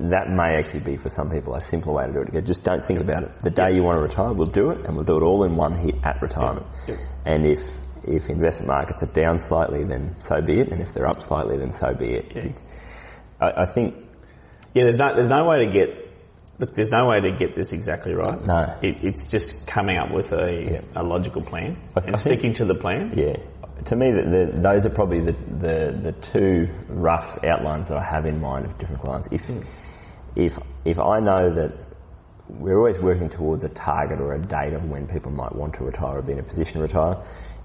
That 0.00 0.28
may 0.28 0.56
actually 0.56 0.80
be 0.80 0.96
for 0.96 1.08
some 1.08 1.30
people 1.30 1.54
a 1.54 1.60
simpler 1.60 1.92
way 1.92 2.06
to 2.06 2.12
do 2.12 2.20
it. 2.22 2.32
Go, 2.32 2.40
Just 2.40 2.64
don't 2.64 2.82
think 2.82 3.00
about 3.00 3.22
it. 3.22 3.30
The 3.42 3.50
day 3.50 3.72
you 3.74 3.82
want 3.84 3.98
to 3.98 4.02
retire, 4.02 4.32
we'll 4.32 4.46
do 4.46 4.70
it, 4.70 4.84
and 4.84 4.96
we'll 4.96 5.04
do 5.04 5.16
it 5.16 5.22
all 5.22 5.44
in 5.44 5.54
one 5.56 5.76
hit 5.76 5.94
at 6.02 6.20
retirement. 6.20 6.66
And 7.24 7.46
if 7.46 7.60
if 8.02 8.28
investment 8.28 8.68
markets 8.68 9.02
are 9.02 9.12
down 9.12 9.38
slightly, 9.38 9.84
then 9.84 10.16
so 10.20 10.40
be 10.40 10.60
it. 10.60 10.72
And 10.72 10.80
if 10.80 10.92
they're 10.92 11.08
up 11.08 11.22
slightly, 11.22 11.56
then 11.58 11.72
so 11.72 11.94
be 11.94 12.14
it. 12.14 12.62
I, 13.40 13.62
I 13.62 13.66
think 13.66 13.94
Yeah, 14.74 14.84
there's 14.84 14.96
no 14.98 15.14
there's 15.14 15.28
no 15.28 15.44
way 15.48 15.64
to 15.66 15.72
get 15.72 15.88
look. 16.58 16.74
There's 16.74 16.90
no 16.90 17.06
way 17.06 17.20
to 17.20 17.30
get 17.36 17.54
this 17.54 17.72
exactly 17.72 18.12
right. 18.14 18.44
No. 18.44 18.78
it, 18.82 19.04
it's 19.04 19.26
just 19.28 19.66
coming 19.66 19.98
up 19.98 20.10
with 20.12 20.32
a, 20.32 20.82
a 20.96 21.02
logical 21.04 21.42
plan 21.42 21.76
I 21.94 22.00
th- 22.00 22.06
and 22.08 22.16
I 22.16 22.18
think- 22.18 22.18
sticking 22.40 22.52
to 22.54 22.64
the 22.64 22.74
plan. 22.74 23.14
Yeah. 23.16 23.36
To 23.84 23.94
me, 23.96 24.10
the, 24.10 24.22
the, 24.22 24.60
those 24.60 24.86
are 24.86 24.90
probably 24.90 25.20
the, 25.20 25.32
the, 25.32 26.00
the 26.02 26.12
two 26.12 26.68
rough 26.88 27.44
outlines 27.44 27.88
that 27.88 27.98
I 27.98 28.04
have 28.04 28.26
in 28.26 28.40
mind 28.40 28.66
of 28.66 28.78
different 28.78 29.02
clients. 29.02 29.28
If, 29.30 29.42
hmm. 29.42 29.60
if, 30.34 30.58
if 30.84 30.98
I 30.98 31.20
know 31.20 31.54
that 31.54 31.86
we're 32.48 32.78
always 32.78 32.98
working 32.98 33.28
towards 33.28 33.64
a 33.64 33.68
target 33.68 34.20
or 34.20 34.34
a 34.34 34.40
date 34.40 34.72
of 34.72 34.84
when 34.84 35.06
people 35.06 35.32
might 35.32 35.54
want 35.54 35.74
to 35.74 35.84
retire 35.84 36.18
or 36.18 36.22
be 36.22 36.32
in 36.32 36.38
a 36.38 36.42
position 36.42 36.74
to 36.74 36.82
retire. 36.82 37.16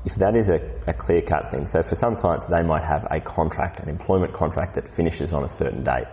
If 0.03 0.15
that 0.15 0.35
is 0.35 0.49
a, 0.49 0.89
a 0.89 0.93
clear 0.93 1.21
cut 1.21 1.51
thing, 1.51 1.67
so 1.67 1.83
for 1.83 1.93
some 1.93 2.15
clients 2.15 2.45
they 2.45 2.63
might 2.63 2.83
have 2.83 3.05
a 3.11 3.19
contract, 3.21 3.79
an 3.81 3.89
employment 3.89 4.33
contract 4.33 4.73
that 4.73 4.87
finishes 4.95 5.31
on 5.31 5.43
a 5.43 5.49
certain 5.49 5.83
date. 5.83 6.07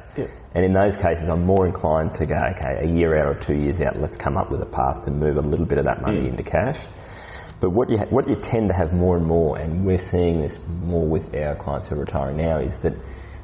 And 0.55 0.65
in 0.65 0.75
those 0.75 0.95
cases 0.95 1.27
I'm 1.27 1.47
more 1.47 1.67
inclined 1.67 2.15
to 2.17 2.27
go, 2.27 2.35
okay, 2.35 2.87
a 2.87 2.87
year 2.87 3.17
out 3.17 3.27
or 3.27 3.41
two 3.41 3.55
years 3.55 3.81
out, 3.81 3.99
let's 3.99 4.19
come 4.19 4.37
up 4.37 4.51
with 4.51 4.61
a 4.61 4.67
path 4.67 5.03
to 5.03 5.11
move 5.11 5.37
a 5.37 5.43
little 5.43 5.65
bit 5.65 5.79
of 5.79 5.87
that 5.87 6.03
money 6.03 6.21
hmm. 6.21 6.27
into 6.27 6.43
cash. 6.43 6.79
But 7.61 7.71
what 7.71 7.91
you, 7.91 7.99
ha- 7.99 8.07
what 8.11 8.29
you 8.29 8.37
tend 8.37 8.69
to 8.69 8.75
have 8.75 8.93
more 8.93 9.17
and 9.17 9.27
more, 9.27 9.59
and 9.59 9.85
we're 9.85 9.99
seeing 9.99 10.43
this 10.43 10.57
more 10.69 11.07
with 11.07 11.35
our 11.35 11.57
clients 11.57 11.89
who 11.89 11.97
are 11.97 12.01
retiring 12.01 12.37
now, 12.37 12.61
is 12.61 12.79
that 12.79 12.95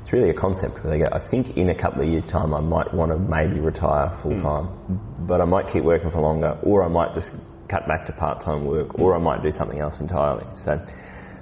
it's 0.00 0.12
really 0.12 0.30
a 0.30 0.34
concept. 0.34 0.84
Where 0.84 0.92
they 0.92 0.98
go, 0.98 1.06
I 1.12 1.18
think 1.18 1.56
in 1.56 1.70
a 1.70 1.74
couple 1.74 2.02
of 2.02 2.08
years' 2.08 2.26
time 2.26 2.54
I 2.54 2.60
might 2.60 2.92
want 2.94 3.10
to 3.10 3.18
maybe 3.18 3.58
retire 3.58 4.10
full 4.22 4.36
time, 4.38 4.66
hmm. 4.66 5.26
but 5.26 5.40
I 5.40 5.44
might 5.44 5.66
keep 5.66 5.82
working 5.82 6.10
for 6.10 6.20
longer, 6.20 6.58
or 6.62 6.84
I 6.84 6.88
might 6.88 7.14
just 7.14 7.30
cut 7.68 7.88
back 7.88 8.04
to 8.06 8.12
part 8.12 8.40
time 8.40 8.66
work, 8.66 8.98
or 8.98 9.16
I 9.16 9.18
might 9.18 9.42
do 9.42 9.50
something 9.50 9.80
else 9.80 9.98
entirely. 10.00 10.44
So 10.54 10.84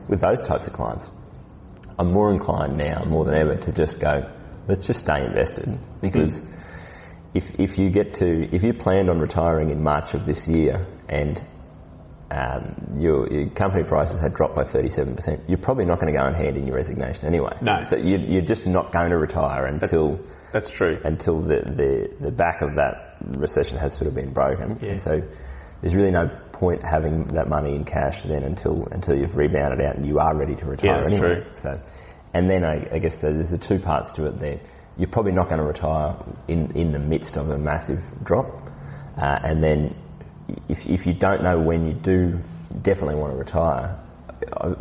with 0.08 0.20
those 0.20 0.40
types 0.40 0.66
of 0.66 0.72
clients, 0.72 1.04
I'm 1.98 2.10
more 2.10 2.32
inclined 2.32 2.78
now, 2.78 3.04
more 3.04 3.24
than 3.26 3.34
ever, 3.34 3.56
to 3.56 3.72
just 3.72 4.00
go, 4.00 4.32
let's 4.66 4.86
just 4.86 5.02
stay 5.02 5.24
invested. 5.26 5.78
Because 6.00 6.38
hmm. 6.38 6.54
if, 7.34 7.50
if 7.58 7.78
you 7.78 7.90
get 7.90 8.14
to, 8.14 8.48
if 8.54 8.62
you 8.62 8.72
planned 8.72 9.10
on 9.10 9.18
retiring 9.18 9.70
in 9.70 9.82
March 9.82 10.14
of 10.14 10.24
this 10.24 10.48
year 10.48 10.86
and 11.08 11.46
um, 12.32 12.96
your, 12.96 13.30
your 13.30 13.50
company 13.50 13.84
prices 13.84 14.18
had 14.18 14.32
dropped 14.32 14.56
by 14.56 14.64
37%, 14.64 15.48
you're 15.48 15.58
probably 15.58 15.84
not 15.84 16.00
going 16.00 16.12
to 16.12 16.18
go 16.18 16.24
and 16.24 16.34
hand 16.34 16.56
in 16.56 16.66
your 16.66 16.76
resignation 16.76 17.26
anyway. 17.26 17.52
No. 17.60 17.84
So 17.84 17.96
you, 17.98 18.18
you're 18.18 18.44
just 18.44 18.66
not 18.66 18.90
going 18.90 19.10
to 19.10 19.18
retire 19.18 19.66
until 19.66 20.18
That's 20.50 20.70
true. 20.70 20.98
until 21.04 21.42
the, 21.42 21.60
the, 21.66 22.24
the 22.24 22.30
back 22.30 22.62
of 22.62 22.76
that 22.76 23.18
recession 23.20 23.76
has 23.76 23.94
sort 23.94 24.06
of 24.06 24.14
been 24.14 24.32
broken. 24.32 24.78
Yeah. 24.80 24.92
And 24.92 25.02
so 25.02 25.20
there's 25.82 25.94
really 25.94 26.10
no 26.10 26.28
point 26.52 26.80
having 26.82 27.26
that 27.34 27.48
money 27.48 27.74
in 27.74 27.84
cash 27.84 28.22
then 28.24 28.44
until 28.44 28.86
until 28.92 29.16
you've 29.16 29.36
rebounded 29.36 29.84
out 29.84 29.96
and 29.96 30.06
you 30.06 30.18
are 30.18 30.34
ready 30.34 30.54
to 30.54 30.64
retire 30.64 31.02
that's 31.02 31.10
anyway. 31.10 31.42
true. 31.42 31.52
So, 31.54 31.82
and 32.32 32.48
then 32.48 32.64
I, 32.64 32.94
I 32.94 32.98
guess 32.98 33.18
there's 33.18 33.50
the 33.50 33.58
two 33.58 33.78
parts 33.78 34.10
to 34.12 34.26
it 34.26 34.38
there. 34.38 34.60
You're 34.96 35.10
probably 35.10 35.32
not 35.32 35.48
going 35.48 35.58
to 35.58 35.66
retire 35.66 36.16
in, 36.48 36.74
in 36.76 36.92
the 36.92 36.98
midst 36.98 37.36
of 37.36 37.50
a 37.50 37.58
massive 37.58 38.00
drop. 38.22 38.70
Uh, 39.16 39.38
and 39.42 39.62
then 39.62 39.94
if, 40.68 40.86
if 40.86 41.06
you 41.06 41.14
don't 41.14 41.42
know 41.42 41.58
when 41.60 41.86
you 41.86 41.94
do 41.94 42.38
definitely 42.82 43.16
want 43.16 43.32
to 43.32 43.38
retire, 43.38 43.98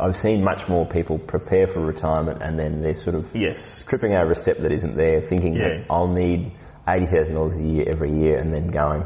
I've 0.00 0.16
seen 0.16 0.42
much 0.42 0.68
more 0.68 0.86
people 0.86 1.18
prepare 1.18 1.66
for 1.66 1.80
retirement 1.80 2.42
and 2.42 2.58
then 2.58 2.82
they're 2.82 2.94
sort 2.94 3.14
of 3.14 3.28
Yes. 3.34 3.84
tripping 3.86 4.12
over 4.14 4.32
a 4.32 4.34
step 4.34 4.58
that 4.58 4.72
isn't 4.72 4.96
there, 4.96 5.20
thinking 5.20 5.54
Yeah. 5.54 5.68
that 5.68 5.86
I'll 5.90 6.08
need 6.08 6.52
eighty 6.88 7.06
thousand 7.06 7.34
dollars 7.36 7.54
a 7.56 7.62
year 7.62 7.84
every 7.88 8.12
year, 8.12 8.38
and 8.38 8.52
then 8.52 8.66
going, 8.68 9.04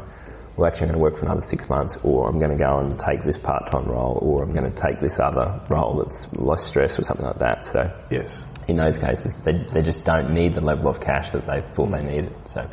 well, 0.55 0.67
actually, 0.67 0.87
I'm 0.89 0.93
going 0.95 0.99
to 0.99 1.03
work 1.03 1.17
for 1.17 1.25
another 1.27 1.41
six 1.47 1.69
months, 1.69 1.95
or 2.03 2.27
I'm 2.27 2.39
going 2.39 2.49
to 2.49 2.57
go 2.57 2.79
and 2.79 2.97
take 2.97 3.23
this 3.23 3.37
part-time 3.37 3.85
role, 3.85 4.17
or 4.23 4.41
I'm 4.41 4.51
going 4.53 4.65
to 4.71 4.75
take 4.75 4.99
this 4.99 5.19
other 5.19 5.61
role 5.69 6.01
that's 6.03 6.27
less 6.37 6.65
stress 6.65 6.97
or 6.97 7.03
something 7.03 7.27
like 7.27 7.37
that. 7.37 7.65
So, 7.65 7.91
Yes. 8.09 8.31
in 8.67 8.77
those 8.77 8.97
cases, 8.97 9.35
they, 9.43 9.63
they 9.71 9.83
just 9.83 10.03
don't 10.03 10.33
need 10.33 10.55
the 10.55 10.61
level 10.61 10.89
of 10.89 10.99
cash 10.99 11.29
that 11.33 11.45
they 11.45 11.59
thought 11.59 11.91
they 11.91 12.07
needed. 12.07 12.33
So, 12.45 12.67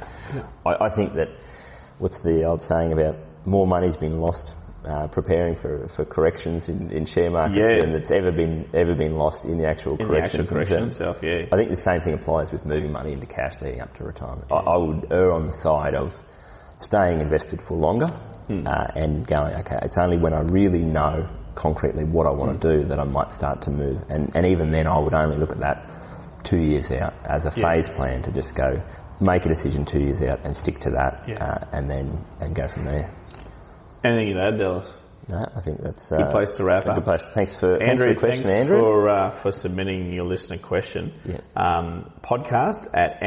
I, 0.64 0.87
I 0.87 0.88
think 0.88 1.12
that 1.16 1.28
what's 1.98 2.22
the 2.22 2.44
old 2.46 2.62
saying 2.62 2.94
about 2.94 3.16
more 3.44 3.66
money's 3.66 3.96
been 3.96 4.20
lost. 4.20 4.54
Uh, 4.87 5.07
preparing 5.09 5.54
for, 5.54 5.88
for 5.88 6.04
corrections 6.04 6.68
in, 6.68 6.90
in 6.92 7.07
share 7.07 7.30
markets 7.30 7.66
Yeah. 7.66 7.80
than 7.80 7.94
that's 7.94 8.11
ever 8.11 8.30
been 8.30 8.68
ever 8.74 8.94
been 8.94 9.16
lost 9.16 9.46
in 9.46 9.57
the 9.57 9.66
actual 9.66 9.92
In 9.92 9.96
the 10.00 10.04
corrections 10.12 10.40
actual 10.40 10.57
correction 10.57 10.83
itself, 10.85 11.20
yeah. 11.22 11.46
I 11.50 11.57
think 11.57 11.70
the 11.70 11.76
same 11.76 12.02
thing 12.02 12.12
applies 12.12 12.52
with 12.52 12.66
moving 12.66 12.92
money 12.92 13.14
into 13.14 13.24
cash 13.24 13.62
leading 13.62 13.80
up 13.80 13.94
to 13.94 14.04
retirement. 14.04 14.44
I, 14.52 14.57
I 14.57 14.76
would 14.76 15.11
err 15.11 15.33
on 15.33 15.46
the 15.46 15.54
side 15.54 15.94
of 15.94 16.12
staying 16.80 17.22
invested 17.22 17.62
for 17.62 17.78
longer 17.78 18.09
uh, 18.50 18.87
and 18.94 19.26
going, 19.26 19.54
okay, 19.61 19.78
it's 19.80 19.96
only 19.96 20.18
when 20.18 20.35
I 20.35 20.40
really 20.42 20.83
know 20.83 21.30
concretely 21.54 22.04
what 22.04 22.26
I 22.26 22.33
want 22.33 22.61
to 22.61 22.76
do 22.76 22.88
that 22.88 22.98
I 23.00 23.04
might 23.04 23.33
start 23.33 23.62
to 23.62 23.70
move. 23.70 24.02
And, 24.11 24.33
and 24.37 24.44
even 24.44 24.70
then, 24.70 24.87
I 24.87 24.98
would 24.98 25.14
only 25.14 25.38
look 25.38 25.52
at 25.52 25.61
that 25.61 26.44
two 26.44 26.61
years 26.61 26.90
out 26.90 27.14
as 27.24 27.46
a 27.46 27.52
Yeah. 27.57 27.72
phase 27.72 27.88
plan 27.88 28.20
to 28.24 28.33
just 28.33 28.54
go 28.54 28.83
make 29.20 29.44
a 29.46 29.48
decision 29.48 29.85
two 29.85 30.00
years 30.00 30.22
out 30.22 30.40
and 30.44 30.57
stick 30.57 30.81
to 30.81 30.90
that 30.90 31.24
Yeah. 31.29 31.44
uh, 31.44 31.66
and 31.72 31.88
then 31.90 32.24
and 32.40 32.55
go 32.55 32.66
from 32.66 32.85
there. 32.85 33.11
Anything 34.05 34.29
you'd 34.29 34.38
add, 34.38 34.59
Dallas? 34.59 34.88
No, 35.31 35.42
I 35.57 35.61
think 35.62 35.81
that's 35.83 36.12
uh, 36.12 36.16
Good 36.18 36.31
place 36.31 36.50
to 36.59 36.64
wrap 36.64 36.85
a 36.85 36.90
up. 36.90 36.96
Good 36.96 37.05
place. 37.05 37.24
Thanks 37.33 37.57
for, 37.57 37.79
thanks 37.79 38.03
for 38.03 38.12
the 38.12 38.20
question, 38.20 38.44
thanks 38.44 38.50
Andrew. 38.50 38.79
for 38.79 39.09
uh, 39.09 39.31
for 39.40 39.50
submitting 39.53 40.12
your 40.12 40.27
listener 40.27 40.59
question. 40.59 41.14
Yeah. 41.24 41.38
Um, 41.57 42.12
podcast 42.20 42.88
at 42.92 43.22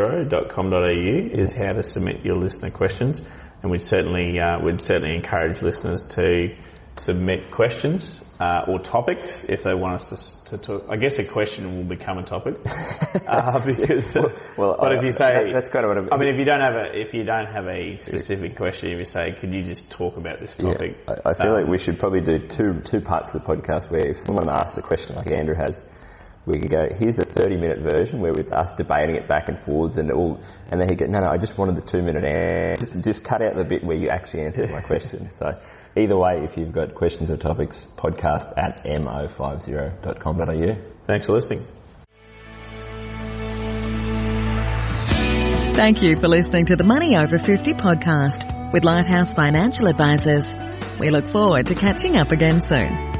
mo50.com.au 0.00 1.40
is 1.40 1.52
how 1.52 1.72
to 1.72 1.82
submit 1.82 2.24
your 2.24 2.36
listener 2.38 2.70
questions, 2.70 3.20
and 3.62 3.70
we 3.70 3.76
certainly 3.78 4.38
uh, 4.40 4.60
would 4.62 4.80
certainly 4.80 5.14
encourage 5.14 5.60
listeners 5.60 6.02
to 6.14 6.48
submit 7.00 7.50
questions 7.50 8.12
uh, 8.40 8.64
or 8.68 8.78
topics 8.78 9.30
if 9.48 9.62
they 9.62 9.74
want 9.74 9.94
us 9.94 10.04
to, 10.44 10.56
to 10.56 10.58
talk. 10.58 10.86
I 10.90 10.96
guess 10.96 11.18
a 11.18 11.24
question 11.24 11.76
will 11.76 11.84
become 11.84 12.18
a 12.18 12.24
topic 12.24 12.54
uh, 13.26 13.58
because. 13.64 14.12
well, 14.56 14.76
but 14.78 14.92
I- 14.92 14.98
if 14.98 15.04
you 15.04 15.12
say 15.12 15.18
that- 15.32 15.50
that's 15.54 15.68
kind 15.68 15.84
of 15.84 15.88
what 15.90 15.98
I'm- 15.98 16.08
I 16.12 16.16
mean, 16.16 16.28
if 16.34 16.38
you 16.38 16.44
don't 16.44 16.60
have 16.60 16.74
a 16.74 16.98
if 17.00 17.14
you 17.14 17.24
don't 17.24 17.46
have 17.46 17.66
a 17.66 17.98
specific 17.98 18.56
question, 18.56 18.90
if 18.92 18.98
you 19.00 19.04
say, 19.06 19.32
"Could 19.40 19.52
you 19.54 19.62
just 19.62 19.90
talk 19.90 20.16
about 20.16 20.40
this 20.40 20.54
topic?" 20.56 20.98
Yeah, 21.08 21.14
I, 21.24 21.30
I 21.30 21.32
feel 21.34 21.52
Um, 21.52 21.60
like 21.62 21.68
we 21.70 21.78
should 21.78 21.98
probably 21.98 22.20
do 22.20 22.46
two 22.46 22.80
two 22.84 23.00
parts 23.00 23.34
of 23.34 23.42
the 23.42 23.46
podcast 23.48 23.90
where 23.90 24.06
if 24.06 24.18
someone 24.24 24.48
asks 24.48 24.76
a 24.78 24.82
question 24.82 25.16
like 25.16 25.30
Andrew 25.30 25.54
has, 25.56 25.84
we 26.44 26.58
could 26.58 26.70
go, 26.72 26.88
here's 26.98 27.14
the 27.14 27.24
30 27.24 27.56
minute 27.56 27.78
version 27.80 28.20
where 28.20 28.32
it's 28.32 28.50
us 28.52 28.72
debating 28.76 29.14
it 29.14 29.28
back 29.28 29.48
and 29.48 29.60
forwards 29.62 29.96
and 29.96 30.10
all, 30.10 30.40
and 30.70 30.80
then 30.80 30.88
he 30.88 30.96
go, 30.96 31.06
no, 31.06 31.20
no, 31.20 31.28
I 31.28 31.36
just 31.38 31.56
wanted 31.56 31.76
the 31.76 31.82
two 31.82 32.02
minute 32.02 32.24
answer. 32.24 32.86
Just, 32.86 33.04
just 33.04 33.24
cut 33.24 33.40
out 33.42 33.54
the 33.56 33.62
bit 33.64 33.84
where 33.84 33.96
you 33.96 34.08
actually 34.08 34.42
answered 34.42 34.70
my 34.70 34.80
question. 34.80 35.30
So 35.30 35.52
either 35.96 36.16
way, 36.16 36.42
if 36.44 36.56
you've 36.56 36.72
got 36.72 36.94
questions 36.94 37.30
or 37.30 37.36
topics, 37.36 37.84
podcast 37.96 38.52
at 38.56 38.84
mo50.com.au. 38.84 40.76
Thanks 41.06 41.24
for 41.24 41.32
listening. 41.32 41.66
Thank 45.74 46.02
you 46.02 46.20
for 46.20 46.28
listening 46.28 46.66
to 46.66 46.76
the 46.76 46.84
Money 46.84 47.16
Over 47.16 47.38
50 47.38 47.74
podcast 47.74 48.72
with 48.72 48.84
Lighthouse 48.84 49.32
Financial 49.32 49.88
Advisors. 49.88 50.46
We 51.00 51.10
look 51.10 51.28
forward 51.28 51.66
to 51.68 51.74
catching 51.74 52.16
up 52.16 52.30
again 52.30 52.60
soon. 52.68 53.11